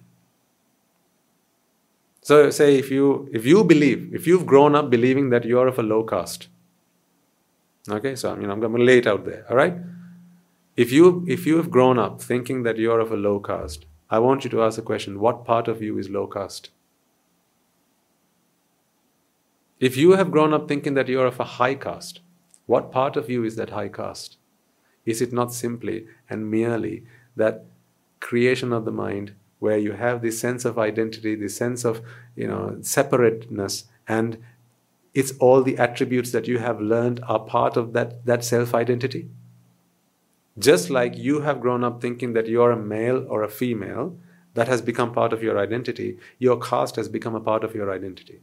[2.23, 5.79] So say if you if you believe, if you've grown up believing that you're of
[5.79, 6.49] a low caste,
[7.89, 9.77] okay, so I mean I'm going to lay it out there, all right?
[10.77, 14.19] If you if you have grown up thinking that you're of a low caste, I
[14.19, 16.71] want you to ask the question: What part of you is low caste?
[19.79, 22.21] If you have grown up thinking that you're of a high caste,
[22.67, 24.37] what part of you is that high caste?
[25.05, 27.05] Is it not simply and merely
[27.37, 27.67] that
[28.21, 32.01] creation of the mind where you have this sense of identity, this sense of
[32.37, 34.39] you know separateness, and
[35.13, 39.29] it's all the attributes that you have learned are part of that, that self-identity?
[40.59, 44.17] Just like you have grown up thinking that you're a male or a female,
[44.55, 47.93] that has become part of your identity, your caste has become a part of your
[47.93, 48.41] identity.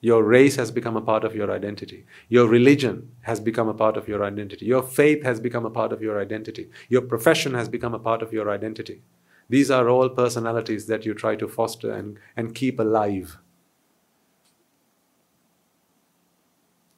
[0.00, 2.06] Your race has become a part of your identity.
[2.28, 4.64] Your religion has become a part of your identity.
[4.64, 6.70] Your faith has become a part of your identity.
[6.88, 9.02] Your profession has become a part of your identity.
[9.50, 13.36] These are all personalities that you try to foster and, and keep alive.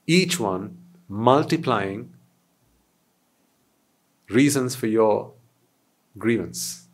[0.06, 2.12] Each one multiplying
[4.28, 5.32] reasons for your
[6.18, 6.88] grievance.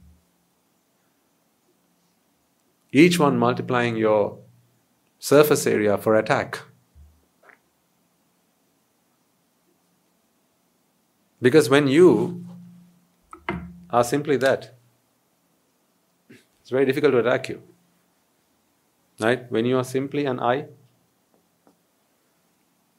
[2.93, 4.39] Each one multiplying your
[5.19, 6.61] surface area for attack.
[11.41, 12.45] Because when you
[13.91, 14.75] are simply that,
[16.61, 17.63] it's very difficult to attack you.
[19.21, 19.51] Right?
[19.51, 20.67] When you are simply an I,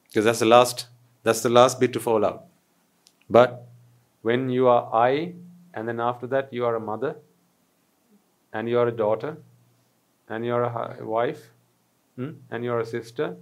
[0.08, 0.88] because that's the last
[1.22, 2.46] that's the last bit to fall out.
[3.28, 3.66] But
[4.22, 5.34] when you are I,
[5.72, 7.16] and then after that you are a mother,
[8.52, 9.36] and you are a daughter,
[10.28, 11.50] and you are a wife,
[12.20, 12.32] hmm?
[12.50, 13.34] and you're a sister,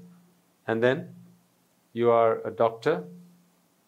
[0.69, 1.09] and then
[1.93, 3.03] you are a doctor,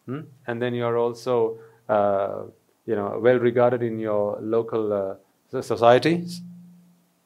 [0.06, 0.22] hmm?
[0.48, 1.58] and then you are also,
[1.88, 2.42] uh,
[2.86, 6.42] you know, well regarded in your local uh, societies,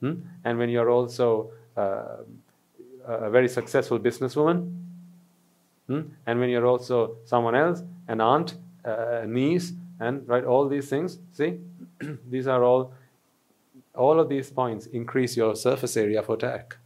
[0.00, 0.14] hmm?
[0.44, 2.16] and when you're also uh,
[3.06, 4.70] a very successful businesswoman,
[5.86, 6.02] hmm?
[6.26, 10.90] and when you're also someone else, an aunt, uh, a niece, and right, all these
[10.90, 11.18] things.
[11.32, 11.60] See,
[12.30, 12.92] these are all.
[13.96, 16.78] All of these points increase your surface area for attack.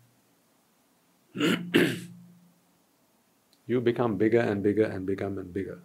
[3.67, 5.81] you become bigger and bigger and become and bigger.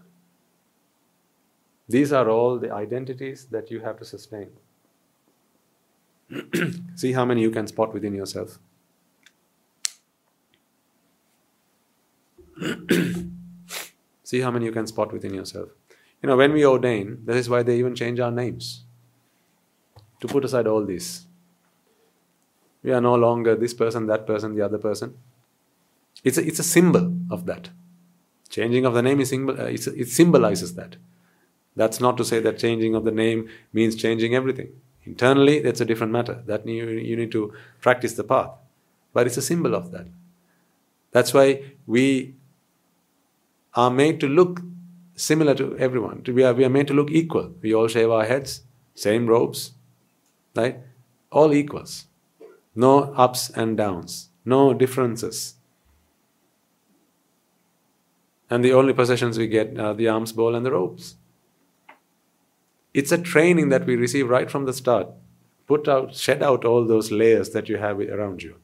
[1.88, 4.52] These are all the identities that you have to sustain.
[6.96, 8.60] See how many you can spot within yourself.
[14.24, 15.70] See how many you can spot within yourself.
[16.22, 18.86] You know, when we ordain, that is why they even change our names.
[20.22, 21.26] To put aside all this.
[22.82, 25.18] We are no longer this person, that person, the other person.
[26.24, 27.70] It's a, it's a symbol of that.
[28.50, 30.96] Changing of the name is symbol, uh, it symbolizes that.
[31.76, 34.70] That's not to say that changing of the name means changing everything.
[35.06, 36.44] Internally, that's a different matter.
[36.46, 38.52] That you, you need to practice the path.
[39.12, 40.08] But it's a symbol of that.
[41.12, 42.36] That's why we
[43.74, 44.62] are made to look
[45.16, 46.24] similar to everyone.
[46.28, 47.54] We are, we are made to look equal.
[47.62, 48.62] We all shave our heads,
[48.96, 49.74] same robes,
[50.56, 50.80] right?
[51.32, 52.06] All equals.
[52.76, 55.56] No ups and downs, no differences.
[58.54, 61.16] And the only possessions we get are the alms bowl and the ropes.
[62.94, 65.08] It's a training that we receive right from the start.
[65.66, 68.58] Put out, shed out all those layers that you have around you.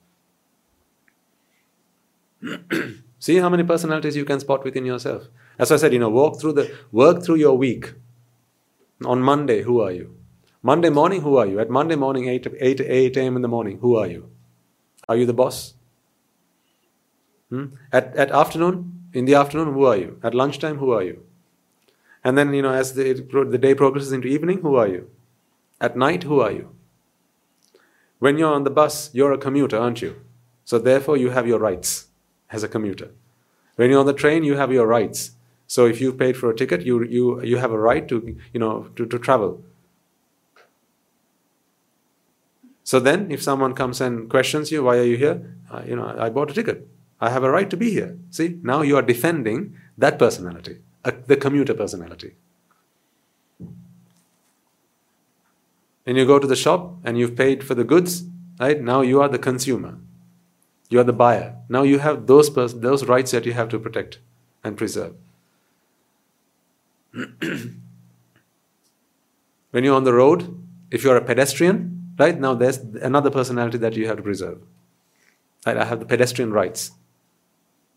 [3.19, 5.23] See how many personalities you can spot within yourself.
[5.57, 7.93] As I said, you know, walk through the work through your week.
[9.05, 10.15] On Monday, who are you?
[10.61, 11.59] Monday morning, who are you?
[11.59, 13.35] At Monday morning, 8, 8, 8 a.m.
[13.37, 14.29] in the morning, who are you?
[15.07, 15.73] Are you the boss?
[17.49, 17.69] Hmm?
[17.91, 20.19] At, at afternoon, in the afternoon, who are you?
[20.23, 21.23] At lunchtime, who are you?
[22.23, 23.13] And then, you know, as the,
[23.49, 25.09] the day progresses into evening, who are you?
[25.79, 26.75] At night, who are you?
[28.19, 30.21] When you're on the bus, you're a commuter, aren't you?
[30.65, 32.07] So therefore, you have your rights
[32.51, 33.11] as a commuter.
[33.77, 35.31] When you're on the train, you have your rights.
[35.67, 38.59] So if you've paid for a ticket, you, you, you have a right to, you
[38.59, 39.63] know, to, to travel.
[42.83, 45.55] So then, if someone comes and questions you, why are you here?
[45.71, 46.87] Uh, you know, I bought a ticket.
[47.21, 48.17] I have a right to be here.
[48.29, 52.35] See, now you are defending that personality, uh, the commuter personality.
[56.05, 58.23] When you go to the shop and you've paid for the goods,
[58.59, 58.81] right?
[58.81, 59.97] Now you are the consumer.
[60.89, 61.57] You are the buyer.
[61.67, 64.19] Now you have those pers- those rights that you have to protect
[64.63, 65.13] and preserve.
[67.13, 67.77] when
[69.73, 70.57] you're on the road,
[70.89, 74.61] if you're a pedestrian, Right now, there's another personality that you have to preserve.
[75.65, 75.77] Right?
[75.77, 76.91] I have the pedestrian rights.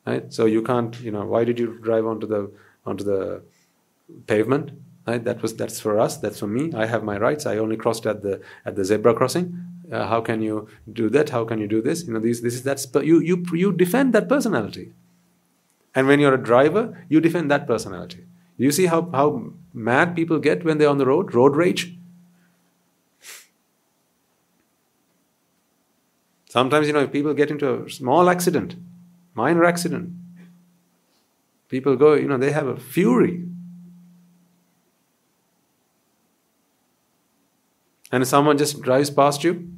[0.06, 0.32] Right?
[0.32, 2.50] So you can't, you know, why did you drive onto the
[2.84, 3.42] onto the
[4.26, 4.72] pavement?
[5.06, 5.22] Right?
[5.22, 6.16] That was that's for us.
[6.16, 6.72] That's for me.
[6.74, 7.46] I have my rights.
[7.46, 9.64] I only crossed at the at the zebra crossing.
[9.90, 11.30] Uh, how can you do that?
[11.30, 12.04] How can you do this?
[12.06, 14.92] You know, these this is that's you you you defend that personality.
[15.94, 18.24] And when you're a driver, you defend that personality.
[18.56, 21.96] You see how how mad people get when they're on the road, road rage.
[26.48, 28.76] Sometimes, you know, if people get into a small accident,
[29.34, 30.10] minor accident,
[31.68, 33.44] people go, you know, they have a fury.
[38.10, 39.70] And if someone just drives past you,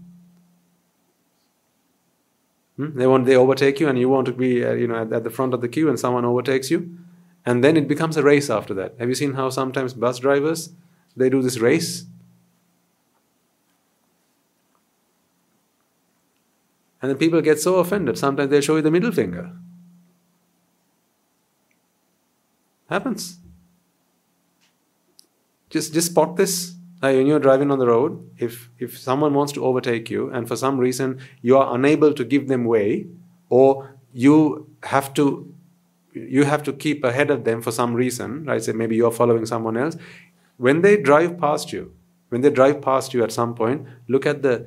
[2.76, 5.12] hmm, they want they overtake you, and you want to be, uh, you know, at,
[5.12, 6.98] at the front of the queue, and someone overtakes you,
[7.46, 8.94] and then it becomes a race after that.
[8.98, 10.70] Have you seen how sometimes bus drivers
[11.16, 12.06] they do this race?
[17.04, 19.52] And then people get so offended, sometimes they show you the middle finger.
[22.88, 23.40] Happens.
[25.68, 26.76] Just, just spot this.
[27.02, 30.48] Like when you're driving on the road, if, if someone wants to overtake you and
[30.48, 33.06] for some reason you are unable to give them way,
[33.50, 35.52] or you have to
[36.14, 38.64] you have to keep ahead of them for some reason, right?
[38.64, 39.98] Say maybe you're following someone else.
[40.56, 41.92] When they drive past you,
[42.30, 44.66] when they drive past you at some point, look at the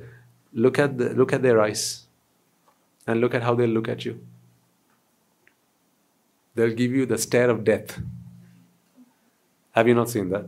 [0.52, 2.04] look at the look at their eyes
[3.08, 4.20] and look at how they'll look at you.
[6.54, 7.98] They'll give you the stare of death.
[9.72, 10.46] Have you not seen that?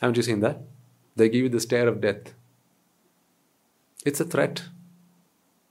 [0.00, 0.60] Haven't you seen that?
[1.14, 2.34] They give you the stare of death.
[4.04, 4.64] It's a threat.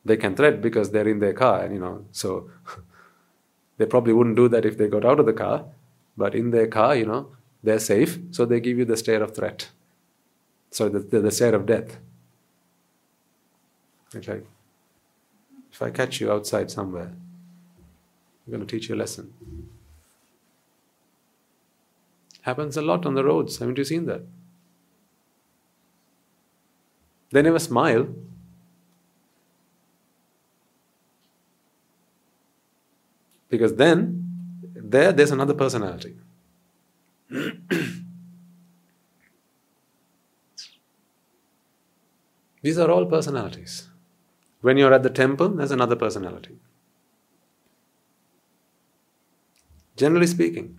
[0.06, 2.50] They can threat because they're in their car, and you know, so
[3.78, 5.66] they probably wouldn't do that if they got out of the car.
[6.16, 9.36] But in their car, you know, they're safe, so they give you the stare of
[9.36, 9.70] threat.
[10.72, 11.98] So the, the, the stare of death.
[14.16, 14.42] Okay.
[15.72, 17.12] If I catch you outside somewhere,
[18.46, 19.34] I'm going to teach you a lesson.
[22.42, 23.60] Happens a lot on the roads.
[23.60, 24.24] Haven't you seen that?
[27.32, 28.08] They never smile.
[33.50, 34.26] Because then,
[34.76, 36.16] there, there's another personality.
[42.62, 43.89] These are all personalities.
[44.62, 46.58] When you're at the temple, there's another personality.
[49.96, 50.78] Generally speaking.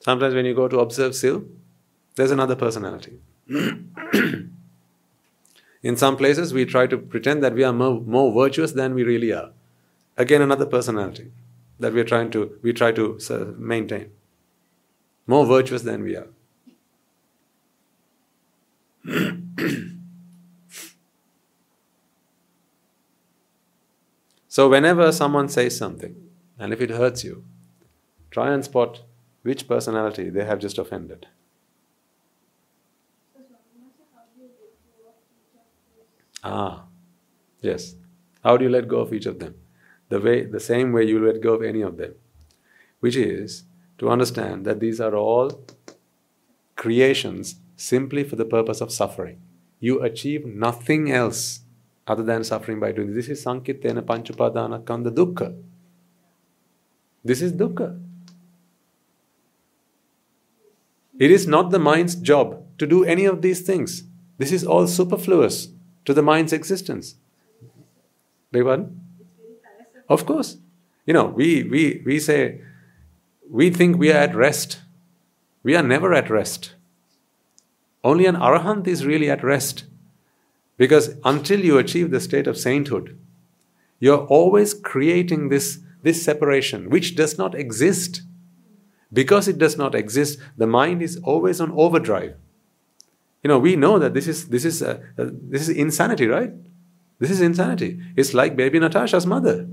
[0.00, 1.44] Sometimes when you go to observe Sil,
[2.16, 3.18] there's another personality.
[5.82, 9.04] In some places, we try to pretend that we are more, more virtuous than we
[9.04, 9.50] really are.
[10.16, 11.30] Again, another personality
[11.78, 14.10] that we are trying to we try to uh, maintain.
[15.26, 16.28] More virtuous than we are.
[24.48, 26.16] so whenever someone says something,
[26.58, 27.44] and if it hurts you,
[28.30, 29.02] try and spot
[29.42, 31.26] which personality they have just offended.
[36.42, 36.84] Ah,
[37.60, 37.94] yes.
[38.42, 39.56] How do you let go of each of them?
[40.08, 42.14] The way, the same way you let go of any of them,
[43.00, 43.64] which is
[43.98, 45.66] to understand that these are all
[46.76, 49.42] creations simply for the purpose of suffering.
[49.80, 51.60] You achieve nothing else
[52.08, 53.26] other than suffering by doing this.
[53.26, 55.56] This is Sankhittena Panchupadana Khandha Dukkha.
[57.24, 58.00] This is dukkha.
[61.18, 64.04] It is not the mind's job to do any of these things.
[64.38, 65.68] This is all superfluous
[66.04, 67.16] to the mind's existence.
[68.52, 69.00] Beg pardon?
[70.08, 70.58] Of course.
[71.06, 72.62] You know, we, we, we say,
[73.50, 74.80] we think we are at rest.
[75.62, 76.74] We are never at rest.
[78.04, 79.84] Only an arahant is really at rest.
[80.78, 83.18] Because until you achieve the state of sainthood,
[83.98, 88.22] you're always creating this, this separation, which does not exist.
[89.12, 92.36] Because it does not exist, the mind is always on overdrive.
[93.42, 96.52] You know, we know that this is, this is, uh, uh, this is insanity, right?
[97.18, 98.00] This is insanity.
[98.16, 99.66] It's like baby Natasha's mother.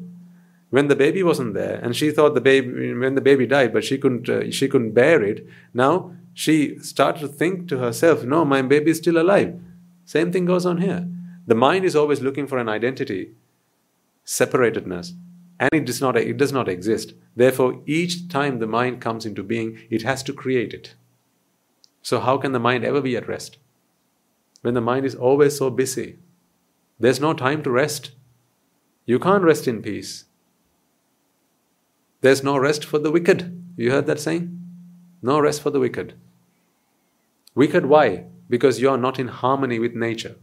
[0.71, 3.83] When the baby wasn't there, and she thought the baby, when the baby died, but
[3.83, 5.45] she couldn't, uh, she couldn't bear it.
[5.73, 9.59] Now she started to think to herself, no, my baby is still alive.
[10.05, 11.07] Same thing goes on here.
[11.47, 13.31] The mind is always looking for an identity,
[14.25, 15.13] separatedness,
[15.59, 17.13] and it does not, it does not exist.
[17.35, 20.95] Therefore, each time the mind comes into being, it has to create it.
[22.01, 23.57] So, how can the mind ever be at rest?
[24.61, 26.17] When the mind is always so busy,
[26.99, 28.11] there's no time to rest.
[29.05, 30.25] You can't rest in peace.
[32.21, 33.63] There's no rest for the wicked.
[33.77, 34.59] You heard that saying?
[35.21, 36.13] No rest for the wicked.
[37.53, 38.25] Wicked, why?
[38.49, 40.35] Because you are not in harmony with nature.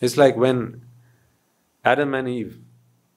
[0.00, 0.82] It's like when
[1.84, 2.58] Adam and Eve,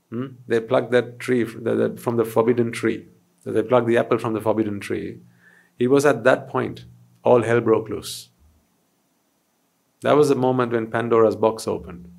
[0.10, 3.08] hmm, they plucked that tree from the forbidden tree.
[3.44, 5.20] So they plucked the apple from the forbidden tree.
[5.78, 6.86] It was at that point
[7.24, 8.30] all hell broke loose.
[10.02, 12.12] That was the moment when Pandora's box opened.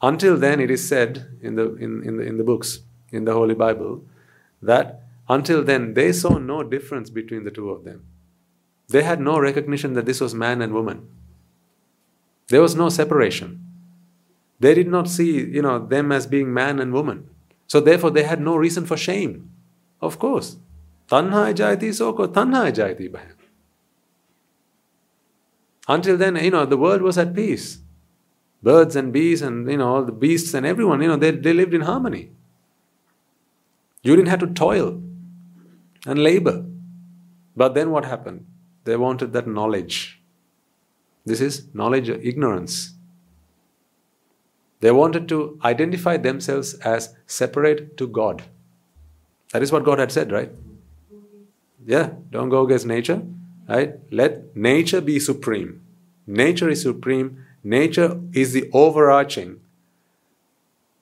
[0.00, 2.80] Until then, it is said in the, in, in, the, in the books,
[3.10, 4.04] in the Holy Bible,
[4.62, 8.04] that until then, they saw no difference between the two of them.
[8.88, 11.08] They had no recognition that this was man and woman.
[12.48, 13.64] There was no separation.
[14.60, 17.28] They did not see, you know, them as being man and woman.
[17.66, 19.50] So therefore, they had no reason for shame.
[20.00, 20.56] Of course.
[21.08, 23.12] Tanha jayati soko tanha jayati.
[25.88, 27.78] Until then, you know, the world was at peace.
[28.62, 31.52] Birds and bees and, you know, all the beasts and everyone, you know, they, they
[31.52, 32.30] lived in harmony.
[34.02, 35.00] You didn't have to toil
[36.06, 36.64] and labor.
[37.54, 38.46] But then what happened?
[38.86, 40.20] They wanted that knowledge.
[41.24, 42.94] This is knowledge, ignorance.
[44.80, 48.44] They wanted to identify themselves as separate to God.
[49.52, 50.52] That is what God had said, right?
[51.84, 53.22] Yeah, don't go against nature,
[53.68, 53.94] right?
[54.12, 55.82] Let nature be supreme.
[56.26, 57.44] Nature is supreme.
[57.64, 59.60] Nature is the overarching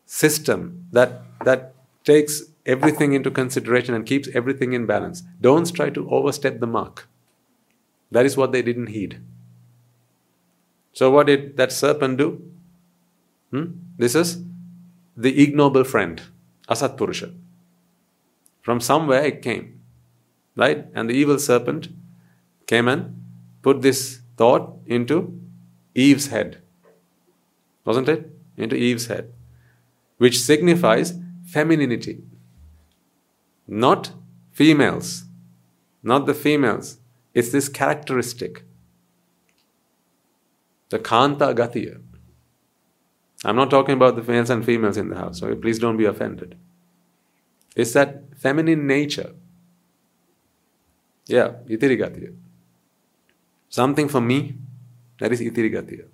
[0.06, 1.74] system that, that
[2.04, 5.22] takes everything into consideration and keeps everything in balance.
[5.40, 7.08] Don't try to overstep the mark.
[8.14, 9.20] That is what they didn't heed.
[10.92, 12.28] So, what did that serpent do?
[13.50, 13.64] Hmm?
[13.98, 14.38] This is
[15.16, 16.22] the ignoble friend,
[16.68, 17.32] Asat Purusha.
[18.62, 19.80] From somewhere it came,
[20.54, 20.86] right?
[20.94, 21.88] And the evil serpent
[22.68, 23.20] came and
[23.62, 25.18] put this thought into
[25.94, 26.58] Eve's head.
[27.84, 28.30] Wasn't it?
[28.56, 29.32] Into Eve's head,
[30.18, 31.14] which signifies
[31.46, 32.22] femininity.
[33.66, 34.12] Not
[34.52, 35.24] females,
[36.04, 36.98] not the females.
[37.34, 38.64] It's this characteristic.
[40.90, 42.00] The Kanta Gatiya.
[43.44, 46.06] I'm not talking about the males and females in the house, so please don't be
[46.06, 46.56] offended.
[47.76, 49.32] It's that feminine nature.
[51.26, 52.34] Yeah, itirigatiya.
[53.68, 54.54] Something for me,
[55.18, 56.06] that is itirigatiya.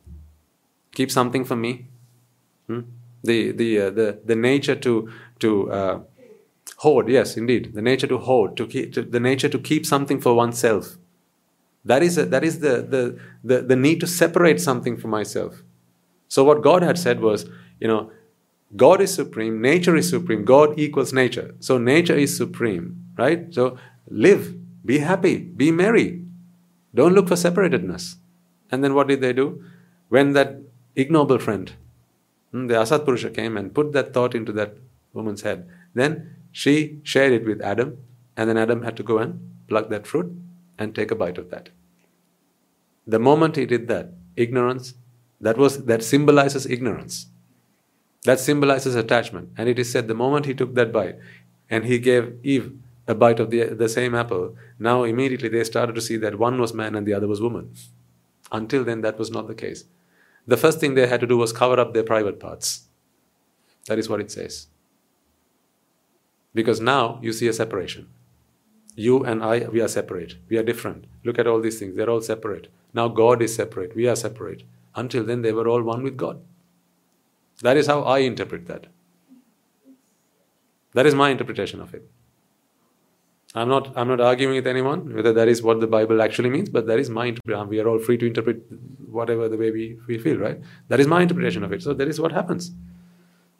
[0.94, 1.86] Keep something for me.
[2.66, 2.80] Hmm?
[3.22, 6.00] The, the, uh, the, the nature to, to uh,
[6.78, 7.74] hoard, yes, indeed.
[7.74, 10.96] The nature to hoard, to keep, to, the nature to keep something for oneself.
[11.84, 15.62] That is, a, that is the, the, the, the need to separate something from myself.
[16.28, 17.46] So, what God had said was,
[17.80, 18.12] you know,
[18.76, 21.54] God is supreme, nature is supreme, God equals nature.
[21.58, 23.52] So, nature is supreme, right?
[23.52, 23.78] So,
[24.08, 24.54] live,
[24.84, 26.22] be happy, be merry.
[26.94, 28.16] Don't look for separatedness.
[28.70, 29.64] And then what did they do?
[30.08, 30.58] When that
[30.94, 31.72] ignoble friend,
[32.52, 34.76] hmm, the Asat Purusha came and put that thought into that
[35.12, 37.98] woman's head, then she shared it with Adam,
[38.36, 40.32] and then Adam had to go and pluck that fruit
[40.80, 41.68] and take a bite of that.
[43.06, 44.94] The moment he did that, ignorance,
[45.40, 47.26] that was that symbolizes ignorance.
[48.24, 49.50] That symbolizes attachment.
[49.56, 51.18] And it is said the moment he took that bite
[51.68, 52.72] and he gave Eve
[53.06, 56.60] a bite of the, the same apple, now immediately they started to see that one
[56.60, 57.74] was man and the other was woman.
[58.52, 59.84] Until then, that was not the case.
[60.46, 62.82] The first thing they had to do was cover up their private parts.
[63.86, 64.66] That is what it says.
[66.52, 68.08] Because now you see a separation.
[69.00, 70.34] You and I, we are separate.
[70.50, 71.06] We are different.
[71.24, 71.96] Look at all these things.
[71.96, 72.68] They're all separate.
[72.92, 73.96] Now God is separate.
[73.96, 74.64] We are separate.
[74.94, 76.40] Until then, they were all one with God.
[77.62, 78.88] That is how I interpret that.
[80.92, 82.10] That is my interpretation of it.
[83.54, 86.68] I'm not, I'm not arguing with anyone whether that is what the Bible actually means,
[86.68, 87.68] but that is my interpretation.
[87.68, 88.62] We are all free to interpret
[89.20, 90.60] whatever the way we, we feel, right?
[90.88, 91.82] That is my interpretation of it.
[91.82, 92.70] So that is what happens.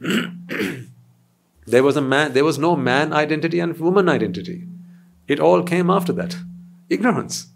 [1.67, 4.67] there was a man, there was no man identity and woman identity.
[5.31, 6.37] It all came after that.
[6.89, 7.47] Ignorance.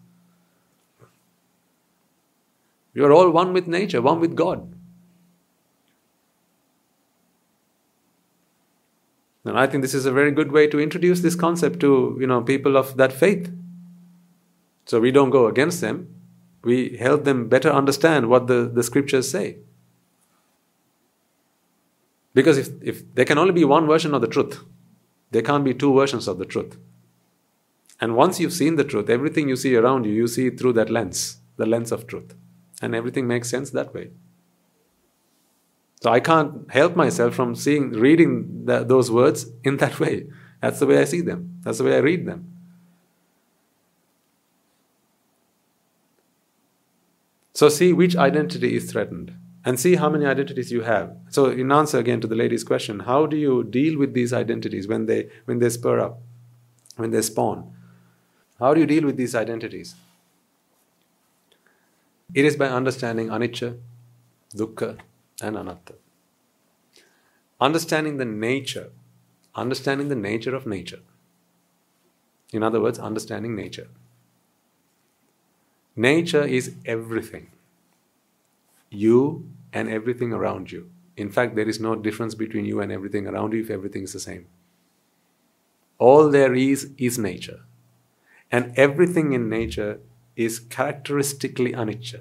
[2.94, 4.72] You are all one with nature, one with God.
[9.44, 12.28] And I think this is a very good way to introduce this concept to you
[12.28, 13.52] know people of that faith.
[14.86, 16.06] So we don't go against them.
[16.62, 19.58] We help them better understand what the, the scriptures say.
[22.34, 24.60] Because if, if there can only be one version of the truth,
[25.32, 26.78] there can't be two versions of the truth.
[28.00, 30.90] And once you've seen the truth, everything you see around you, you see through that
[30.90, 32.34] lens, the lens of truth.
[32.82, 34.10] And everything makes sense that way.
[36.02, 40.26] So I can't help myself from seeing, reading the, those words in that way.
[40.60, 41.60] That's the way I see them.
[41.62, 42.50] That's the way I read them.
[47.54, 49.32] So see which identity is threatened
[49.64, 51.16] and see how many identities you have.
[51.30, 54.88] So in answer again to the lady's question, how do you deal with these identities
[54.88, 56.20] when they when they spur up,
[56.96, 57.72] when they spawn?
[58.58, 59.94] How do you deal with these identities?
[62.32, 63.78] It is by understanding anicca,
[64.54, 64.98] dukkha,
[65.42, 65.94] and anatta.
[67.60, 68.90] Understanding the nature,
[69.54, 71.00] understanding the nature of nature.
[72.52, 73.88] In other words, understanding nature.
[75.96, 77.50] Nature is everything.
[78.90, 80.90] You and everything around you.
[81.16, 84.12] In fact, there is no difference between you and everything around you if everything is
[84.12, 84.46] the same.
[85.98, 87.60] All there is is nature.
[88.54, 89.98] And everything in nature
[90.36, 92.20] is characteristically anicca,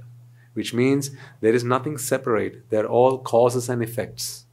[0.53, 1.11] which means
[1.41, 2.67] there is nothing separate.
[2.71, 4.45] They're all causes and effects.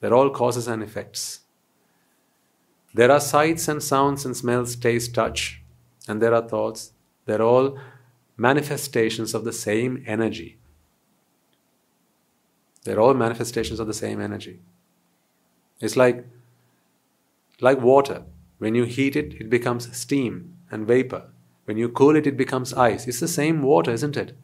[0.00, 1.42] They're all causes and effects.
[2.94, 5.62] There are sights and sounds and smells, taste, touch,
[6.08, 6.94] and there are thoughts.
[7.26, 7.78] They're all
[8.36, 10.58] manifestations of the same energy.
[12.82, 14.58] They're all manifestations of the same energy.
[15.80, 16.26] It's like,
[17.60, 18.24] like water.
[18.58, 21.24] When you heat it, it becomes steam and vapor.
[21.64, 23.06] When you cool it, it becomes ice.
[23.06, 24.36] It's the same water, isn't it?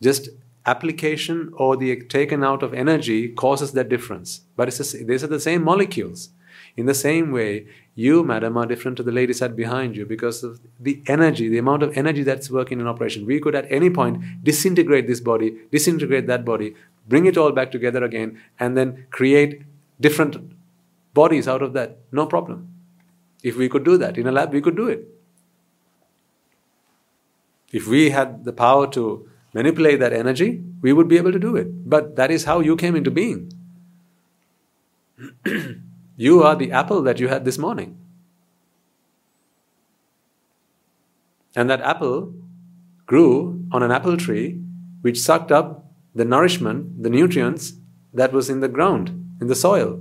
[0.00, 0.28] Just
[0.66, 4.42] application or the taken out of energy causes that difference.
[4.56, 6.30] But it's a, these are the same molecules.
[6.76, 10.44] In the same way, you, madam, are different to the lady sat behind you because
[10.44, 13.24] of the energy, the amount of energy that's working in operation.
[13.24, 16.74] We could at any point disintegrate this body, disintegrate that body,
[17.08, 19.62] bring it all back together again, and then create
[19.98, 20.52] different
[21.14, 21.98] bodies out of that.
[22.12, 22.75] No problem.
[23.46, 25.06] If we could do that in a lab, we could do it.
[27.72, 31.54] If we had the power to manipulate that energy, we would be able to do
[31.54, 31.88] it.
[31.88, 33.52] But that is how you came into being.
[36.16, 37.96] you are the apple that you had this morning.
[41.54, 42.34] And that apple
[43.06, 44.60] grew on an apple tree
[45.02, 45.86] which sucked up
[46.16, 47.74] the nourishment, the nutrients
[48.12, 50.00] that was in the ground, in the soil.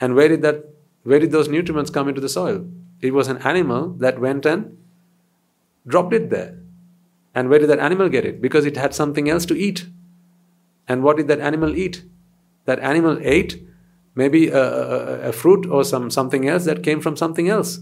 [0.00, 0.73] And where did that
[1.04, 2.66] where did those nutrients come into the soil?
[3.00, 4.76] It was an animal that went and
[5.86, 6.58] dropped it there.
[7.34, 8.40] And where did that animal get it?
[8.40, 9.86] Because it had something else to eat.
[10.88, 12.04] And what did that animal eat?
[12.64, 13.62] That animal ate
[14.14, 17.80] maybe a, a, a fruit or some, something else that came from something else.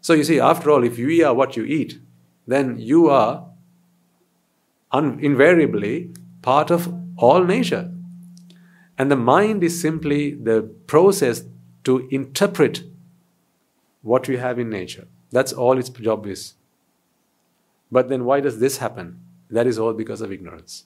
[0.00, 2.00] So you see, after all, if you are what you eat,
[2.46, 3.46] then you are
[4.92, 6.10] un- invariably
[6.42, 7.92] part of all nature.
[8.98, 11.44] And the mind is simply the process
[11.84, 12.82] to interpret
[14.02, 15.06] what we have in nature.
[15.30, 16.54] That's all its job is.
[17.92, 19.20] But then why does this happen?
[19.50, 20.84] That is all because of ignorance.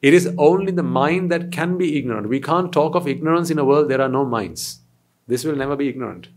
[0.00, 2.28] It is only the mind that can be ignorant.
[2.28, 4.80] We can't talk of ignorance in a world there are no minds.
[5.26, 6.28] This will never be ignorant.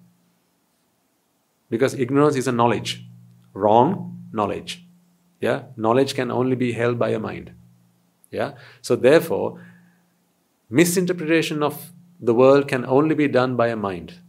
[1.70, 3.06] Because ignorance is a knowledge.
[3.54, 4.84] Wrong knowledge.
[5.40, 5.64] Yeah?
[5.78, 7.52] Knowledge can only be held by a mind.
[8.32, 8.54] Yeah?
[8.82, 9.64] So therefore,
[10.70, 11.92] misinterpretation of
[12.22, 14.20] the world can only be done by a mind.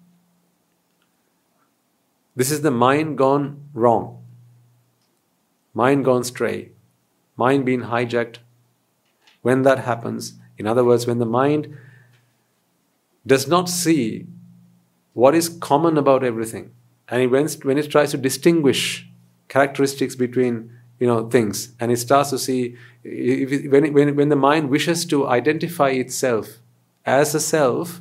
[2.34, 4.24] This is the mind gone wrong,
[5.74, 6.70] mind gone stray,
[7.36, 8.38] mind being hijacked.
[9.42, 11.76] When that happens, in other words, when the mind
[13.26, 14.26] does not see
[15.12, 16.70] what is common about everything,
[17.08, 17.46] and when,
[17.78, 19.06] it tries to distinguish
[19.48, 24.36] characteristics between you know things, and it starts to see it, when, when, when the
[24.36, 26.61] mind wishes to identify itself
[27.04, 28.00] as a self,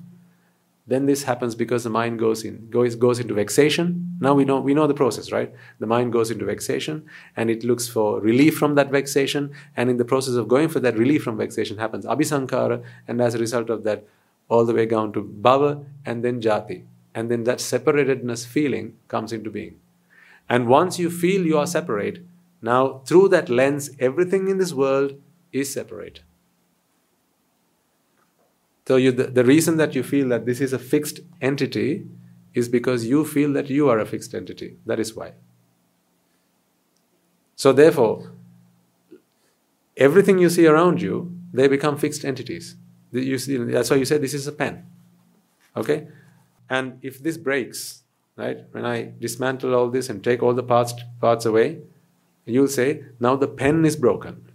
[0.87, 4.17] then this happens because the mind goes in goes, goes into vexation.
[4.19, 5.53] Now we know we know the process right?
[5.79, 7.05] The mind goes into vexation
[7.37, 9.51] and it looks for relief from that vexation.
[9.77, 13.35] And in the process of going for that relief from vexation happens abhisankhara and as
[13.35, 14.05] a result of that
[14.49, 16.83] all the way down to bhava and then jati.
[17.13, 19.79] And then that separatedness feeling comes into being.
[20.49, 22.25] And once you feel you are separate
[22.61, 25.13] now through that lens everything in this world
[25.51, 26.21] is separate
[28.87, 32.07] so you, the, the reason that you feel that this is a fixed entity
[32.53, 34.77] is because you feel that you are a fixed entity.
[34.85, 35.33] That is why.
[37.55, 38.31] So therefore,
[39.95, 42.75] everything you see around you, they become fixed entities.
[43.13, 44.85] See, that's why you say this is a pen.
[45.75, 46.07] Okay?
[46.69, 48.03] And if this breaks,
[48.35, 51.81] right, when I dismantle all this and take all the parts, parts away,
[52.45, 54.50] you'll say, now the pen is broken.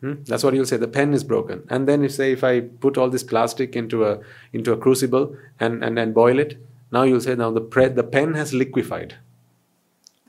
[0.00, 0.14] Hmm?
[0.24, 0.78] That's what you'll say.
[0.78, 4.04] The pen is broken, and then you say if I put all this plastic into
[4.04, 4.20] a
[4.52, 6.58] into a crucible and and, and boil it,
[6.90, 9.16] now you'll say now the pre- the pen has liquefied.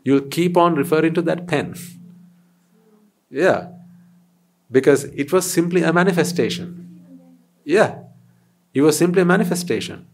[0.03, 1.75] You'll keep on referring to that pen.
[3.29, 3.69] Yeah,
[4.69, 7.25] because it was simply a manifestation.
[7.63, 7.99] Yeah,
[8.73, 10.07] it was simply a manifestation.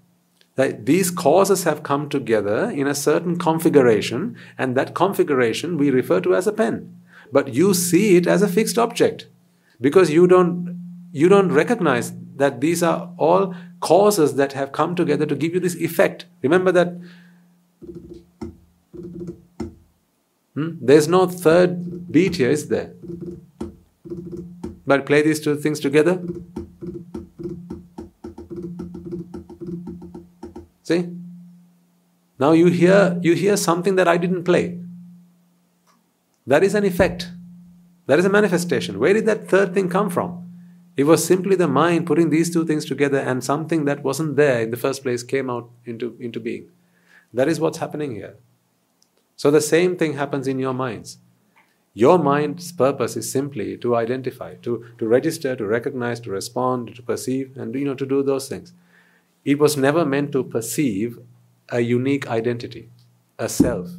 [0.53, 6.19] That these causes have come together in a certain configuration, and that configuration we refer
[6.21, 6.95] to as a pen.
[7.31, 9.27] But you see it as a fixed object
[9.79, 10.77] because you don't
[11.11, 15.59] you don't recognize that these are all causes that have come together to give you
[15.59, 16.25] this effect.
[16.41, 16.93] Remember that
[20.53, 20.71] hmm?
[20.81, 22.93] there's no third beat here is there?
[24.85, 26.21] But play these two things together.
[30.83, 31.09] See?
[32.39, 34.79] Now you hear you hear something that i didn't play.
[36.45, 37.31] That is an effect
[38.07, 38.99] that is a manifestation.
[38.99, 40.43] Where did that third thing come from?
[40.97, 44.61] It was simply the mind putting these two things together, and something that wasn't there
[44.61, 46.71] in the first place came out into, into being.
[47.34, 48.38] That is what's happening here.
[49.35, 51.19] So the same thing happens in your minds.
[51.93, 57.01] Your mind's purpose is simply to identify, to, to register, to recognize, to respond, to
[57.03, 58.73] perceive, and you know to do those things.
[59.45, 61.19] It was never meant to perceive
[61.69, 62.89] a unique identity,
[63.38, 63.89] a self.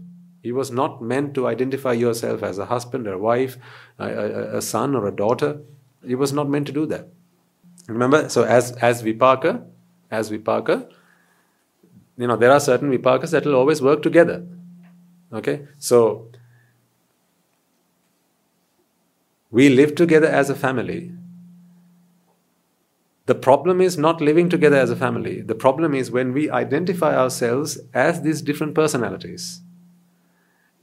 [0.48, 3.56] It was not meant to identify yourself as a husband or wife,
[3.98, 5.60] a, a, a son or a daughter.
[6.06, 7.08] It was not meant to do that.
[7.86, 9.64] Remember, so as as vipaka,
[10.10, 10.90] as vipaka,
[12.16, 14.44] you know, there are certain vipakas that will always work together.
[15.32, 15.66] Okay?
[15.78, 16.30] So
[19.50, 21.12] we live together as a family.
[23.26, 25.40] The problem is not living together as a family.
[25.42, 29.60] The problem is when we identify ourselves as these different personalities.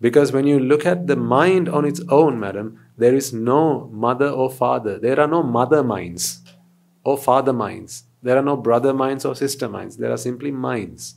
[0.06, 4.30] Because when you look at the mind on its own, madam, there is no mother
[4.30, 5.00] or father.
[5.00, 6.42] There are no mother minds
[7.04, 8.04] or father minds.
[8.22, 9.98] There are no brother minds or sister minds.
[9.98, 11.16] There are simply minds.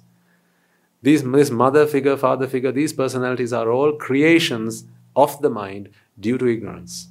[1.03, 6.39] These, this mother figure, father figure, these personalities are all creations of the mind due
[6.39, 7.09] to ignorance.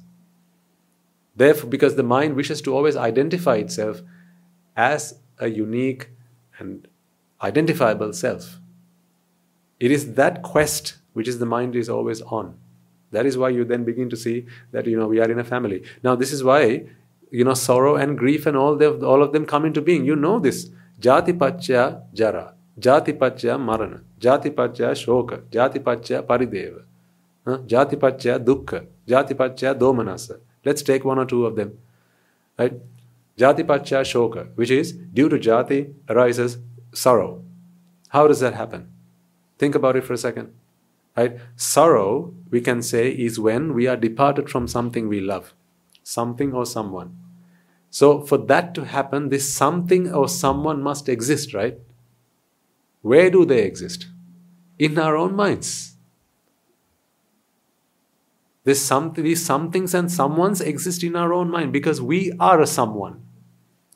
[1.36, 4.02] Therefore, because the mind wishes to always identify itself
[4.76, 6.08] as a unique
[6.58, 6.88] and
[7.40, 8.58] identifiable self.
[9.78, 12.54] It is that quest which is the mind is always on.
[13.10, 15.44] That is why you then begin to see that you know we are in a
[15.44, 15.82] family.
[16.02, 16.64] Now this is why
[17.30, 20.04] you know sorrow and grief and all the, all of them come into being.
[20.04, 20.68] You know this.
[21.00, 26.82] Jati pachya jara, jati pachya marana, jati pachya shoka, jati pachya parideva,
[27.74, 30.38] jati pachya dukkha, jati pachya domanassa.
[30.64, 31.78] Let's take one or two of them.
[32.58, 32.74] Right?
[33.38, 36.58] Jati pacha shoka, which is due to jati arises
[36.92, 37.42] sorrow.
[38.08, 38.88] How does that happen?
[39.58, 40.52] Think about it for a second.
[41.18, 41.36] Right?
[41.56, 45.52] Sorrow, we can say, is when we are departed from something we love,
[46.04, 47.16] something or someone.
[47.90, 51.76] So, for that to happen, this something or someone must exist, right?
[53.02, 54.06] Where do they exist?
[54.78, 55.96] In our own minds.
[58.62, 62.66] This something, these somethings and someones exist in our own mind because we are a
[62.66, 63.24] someone.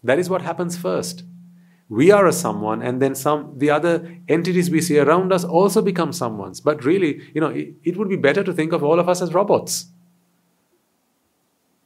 [0.02, 1.22] That is what happens first.
[1.92, 5.82] We are a someone, and then some the other entities we see around us also
[5.82, 6.64] become someones.
[6.64, 9.20] But really, you know, it, it would be better to think of all of us
[9.20, 9.88] as robots.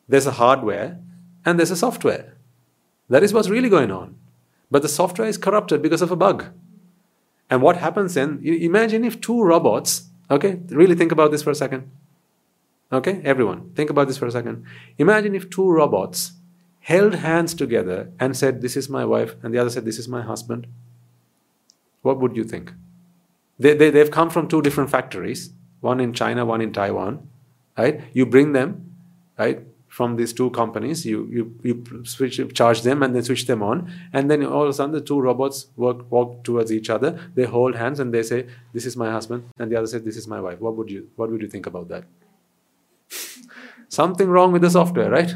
[0.08, 1.00] There's a hardware
[1.44, 2.36] and there's a software.
[3.08, 4.14] That is what's really going on.
[4.70, 6.44] But the software is corrupted because of a bug.
[7.50, 8.40] And what happens then?
[8.44, 11.90] Imagine if two robots, okay, really think about this for a second.
[12.92, 14.66] Okay, everyone, think about this for a second.
[14.98, 16.30] Imagine if two robots
[16.86, 20.06] held hands together and said, This is my wife, and the other said, This is
[20.06, 20.68] my husband.
[22.02, 22.72] What would you think?
[23.58, 25.50] They, they, they've come from two different factories,
[25.80, 27.28] one in China, one in Taiwan.
[27.76, 28.02] Right?
[28.12, 28.94] You bring them,
[29.36, 29.60] right?
[29.88, 31.06] from these two companies.
[31.06, 33.90] You, you, you switch, charge them and then switch them on.
[34.12, 37.18] And then all of a sudden, the two robots work, walk towards each other.
[37.34, 39.44] They hold hands and they say, This is my husband.
[39.58, 40.60] And the other says, This is my wife.
[40.60, 42.04] What would you, what would you think about that?
[43.88, 45.34] Something wrong with the software, right?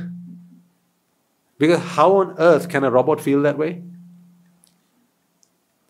[1.61, 3.83] Because how on earth can a robot feel that way?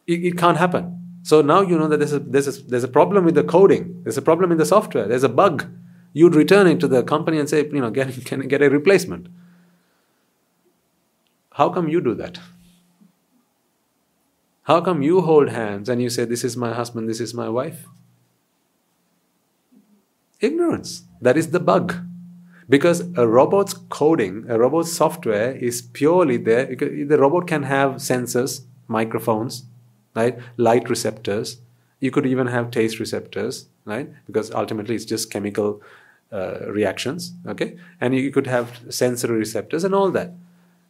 [0.06, 0.84] It, it can't happen.
[1.22, 4.02] So now you know that there's a, there's, a, there's a problem with the coding,
[4.02, 5.66] there's a problem in the software, there's a bug
[6.12, 9.28] you'd return it to the company and say, you know, get, can get a replacement.
[11.52, 12.38] How come you do that?
[14.64, 17.48] How come you hold hands and you say, This is my husband, this is my
[17.48, 17.86] wife?
[20.40, 21.02] Ignorance.
[21.20, 21.96] That is the bug.
[22.70, 26.66] Because a robot's coding, a robot's software is purely there.
[26.66, 29.64] The robot can have sensors, microphones,
[30.14, 30.38] right?
[30.56, 31.58] Light receptors.
[31.98, 34.08] You could even have taste receptors, right?
[34.24, 35.82] Because ultimately it's just chemical
[36.32, 37.76] uh, reactions, okay?
[38.00, 40.32] And you could have sensory receptors and all that.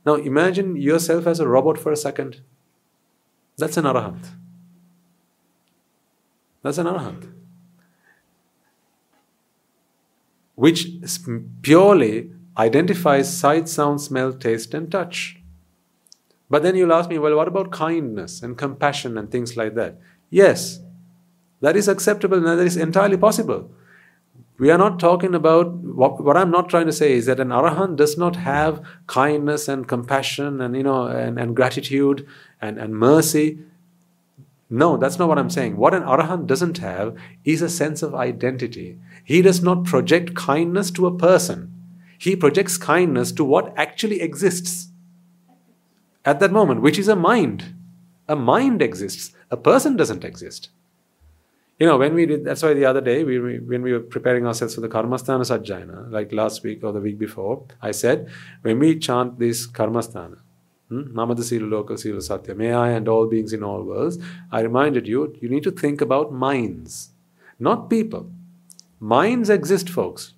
[0.05, 2.43] Now imagine yourself as a robot for a second.
[3.57, 4.27] That's an arahant.
[6.63, 7.40] That's an arahant.
[10.61, 10.89] Which
[11.63, 15.41] purely identifies sight, sound, smell, taste, and touch.
[16.51, 19.99] But then you'll ask me, well, what about kindness and compassion and things like that?
[20.29, 20.81] Yes,
[21.63, 23.71] that is acceptable and that is entirely possible.
[24.59, 27.49] We are not talking about what, what I'm not trying to say is that an
[27.49, 32.27] arahant does not have kindness and compassion and you know and, and gratitude
[32.61, 33.61] and, and mercy.
[34.71, 35.77] No, that's not what I'm saying.
[35.77, 38.99] What an arahant doesn't have is a sense of identity.
[39.25, 41.73] He does not project kindness to a person.
[42.19, 44.89] He projects kindness to what actually exists
[46.25, 47.75] at that moment, which is a mind.
[48.29, 49.35] A mind exists.
[49.51, 50.71] A person doesn't exist
[51.81, 54.47] you know, when we did, that's why the other day, we, when we were preparing
[54.47, 58.29] ourselves for the Karmasthana Sajjayana, like last week or the week before, I said,
[58.61, 60.41] when we chant this Karmasthana,
[60.91, 64.19] hmm, Namada Sila Loka Sila Satya, may I and all beings in all worlds,
[64.53, 67.11] I reminded you, you need to think about minds,
[67.59, 68.31] not people.
[69.01, 70.35] Minds exist, folks.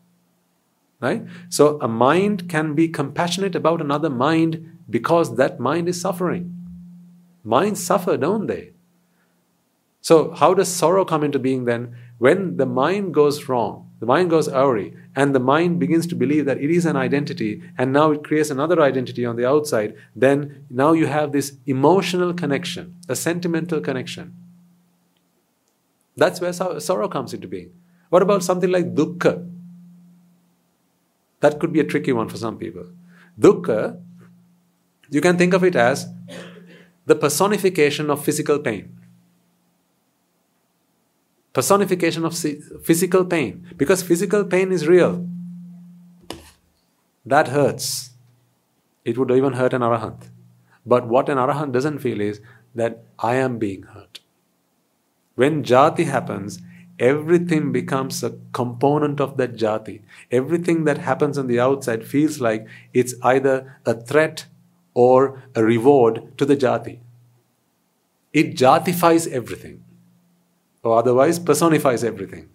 [1.01, 1.25] Right?
[1.49, 6.57] So a mind can be compassionate about another mind because that mind is suffering.
[7.43, 8.73] Minds suffer, don't they?
[10.01, 11.97] So, how does sorrow come into being then?
[12.19, 16.47] When the mind goes wrong, the mind goes awry, and the mind begins to believe
[16.47, 20.65] that it is an identity, and now it creates another identity on the outside, then
[20.71, 24.35] now you have this emotional connection, a sentimental connection.
[26.17, 27.73] That's where sorrow comes into being.
[28.09, 29.49] What about something like dukkha?
[31.41, 32.87] That could be a tricky one for some people.
[33.39, 34.01] Dukkha,
[35.11, 36.07] you can think of it as
[37.07, 38.99] the personification of physical pain
[41.53, 42.37] personification of
[42.83, 45.29] physical pain because physical pain is real.
[47.25, 48.11] That hurts.
[49.05, 50.31] It would even hurt an arahant.
[50.85, 52.41] But what an arahant doesn't feel is
[52.75, 54.21] that I am being hurt.
[55.35, 56.61] When jati happens,
[56.99, 60.03] everything becomes a component of that jati.
[60.31, 64.47] Everything that happens on the outside feels like it's either a threat
[64.95, 66.99] or a reward to the jati.
[68.33, 69.82] It jatifies everything
[70.83, 72.49] or otherwise personifies everything.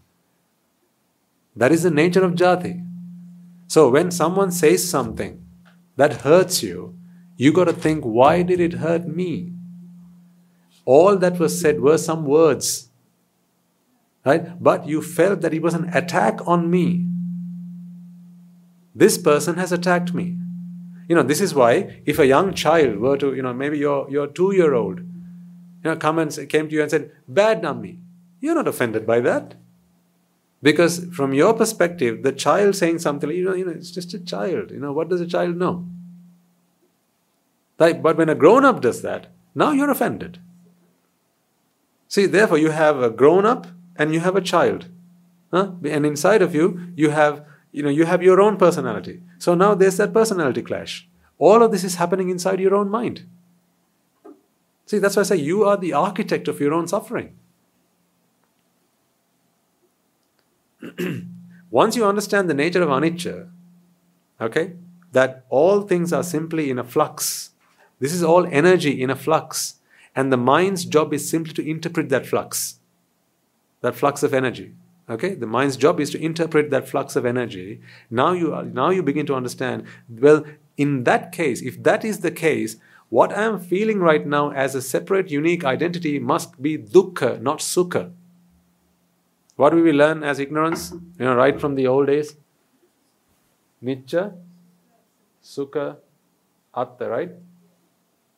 [1.56, 2.86] That is the nature of jati.
[3.68, 5.46] So when someone says something
[5.98, 6.96] that hurts you,
[7.38, 9.54] you got to think, why did it hurt me?
[10.86, 12.90] All that was said were some words,
[14.26, 14.62] right?
[14.62, 17.08] But you felt that it was an attack on me.
[18.96, 20.38] this person has attacked me.
[21.08, 24.10] You know, this is why if a young child were to, you know, maybe your
[24.10, 28.00] your two year old, you know, come and came to you and said, "Bad nummy,"
[28.48, 29.56] you're not offended by that.
[30.64, 34.20] Because from your perspective, the child saying something, you know, you know, it's just a
[34.20, 34.72] child.
[34.72, 35.86] You know, what does a child know?
[37.78, 40.40] But when a grown up does that, now you're offended.
[42.08, 44.88] See, therefore, you have a grown up and you have a child.
[45.54, 45.74] Huh?
[45.84, 49.22] And inside of you, you have, you know, you have your own personality.
[49.38, 51.08] So now there's that personality clash.
[51.38, 53.28] All of this is happening inside your own mind.
[54.88, 57.36] See, that's why I say you are the architect of your own suffering.
[61.72, 63.50] Once you understand the nature of anicca,
[64.40, 64.74] okay,
[65.12, 67.52] that all things are simply in a flux.
[68.00, 69.76] This is all energy in a flux.
[70.16, 72.80] And the mind's job is simply to interpret that flux,
[73.82, 74.74] that flux of energy.
[75.10, 77.82] Okay, the mind's job is to interpret that flux of energy.
[78.10, 79.86] Now you are, now you begin to understand.
[80.10, 80.44] Well,
[80.76, 82.76] in that case, if that is the case,
[83.10, 87.60] what I am feeling right now as a separate, unique identity must be dukkha, not
[87.60, 88.12] sukha.
[89.58, 90.92] What do we learn as ignorance?
[90.92, 92.36] You know, right from the old days.
[93.84, 94.34] Nicca,
[95.44, 95.98] Sukha,
[96.76, 97.32] Atta, right?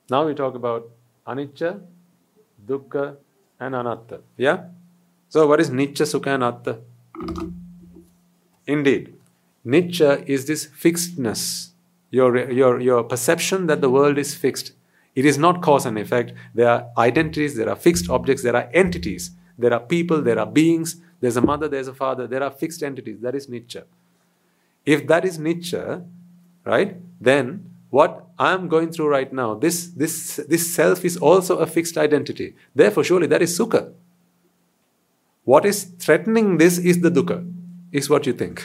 [0.10, 0.90] Now we talk about
[1.28, 1.82] Anicca,
[2.66, 3.18] Dukkha,
[3.60, 4.22] and Anatta.
[4.38, 4.66] Yeah?
[5.28, 6.80] So what is Nicca, Sukha, and Atta?
[8.66, 9.14] Indeed,
[9.66, 11.72] Nicca is this fixedness,
[12.12, 14.72] your, your, your perception that the world is fixed.
[15.16, 16.32] It is not cause and effect.
[16.56, 20.46] There are identities, there are fixed objects, there are entities, there are people, there are
[20.46, 23.20] beings, there's a mother, there's a father, there are fixed entities.
[23.22, 23.84] That is Nicca.
[24.86, 26.06] If that is Nicca,
[26.66, 31.66] right, then what I'm going through right now, this, this, this self is also a
[31.66, 32.56] fixed identity.
[32.74, 33.92] Therefore, surely that is Sukha.
[35.44, 37.52] What is threatening this is the Dukkha,
[37.92, 38.64] is what you think.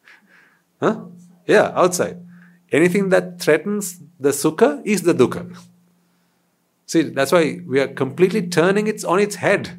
[0.80, 1.04] huh?
[1.46, 2.18] Yeah, outside.
[2.72, 5.56] Anything that threatens the Sukha is the Dukkha.
[6.86, 9.78] See, that's why we are completely turning it on its head.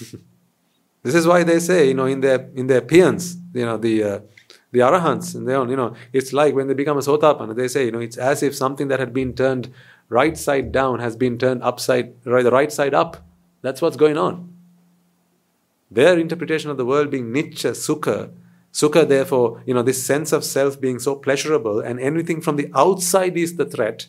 [1.02, 4.02] this is why they say, you know, in their in their appearance, you know, the
[4.02, 4.20] uh,
[4.72, 7.68] the arahants and their own, you know, it's like when they become a sotapanna, they
[7.68, 9.72] say, you know, it's as if something that had been turned
[10.08, 13.16] right side down has been turned upside, right, the right side up.
[13.62, 14.52] That's what's going on.
[15.90, 18.30] Their interpretation of the world being nicca, sukha,
[18.72, 22.70] sukha, therefore, you know, this sense of self being so pleasurable, and anything from the
[22.74, 24.08] outside is the threat,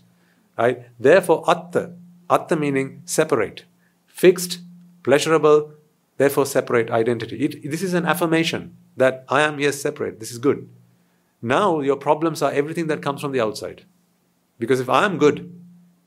[0.58, 0.86] right?
[1.00, 1.94] Therefore, atta,
[2.30, 3.66] atta meaning separate,
[4.08, 4.60] fixed,
[5.04, 5.72] pleasurable,
[6.18, 7.38] therefore separate identity.
[7.38, 10.20] It, this is an affirmation that I am, yes, separate.
[10.20, 10.70] This is good.
[11.42, 13.86] Now your problems are everything that comes from the outside.
[14.60, 15.54] Because if I am good,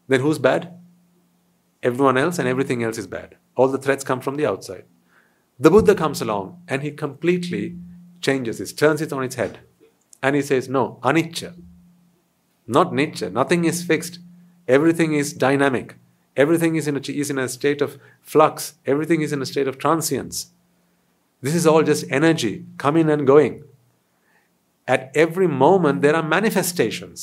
[0.08, 0.76] then who's bad?
[1.82, 3.36] Everyone else and everything else is bad.
[3.56, 4.84] All the threats come from the outside.
[5.58, 7.76] The Buddha comes along and he completely
[8.20, 9.60] changes this, turns it on its head.
[10.22, 11.54] And he says, No, anicca.
[12.66, 13.30] Not nature.
[13.30, 14.18] Nothing is fixed.
[14.68, 15.96] Everything is dynamic.
[16.40, 18.74] Everything is in, a, is in a state of flux.
[18.86, 20.52] Everything is in a state of transience.
[21.42, 23.64] This is all just energy coming and going.
[24.88, 27.20] At every moment, there are manifestations.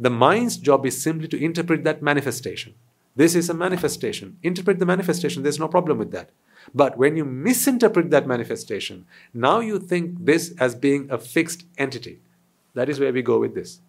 [0.00, 2.74] The mind's job is simply to interpret that manifestation.
[3.14, 4.36] This is a manifestation.
[4.42, 6.30] Interpret the manifestation, there's no problem with that.
[6.74, 12.18] But when you misinterpret that manifestation, now you think this as being a fixed entity.
[12.74, 13.80] That is where we go with this.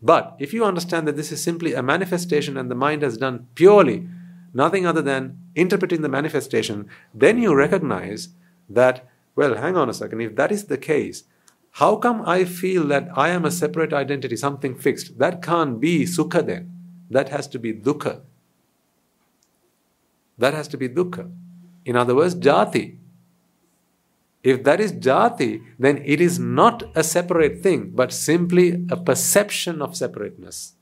[0.00, 3.48] But if you understand that this is simply a manifestation and the mind has done
[3.54, 4.08] purely
[4.54, 8.28] nothing other than interpreting the manifestation, then you recognize
[8.68, 11.24] that, well, hang on a second, if that is the case,
[11.72, 15.18] how come I feel that I am a separate identity, something fixed?
[15.18, 16.72] That can't be sukha then.
[17.10, 18.22] That has to be dukkha.
[20.38, 21.30] That has to be dukkha.
[21.84, 22.98] In other words, jati.
[24.50, 29.82] If that is jati, then it is not a separate thing, but simply a perception
[29.82, 30.72] of separateness.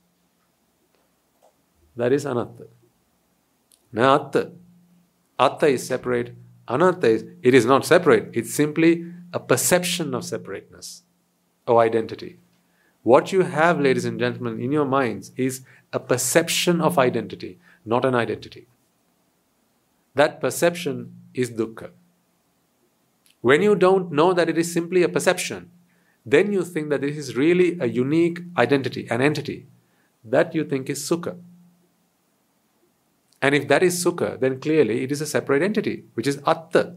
[1.97, 2.67] That is anatta.
[3.91, 4.51] Now, atta.
[5.37, 6.33] Atta is separate.
[6.69, 8.29] Anatta is, it is not separate.
[8.33, 11.03] It's simply a perception of separateness
[11.67, 12.37] or identity.
[13.03, 15.61] What you have, ladies and gentlemen, in your minds is
[15.91, 18.67] a perception of identity, not an identity.
[20.15, 21.89] That perception is dukkha.
[23.41, 25.71] When you don't know that it is simply a perception,
[26.25, 29.67] then you think that this is really a unique identity, an entity.
[30.23, 31.37] That you think is sukha.
[33.41, 36.95] And if that is sukha, then clearly it is a separate entity, which is atta.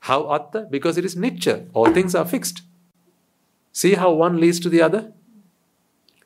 [0.00, 0.66] How atta?
[0.68, 1.68] Because it is nicca.
[1.72, 2.62] All things are fixed.
[3.72, 5.12] See how one leads to the other?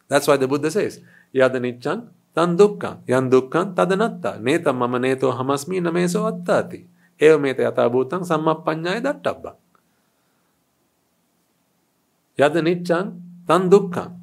[0.08, 1.00] That's why the Buddha says,
[1.32, 6.86] Yada nicchan, tan dukkhan, yan dukkhan, tadanatta, netam mama neto hamasmi nameso attati.
[7.20, 9.55] Evameta yata bhutang sammappanyaya dattabba.
[12.36, 14.18] Yada nityang tan dukkham.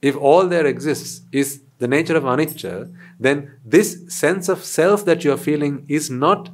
[0.00, 5.24] If all there exists is the nature of anicca, then this sense of self that
[5.24, 6.50] you are feeling is not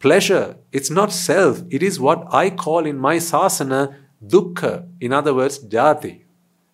[0.00, 3.96] pleasure, it's not self, it is what I call in my sasana
[4.26, 6.22] dukkha, in other words, jati,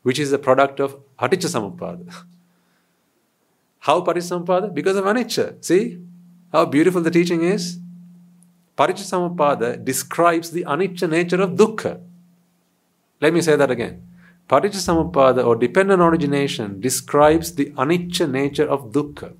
[0.02, 2.12] which is a product of paticca samuppada.
[3.80, 4.74] How paticca samuppada?
[4.74, 5.64] Because of anicca.
[5.64, 6.00] See
[6.52, 7.78] how beautiful the teaching is?
[8.80, 12.00] Paticca samuppada describes the anicca nature of dukkha.
[13.20, 14.08] Let me say that again.
[14.48, 19.34] Paticca or dependent origination describes the anicca nature of dukkha.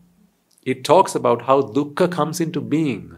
[0.67, 3.17] It talks about how dukkha comes into being.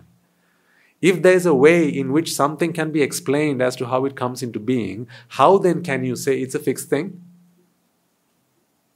[1.01, 4.15] If there is a way in which something can be explained as to how it
[4.15, 7.21] comes into being, how then can you say it's a fixed thing?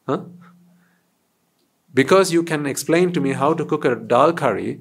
[0.07, 0.27] Huh?
[1.93, 4.81] Because you can explain to me how to cook a dal curry,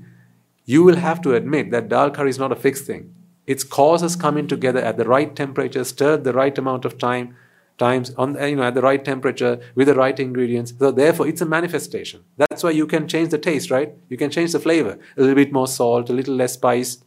[0.65, 3.13] you will have to admit that dal curry is not a fixed thing.
[3.45, 7.35] Its causes coming together at the right temperature, stirred the right amount of time,
[7.77, 10.73] times on uh, you know at the right temperature with the right ingredients.
[10.79, 12.23] So therefore, it's a manifestation.
[12.37, 13.93] That's why you can change the taste, right?
[14.09, 17.03] You can change the flavor, a little bit more salt, a little less spice.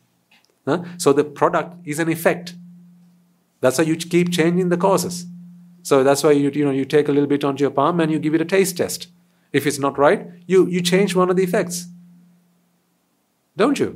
[0.64, 0.84] Huh?
[0.98, 2.54] So the product is an effect.
[3.60, 5.26] That's why you keep changing the causes.
[5.82, 8.12] So that's why you you know you take a little bit onto your palm and
[8.12, 9.08] you give it a taste test.
[9.52, 11.88] If it's not right, you you change one of the effects.
[13.58, 13.90] Don't you?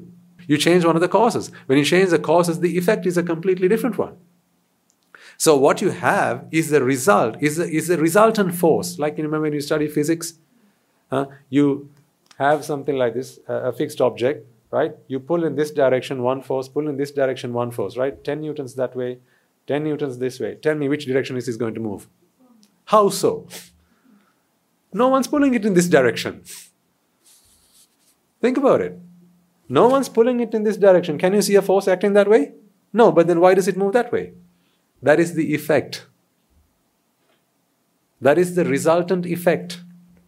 [0.48, 1.52] You change one of the causes.
[1.66, 4.16] When you change the causes, the effect is a completely different one.
[5.36, 8.98] So what you have is the result, is a, is a resultant force.
[8.98, 10.34] Like you remember when you study physics,
[11.12, 11.90] uh, you
[12.38, 14.96] have something like this, uh, a fixed object, right?
[15.06, 18.22] You pull in this direction one force, pull in this direction one force, right?
[18.24, 19.18] 10 newtons that way,
[19.68, 20.56] 10 newtons this way.
[20.56, 22.08] Tell me which direction is this going to move.
[22.86, 23.46] How so?
[24.92, 26.42] No one's pulling it in this direction.
[28.40, 28.98] Think about it.
[29.72, 31.16] No one's pulling it in this direction.
[31.16, 32.52] Can you see a force acting that way?
[32.92, 34.34] No, but then why does it move that way?
[35.02, 36.04] That is the effect.
[38.20, 39.80] That is the resultant effect.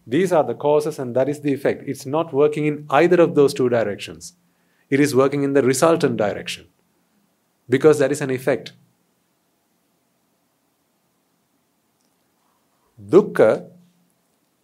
[0.07, 1.83] These are the causes and that is the effect.
[1.87, 4.33] It's not working in either of those two directions.
[4.89, 6.65] It is working in the resultant direction
[7.69, 8.73] because that is an effect.
[12.99, 13.69] Dukkha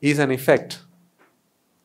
[0.02, 0.80] is an effect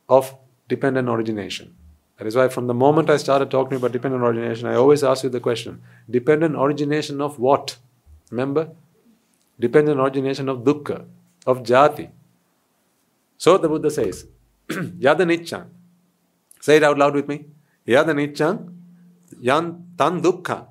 [0.08, 0.34] of
[0.66, 1.76] dependent origination.
[2.19, 5.25] That is why, from the moment I started talking about dependent origination, I always ask
[5.25, 7.77] you the question dependent origination of what?
[8.31, 8.70] Remember?
[9.61, 11.05] Dependent origination of dukkha,
[11.47, 12.11] of jati.
[13.39, 14.27] So the Buddha says,
[14.99, 15.67] Yada nicchan.
[16.61, 17.47] Say it out loud with me.
[17.85, 18.73] Yada nicchan,
[19.41, 20.67] yan tan dukkha.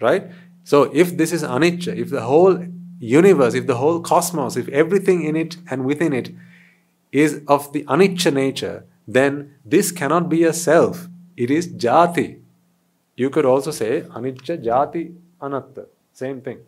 [0.00, 0.30] Right?
[0.64, 2.66] So if this is anicca, if the whole
[2.98, 6.30] universe, if the whole cosmos, if everything in it and within it
[7.10, 11.08] is of the anicca nature, then this cannot be a self.
[11.36, 12.40] It is jati.
[13.16, 15.86] You could also say anicca jati anatta.
[16.12, 16.58] Same thing.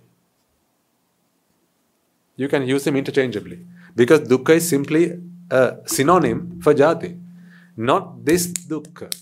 [2.37, 3.59] You can use them interchangeably
[3.95, 5.03] because dukkha is simply
[5.51, 7.21] a synonym for jati,
[7.77, 9.15] not this dukkha.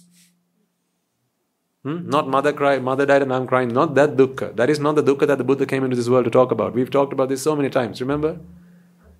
[1.83, 2.09] Hmm?
[2.09, 3.69] Not mother cry, mother died and I'm crying.
[3.69, 4.55] Not that dukkha.
[4.55, 6.75] That is not the dukkha that the Buddha came into this world to talk about.
[6.75, 8.01] We've talked about this so many times.
[8.01, 8.39] Remember?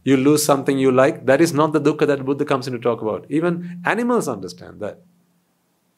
[0.03, 2.79] You lose something you like, that is not the dukkha that Buddha comes in to
[2.79, 3.27] talk about.
[3.29, 5.01] Even animals understand that.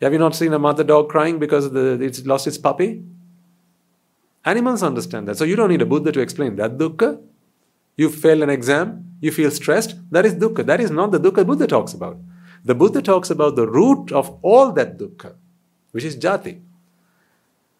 [0.00, 3.04] Have you not seen a mother dog crying because the, it's lost its puppy?
[4.44, 5.36] Animals understand that.
[5.36, 7.20] So you don't need a Buddha to explain that dukkha.
[7.96, 10.66] You fail an exam, you feel stressed, that is dukkha.
[10.66, 12.18] That is not the dukkha Buddha talks about.
[12.64, 15.34] The Buddha talks about the root of all that dukkha,
[15.92, 16.60] which is jati.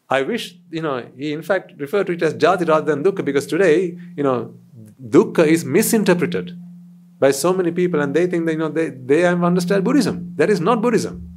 [0.09, 3.25] I wish, you know, he in fact referred to it as jati rather than dukkha
[3.25, 4.55] because today, you know,
[5.03, 6.59] dukkha is misinterpreted
[7.19, 10.35] by so many people and they think that you know they, they have understood Buddhism.
[10.37, 11.29] That is not Buddhism.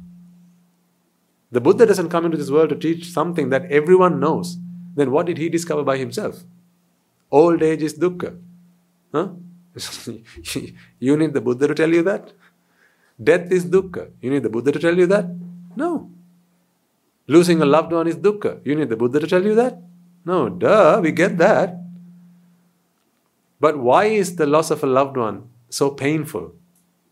[1.50, 4.58] The Buddha doesn't come into this world to teach something that everyone knows.
[4.94, 6.42] Then what did he discover by himself?
[7.30, 8.38] Old age is dukkha.
[9.12, 9.28] Huh?
[10.98, 12.32] you need the Buddha to tell you that?
[13.22, 14.10] Death is dukkha.
[14.20, 15.26] You need the Buddha to tell you that?
[15.76, 16.10] No.
[17.26, 18.60] Losing a loved one is dukkha.
[18.64, 19.80] You need the Buddha to tell you that?
[20.24, 21.76] No, duh, we get that.
[23.58, 26.54] But why is the loss of a loved one so painful?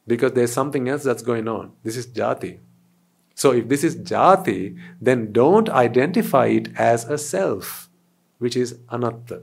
[0.07, 1.73] Because there's something else that's going on.
[1.83, 2.59] This is jati.
[3.35, 7.89] So if this is jati, then don't identify it as a self,
[8.39, 9.43] which is anatta.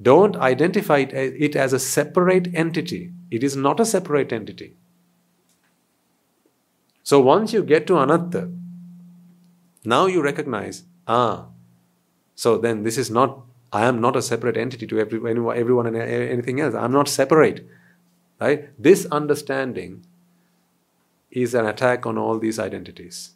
[0.00, 3.10] Don't identify it as a separate entity.
[3.30, 4.76] It is not a separate entity.
[7.02, 8.50] So once you get to anatta,
[9.84, 11.46] now you recognize, ah,
[12.34, 13.40] so then this is not
[13.72, 16.74] I am not a separate entity to everyone, everyone and anything else.
[16.74, 17.66] I'm not separate.
[18.40, 18.70] Right?
[18.82, 20.04] This understanding
[21.30, 23.32] is an attack on all these identities.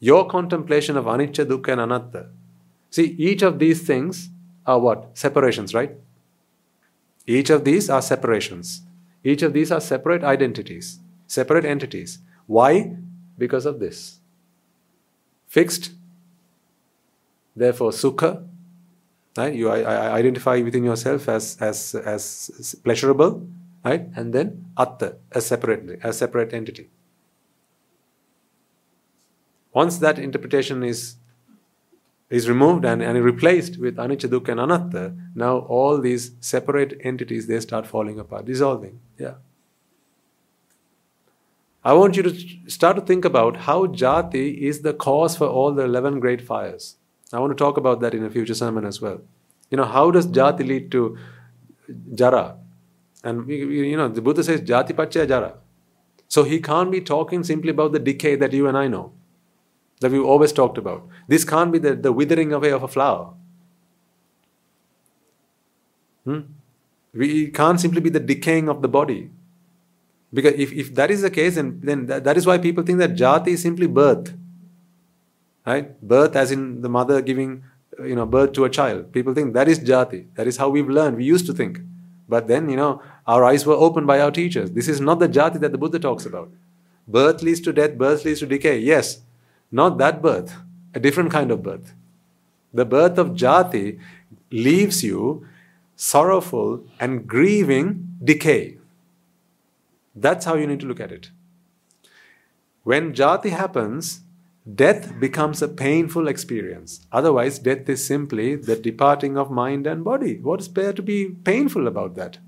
[0.00, 2.26] Your contemplation of anicca, dukkha, and anatta.
[2.90, 4.30] See, each of these things
[4.66, 5.16] are what?
[5.16, 5.92] Separations, right?
[7.26, 8.82] Each of these are separations.
[9.22, 12.18] Each of these are separate identities, separate entities.
[12.46, 12.96] Why?
[13.38, 14.18] Because of this.
[15.46, 15.92] Fixed,
[17.54, 18.44] therefore, sukha,
[19.36, 19.54] right?
[19.54, 23.46] You identify within yourself as, as, as pleasurable,
[23.84, 24.06] right?
[24.16, 26.90] And then atta, a separate, a separate entity.
[29.72, 31.16] Once that interpretation is
[32.32, 37.46] is removed and, and replaced with anicca, dukkha, and anatta, now all these separate entities
[37.46, 38.98] they start falling apart, dissolving.
[39.18, 39.34] Yeah.
[41.84, 45.72] I want you to start to think about how jati is the cause for all
[45.72, 46.96] the 11 great fires.
[47.32, 49.20] I want to talk about that in a future sermon as well.
[49.70, 51.16] You know, how does jati lead to
[52.14, 52.56] jara?
[53.24, 55.54] And, you know, the Buddha says jati pachya jara.
[56.28, 59.12] So he can't be talking simply about the decay that you and I know
[60.00, 61.06] that we've always talked about.
[61.28, 63.34] This can't be the, the withering away of a flower.
[66.24, 66.40] Hmm?
[67.14, 69.30] We can't simply be the decaying of the body.
[70.32, 72.98] Because if, if that is the case, then, then that, that is why people think
[72.98, 74.34] that jati is simply birth.
[75.66, 76.00] Right?
[76.02, 77.64] Birth as in the mother giving
[77.98, 79.12] you know birth to a child.
[79.12, 80.26] People think that is jati.
[80.34, 81.16] That is how we've learned.
[81.16, 81.80] We used to think.
[82.28, 84.70] But then, you know, our eyes were opened by our teachers.
[84.72, 86.50] This is not the jati that the Buddha talks about.
[87.06, 88.78] Birth leads to death, birth leads to decay.
[88.78, 89.20] Yes,
[89.70, 90.54] not that birth,
[90.94, 91.92] a different kind of birth.
[92.72, 94.00] The birth of jati
[94.50, 95.46] leaves you
[95.94, 98.78] sorrowful and grieving decay.
[100.14, 101.30] That's how you need to look at it.
[102.82, 104.21] When jati happens,
[104.70, 107.06] death becomes a painful experience.
[107.10, 110.38] Otherwise, death is simply the departing of mind and body.
[110.38, 112.38] What is there to be painful about that?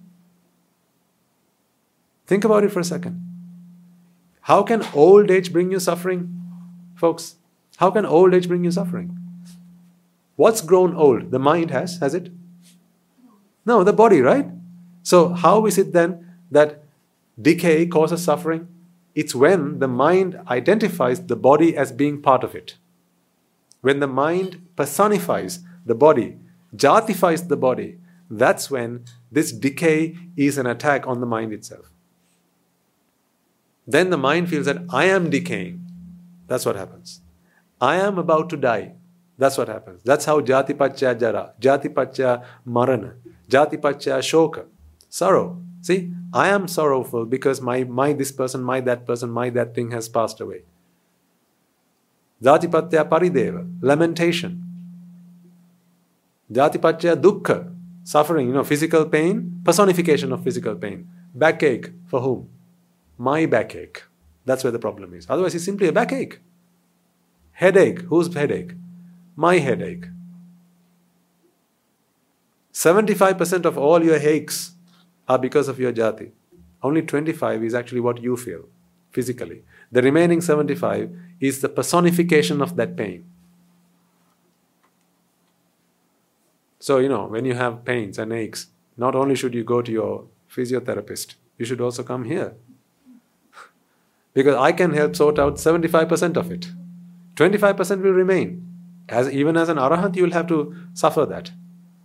[2.27, 3.21] Think about it for a second.
[4.43, 6.41] How can old age bring you suffering?
[6.95, 7.37] Folks,
[7.77, 9.19] how can old age bring you suffering?
[10.37, 11.31] What's grown old?
[11.31, 12.31] The mind has, has it?
[13.67, 14.47] No, the body, right?
[15.03, 16.83] So, how is it then that
[17.41, 18.69] decay causes suffering?
[19.15, 22.77] It's when the mind identifies the body as being part of it.
[23.81, 26.39] When the mind personifies the body,
[26.75, 27.99] jatifies the body,
[28.31, 31.91] that's when this decay is an attack on the mind itself.
[33.87, 35.85] Then the mind feels that I am decaying.
[36.47, 37.21] That's what happens.
[37.81, 38.95] I am about to die.
[39.37, 40.03] That's what happens.
[40.03, 43.15] That's how jati jara, jati marana,
[43.49, 44.65] jati shoka,
[45.09, 45.61] sorrow.
[45.85, 49.91] See, I am sorrowful because my, my this person, my that person, my that thing
[49.91, 50.63] has passed away.
[52.43, 54.65] Jati pacha parideva, lamentation.
[56.51, 57.71] Jati pacha dukkha,
[58.03, 61.07] suffering, you know, physical pain, personification of physical pain.
[61.35, 62.49] Backache, for whom?
[63.19, 64.05] My backache.
[64.47, 65.27] That's where the problem is.
[65.29, 66.39] Otherwise, it's simply a backache.
[67.53, 68.01] Headache.
[68.09, 68.73] Whose headache?
[69.37, 70.07] My headache.
[72.73, 74.74] 75% of all your aches
[75.29, 76.31] are because of your jati.
[76.83, 78.69] Only 25 is actually what you feel
[79.11, 79.63] physically.
[79.91, 83.25] The remaining 75 is the personification of that pain.
[86.79, 89.91] So, you know, when you have pains and aches, not only should you go to
[89.91, 92.55] your physiotherapist, you should also come here
[94.35, 96.69] because I can help sort out 75% of it.
[97.37, 98.61] 25% will remain.
[99.09, 101.51] As even as an arahant, you will have to suffer that.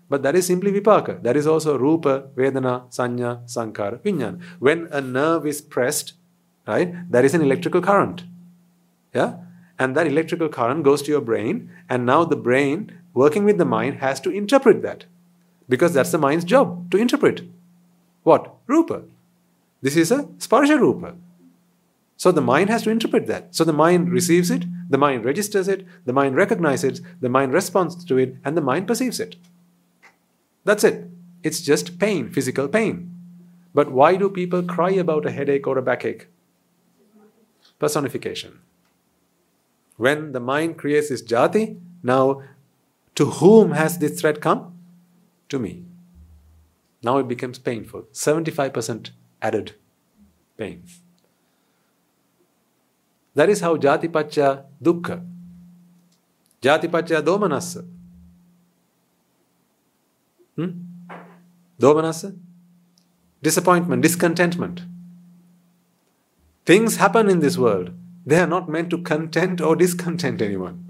[0.10, 1.22] But that is simply vipaka.
[1.22, 4.42] That is also rupa, vedana, sanya, sankhara, vinyan.
[4.58, 6.14] When a nerve is pressed,
[6.68, 8.24] right, there is an electrical current.
[9.14, 9.36] Yeah?
[9.78, 13.66] And that electrical current goes to your brain, and now the brain, working with the
[13.66, 15.06] mind, has to interpret that.
[15.70, 17.44] Because that's the mind's job to interpret.
[18.24, 18.56] What?
[18.68, 19.04] Rupa.
[19.82, 21.16] This is a sparsha rupa.
[22.18, 23.56] So the mind has to interpret that.
[23.56, 27.54] So the mind receives it, the mind registers it, the mind recognizes it, the mind
[27.54, 29.38] responds to it, and the mind perceives it.
[30.64, 31.10] That's it.
[31.44, 33.16] It's just pain, physical pain.
[33.74, 36.28] But why do people cry about a headache or a backache?
[37.78, 38.60] Personification.
[39.98, 42.42] When the mind creates this jati, now
[43.16, 44.74] to whom has this threat come?
[45.50, 45.84] To me.
[47.04, 48.04] Now it becomes painful.
[48.14, 49.76] 75% added
[50.58, 50.84] pain.
[53.36, 55.26] That is how jati pacha dukkha.
[56.62, 57.86] Jati pacha domanassa.
[60.60, 60.72] Hmm?
[61.80, 62.38] Domanassa?
[63.42, 64.82] Disappointment, discontentment.
[66.66, 67.92] Things happen in this world.
[68.26, 70.86] They are not meant to content or discontent anyone.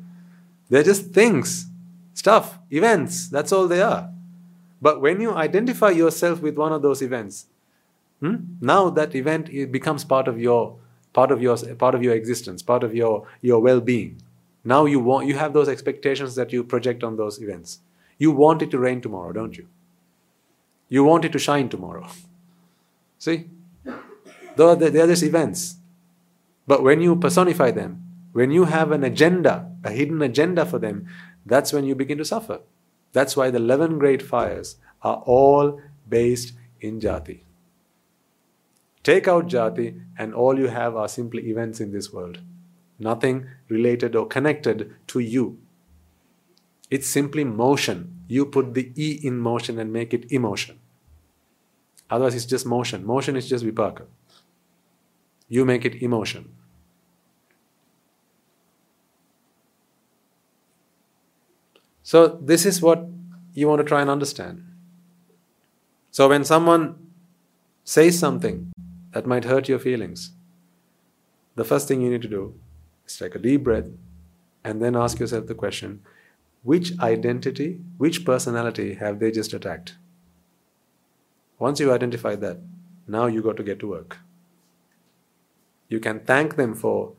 [0.70, 1.68] They're just things,
[2.16, 3.30] stuff, events.
[3.30, 4.12] That's all they are.
[4.82, 7.46] But when you identify yourself with one of those events,
[8.22, 10.78] hmm, now that event becomes part of your
[11.14, 14.20] part of your part of your existence, part of your your well-being.
[14.64, 17.80] Now you want you have those expectations that you project on those events.
[18.20, 19.68] You want it to rain tomorrow, don't you?
[20.90, 22.08] You want it to shine tomorrow.
[23.18, 23.50] See?
[24.56, 25.78] Though they are just events.
[26.68, 31.08] But when you personify them, when you have an agenda, a hidden agenda for them,
[31.46, 32.60] that's when you begin to suffer.
[33.12, 37.40] That's why the 11 great fires are all based in jati.
[39.02, 42.40] Take out jati, and all you have are simply events in this world.
[43.00, 45.58] Nothing related or connected to you.
[46.90, 48.24] It's simply motion.
[48.28, 50.80] You put the E in motion and make it emotion.
[52.10, 53.06] Otherwise, it's just motion.
[53.06, 54.06] Motion is just vipaka.
[55.48, 56.50] You make it emotion.
[62.02, 63.06] So, this is what
[63.54, 64.66] you want to try and understand.
[66.10, 67.12] So, when someone
[67.84, 68.72] says something
[69.12, 70.32] that might hurt your feelings,
[71.56, 72.56] the first thing you need to do
[73.06, 73.86] is take a deep breath
[74.64, 76.02] and then ask yourself the question
[76.64, 79.96] which identity, which personality have they just attacked?
[81.58, 82.60] Once you identify that,
[83.08, 84.18] now you got to get to work.
[85.88, 87.14] You can thank them for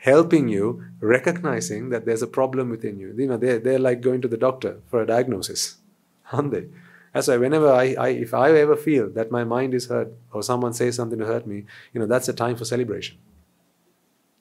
[0.00, 3.14] helping you recognizing that there's a problem within you.
[3.16, 5.76] You know, they're, they're like going to the doctor for a diagnosis,
[6.32, 6.66] aren't they?
[7.12, 10.42] That's why whenever I, I, if I ever feel that my mind is hurt or
[10.42, 13.18] someone says something to hurt me, you know, that's a time for celebration.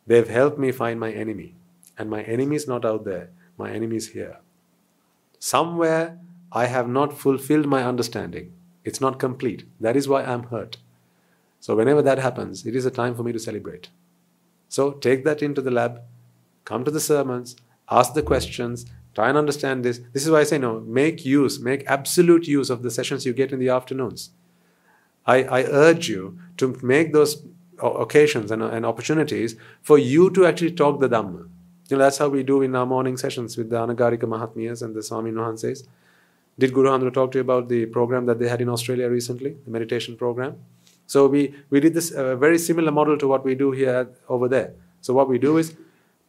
[0.07, 1.55] They've helped me find my enemy.
[1.97, 3.29] And my enemy is not out there,
[3.61, 4.37] my enemy is here.
[5.39, 6.19] Somewhere
[6.51, 8.53] I have not fulfilled my understanding.
[8.83, 9.65] It's not complete.
[9.79, 10.77] That is why I'm hurt.
[11.59, 13.89] So whenever that happens, it is a time for me to celebrate.
[14.67, 16.01] So take that into the lab,
[16.65, 17.55] come to the sermons,
[17.89, 19.99] ask the questions, try and understand this.
[20.13, 23.33] This is why I say no, make use, make absolute use of the sessions you
[23.33, 24.31] get in the afternoons.
[25.25, 27.43] I, I urge you to make those
[27.79, 31.47] occasions and, and opportunities for you to actually talk the Dhamma.
[31.91, 35.03] Know, that's how we do in our morning sessions with the Anagarika Mahatmyas and the
[35.03, 35.85] Swami Nuhanses.
[36.57, 39.57] Did Guru Handra talk to you about the program that they had in Australia recently,
[39.65, 40.57] the meditation program?
[41.07, 44.47] So we, we did this uh, very similar model to what we do here over
[44.47, 44.73] there.
[45.01, 45.75] So what we do is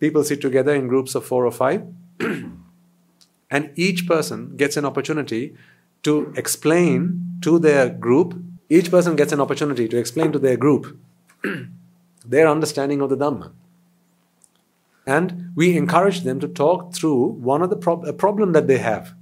[0.00, 1.86] people sit together in groups of four or five,
[3.50, 5.54] and each person gets an opportunity
[6.02, 8.34] to explain to their group.
[8.68, 10.98] Each person gets an opportunity to explain to their group
[12.24, 13.52] their understanding of the Dhamma.
[15.06, 19.14] And we encourage them to talk through one of the a problem that they have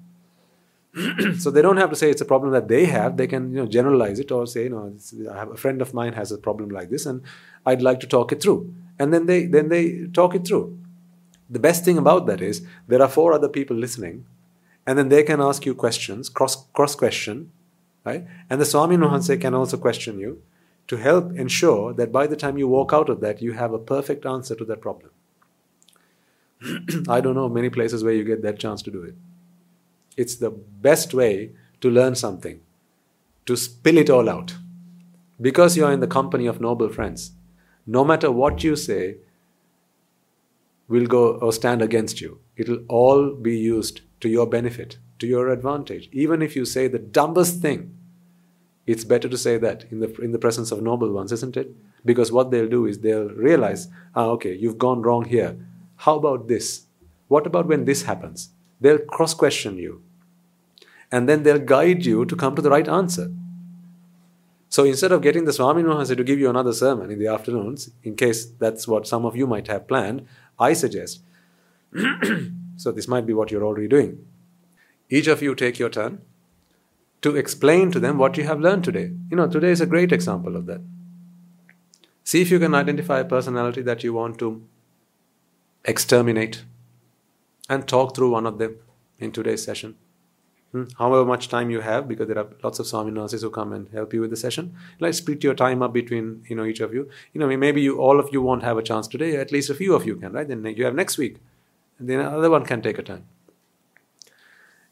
[1.38, 3.16] so they don't have to say it's a problem that they have.
[3.16, 4.92] They can you know generalize it or say, you know,
[5.30, 7.22] I have a friend of mine has a problem like this, and
[7.64, 8.74] I'd like to talk it through.
[8.98, 10.76] And then they then they talk it through.
[11.48, 14.26] The best thing about that is there are four other people listening,
[14.86, 17.52] and then they can ask you questions, cross cross question,
[18.04, 18.26] right?
[18.48, 20.42] And the Swami Nuhanse can also question you
[20.88, 23.78] to help ensure that by the time you walk out of that, you have a
[23.78, 25.10] perfect answer to that problem.
[27.08, 29.14] I don't know many places where you get that chance to do it.
[30.16, 32.60] It's the best way to learn something,
[33.46, 34.56] to spill it all out.
[35.40, 37.32] Because you're in the company of noble friends,
[37.86, 39.16] no matter what you say
[40.90, 42.40] will go or stand against you.
[42.56, 46.08] It'll all be used to your benefit, to your advantage.
[46.12, 47.96] Even if you say the dumbest thing,
[48.86, 51.70] it's better to say that in the, in the presence of noble ones, isn't it?
[52.04, 55.56] Because what they'll do is they'll realize, ah, okay, you've gone wrong here.
[56.04, 56.86] How about this?
[57.28, 58.50] What about when this happens?
[58.80, 60.02] They'll cross question you.
[61.12, 63.30] And then they'll guide you to come to the right answer.
[64.70, 67.90] So instead of getting the Swami Nuhanse to give you another sermon in the afternoons,
[68.02, 70.26] in case that's what some of you might have planned,
[70.58, 71.20] I suggest.
[72.76, 74.24] so this might be what you're already doing.
[75.10, 76.22] Each of you take your turn
[77.20, 79.12] to explain to them what you have learned today.
[79.30, 80.80] You know, today is a great example of that.
[82.24, 84.62] See if you can identify a personality that you want to
[85.84, 86.64] exterminate
[87.68, 88.76] and talk through one of them
[89.18, 89.96] in today's session.
[90.72, 90.84] Hmm?
[90.98, 93.88] However much time you have, because there are lots of Swami nurses who come and
[93.88, 94.76] help you with the session.
[95.00, 97.10] Let's split your time up between you know each of you.
[97.32, 99.36] You know maybe you all of you won't have a chance today.
[99.36, 100.46] At least a few of you can, right?
[100.46, 101.38] Then you have next week,
[101.98, 103.24] and then another one can take a turn.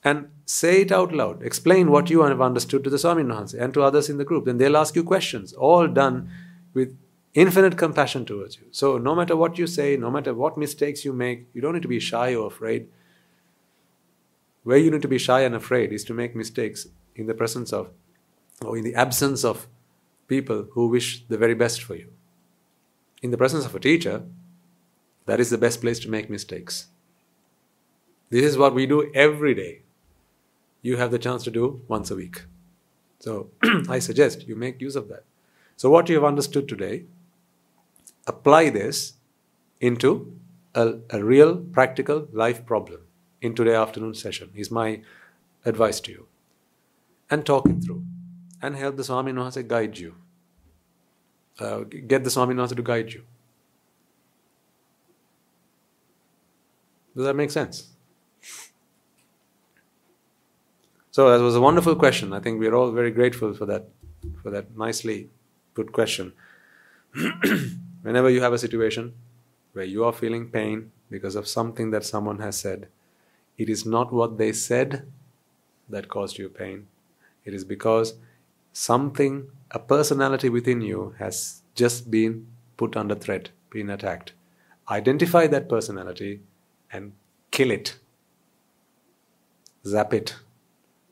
[0.03, 1.43] And say it out loud.
[1.43, 4.47] Explain what you have understood to the Swami Nuhanse and to others in the group.
[4.47, 6.31] Then they'll ask you questions, all done
[6.75, 6.97] with
[7.35, 8.67] infinite compassion towards you.
[8.71, 11.83] So, no matter what you say, no matter what mistakes you make, you don't need
[11.83, 12.89] to be shy or afraid.
[14.65, 17.73] Where you need to be shy and afraid is to make mistakes in the presence
[17.73, 17.91] of,
[18.65, 19.67] or in the absence of
[20.27, 22.13] people who wish the very best for you.
[23.23, 24.23] In the presence of a teacher,
[25.27, 26.89] that is the best place to make mistakes.
[28.31, 29.83] This is what we do every day.
[30.83, 32.43] You have the chance to do once a week.
[33.21, 33.51] So
[33.89, 35.25] I suggest you make use of that.
[35.77, 37.05] So, what you have understood today
[38.29, 39.15] apply this
[39.81, 40.39] into
[40.75, 43.01] a, a real, practical life problem
[43.41, 45.01] in today afternoon session, is my
[45.65, 46.27] advice to you.
[47.31, 48.05] And talk it through.
[48.61, 50.15] And help the Swami Nuhanse guide you.
[51.59, 53.25] Uh, get the Swami Nuhanse to guide you.
[57.15, 57.89] Does that make sense?
[61.11, 62.33] So that was a wonderful question.
[62.33, 63.89] I think we are all very grateful for that,
[64.43, 65.31] for that nicely
[65.75, 66.33] put question.
[68.03, 69.15] Whenever you have a situation
[69.73, 72.89] where you are feeling pain because of something that someone has said,
[73.57, 75.11] it is not what they said
[75.89, 76.87] that caused you pain.
[77.45, 78.15] It is because
[78.73, 82.47] something, a personality within you, has just been
[82.77, 84.33] put under threat, been attacked.
[84.89, 86.41] Identify that personality
[86.93, 87.13] and
[87.51, 87.97] kill it.
[89.85, 90.37] Zap it.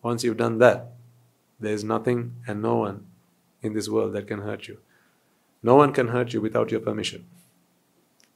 [0.03, 0.93] Once you've done that,
[1.59, 3.07] there is nothing and no one
[3.63, 4.79] in this world that can hurt you.
[5.63, 7.27] No one can hurt you without your permission.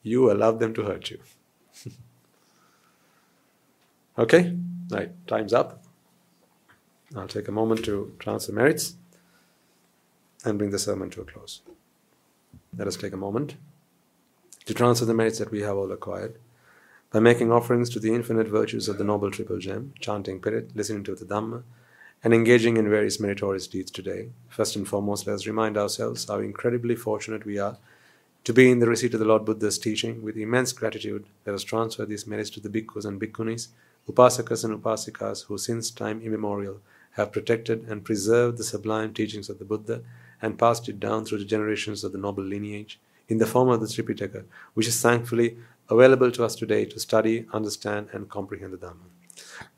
[0.02, 1.18] You allow them to hurt you.
[4.18, 4.56] okay?
[4.90, 5.84] Right, time's up.
[7.14, 8.94] I'll take a moment to transfer merits
[10.44, 11.62] and bring the sermon to a close.
[12.76, 13.56] Let us take a moment
[14.64, 16.38] to transfer the merits that we have all acquired
[17.10, 21.02] by making offerings to the infinite virtues of the Noble Triple Gem, chanting Pirit, listening
[21.04, 21.64] to the Dhamma,
[22.22, 24.28] and engaging in various meritorious deeds today.
[24.48, 27.78] First and foremost, let us remind ourselves how incredibly fortunate we are
[28.44, 30.22] to be in the receipt of the Lord Buddha's teaching.
[30.22, 33.68] With immense gratitude, let us transfer these merits to the bhikkhus and bhikkhunis,
[34.10, 36.80] upasakas and upasikas, who since time immemorial
[37.12, 40.02] have protected and preserved the sublime teachings of the Buddha
[40.42, 43.80] and passed it down through the generations of the noble lineage in the form of
[43.80, 45.56] the Tripitaka, which is thankfully
[45.88, 49.19] available to us today to study, understand, and comprehend the Dhamma.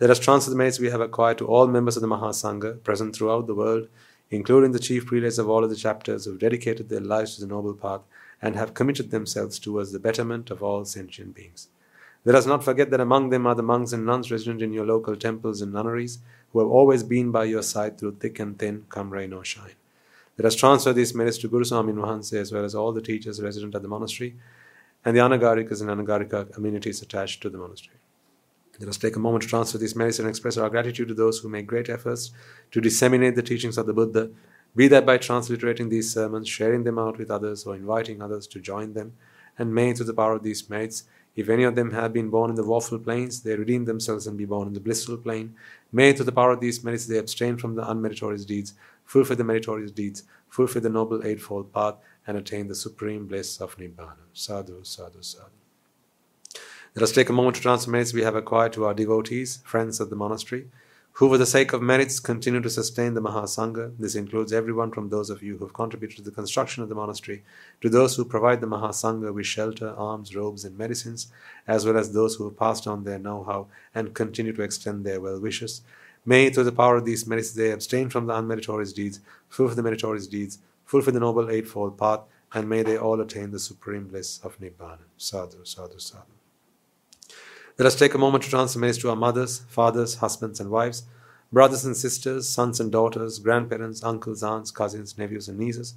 [0.00, 3.14] Let us transfer the merits we have acquired to all members of the Mahasangha present
[3.14, 3.88] throughout the world,
[4.30, 7.40] including the chief prelates of all of the chapters who have dedicated their lives to
[7.40, 8.00] the noble path
[8.40, 11.68] and have committed themselves towards the betterment of all sentient beings.
[12.24, 14.86] Let us not forget that among them are the monks and nuns resident in your
[14.86, 16.18] local temples and nunneries
[16.52, 19.74] who have always been by your side through thick and thin, come rain or shine.
[20.38, 23.42] Let us transfer these merits to Guru Swami Nuhanse as well as all the teachers
[23.42, 24.36] resident at the monastery
[25.04, 27.96] and the Anagarikas and Anagarika communities attached to the monastery.
[28.82, 31.38] Let us take a moment to transfer these merits and express our gratitude to those
[31.38, 32.32] who make great efforts
[32.72, 34.30] to disseminate the teachings of the Buddha,
[34.74, 38.58] be that by transliterating these sermons, sharing them out with others, or inviting others to
[38.58, 39.12] join them.
[39.56, 41.04] And may, through the power of these merits,
[41.36, 44.36] if any of them have been born in the woeful planes, they redeem themselves and
[44.36, 45.54] be born in the blissful plane.
[45.92, 49.44] May, through the power of these merits, they abstain from the unmeritorious deeds, fulfill the
[49.44, 51.94] meritorious deeds, fulfill the noble eightfold path,
[52.26, 54.26] and attain the supreme bliss of Nibbana.
[54.32, 55.61] Sadhu, sadhu, sadhu.
[56.94, 59.98] Let us take a moment to transfer merits we have acquired to our devotees, friends
[59.98, 60.66] of the monastery,
[61.12, 63.94] who, for the sake of merits, continue to sustain the Mahasangha.
[63.98, 66.94] This includes everyone from those of you who have contributed to the construction of the
[66.94, 67.44] monastery,
[67.80, 71.32] to those who provide the Mahasangha with shelter, alms, robes, and medicines,
[71.66, 75.06] as well as those who have passed on their know how and continue to extend
[75.06, 75.80] their well wishes.
[76.26, 79.82] May, through the power of these merits, they abstain from the unmeritorious deeds, fulfill the
[79.82, 82.20] meritorious deeds, fulfill the noble eightfold path,
[82.52, 85.06] and may they all attain the supreme bliss of Nibbana.
[85.16, 86.41] Sadhu, sadhu, sadhu.
[87.78, 91.04] Let us take a moment to transfer merits to our mothers, fathers, husbands, and wives,
[91.50, 95.94] brothers and sisters, sons and daughters, grandparents, uncles, aunts, cousins, nephews, and nieces,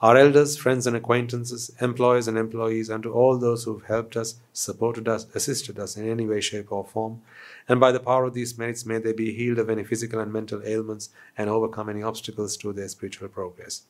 [0.00, 4.16] our elders, friends, and acquaintances, employers and employees, and to all those who have helped
[4.16, 7.22] us, supported us, assisted us in any way, shape, or form.
[7.68, 10.32] And by the power of these merits, may they be healed of any physical and
[10.32, 13.82] mental ailments and overcome any obstacles to their spiritual progress.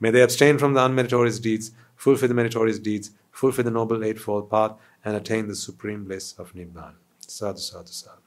[0.00, 4.48] May they abstain from the unmeritorious deeds, fulfill the meritorious deeds, fulfill the noble eightfold
[4.48, 4.72] path,
[5.04, 6.94] and attain the supreme bliss of Nibbana.
[7.20, 8.20] Sadhu, sadhu, sadhu.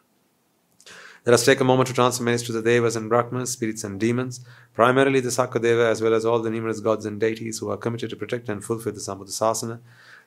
[1.24, 4.00] Let us take a moment to transfer merits to the Devas and Brahmas, spirits and
[4.00, 4.40] demons,
[4.74, 8.10] primarily the Sakadeva, as well as all the numerous gods and deities who are committed
[8.10, 9.82] to protect and fulfill the Sambuddhasasana.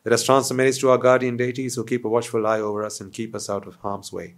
[0.05, 3.01] Let us transfer merits to our guardian deities who keep a watchful eye over us
[3.01, 4.37] and keep us out of harm's way.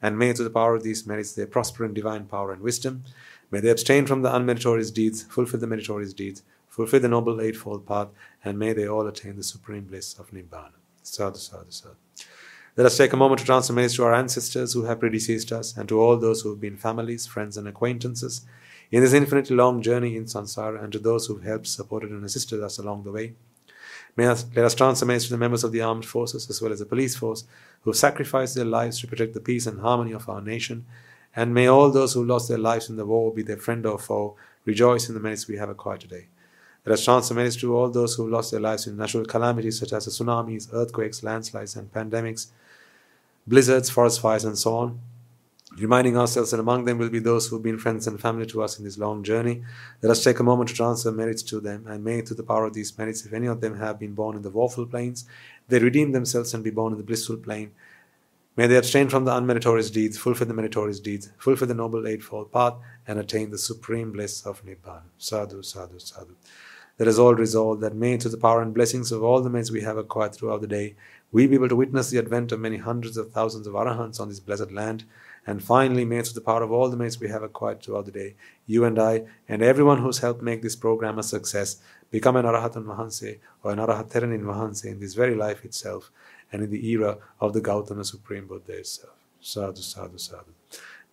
[0.00, 3.04] And may, through the power of these merits, they prosper in divine power and wisdom.
[3.50, 7.86] May they abstain from the unmeritorious deeds, fulfill the meritorious deeds, fulfill the noble eightfold
[7.86, 8.08] path,
[8.42, 10.77] and may they all attain the supreme bliss of Nibbana.
[11.08, 11.94] Sadhu, sadhu, sadhu.
[12.76, 15.76] Let us take a moment to transfer merits to our ancestors who have predeceased us
[15.76, 18.42] and to all those who have been families, friends, and acquaintances
[18.90, 22.24] in this infinitely long journey in samsara and to those who have helped, supported, and
[22.24, 23.34] assisted us along the way.
[24.16, 26.72] May us, let us transfer merits to the members of the armed forces as well
[26.72, 27.44] as the police force
[27.82, 30.86] who have sacrificed their lives to protect the peace and harmony of our nation.
[31.34, 33.98] And may all those who lost their lives in the war, be their friend or
[33.98, 36.28] foe, rejoice in the merits we have acquired today.
[36.88, 39.92] Let us transfer merits to all those who lost their lives in natural calamities such
[39.92, 42.46] as tsunamis, earthquakes, landslides, and pandemics
[43.46, 44.98] blizzards, forest fires, and so on.
[45.76, 48.62] reminding ourselves that among them will be those who have been friends and family to
[48.62, 49.62] us in this long journey.
[50.00, 52.64] Let us take a moment to transfer merits to them, and may, through the power
[52.64, 55.26] of these merits, if any of them have been born in the woeful planes,
[55.68, 57.72] they redeem themselves and be born in the blissful plane.
[58.56, 62.50] May they abstain from the unmeritorious deeds, fulfill the meritorious deeds, fulfill the noble eightfold
[62.50, 62.76] path,
[63.06, 65.02] and attain the supreme bliss of Nibbana.
[65.18, 66.34] Sadhu, sadhu, sadhu.
[66.98, 69.70] Let us all resolved, that may, to the power and blessings of all the merits
[69.70, 70.96] we have acquired throughout the day,
[71.30, 74.28] we be able to witness the advent of many hundreds of thousands of arahants on
[74.28, 75.04] this blessed land
[75.48, 78.12] and finally, may through the power of all the merits we have acquired throughout the
[78.12, 78.34] day,
[78.66, 81.78] you and I, and everyone who's helped make this program a success,
[82.10, 86.10] become an Arahatun Mahanse or an Arahatheranin Mahanse in this very life itself
[86.52, 89.14] and in the era of the Gautama Supreme Buddha itself.
[89.40, 90.52] Sadhu, sadhu, sadhu.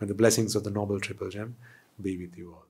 [0.02, 1.56] May the blessings of the Noble Triple Gem
[2.02, 2.65] be with you all.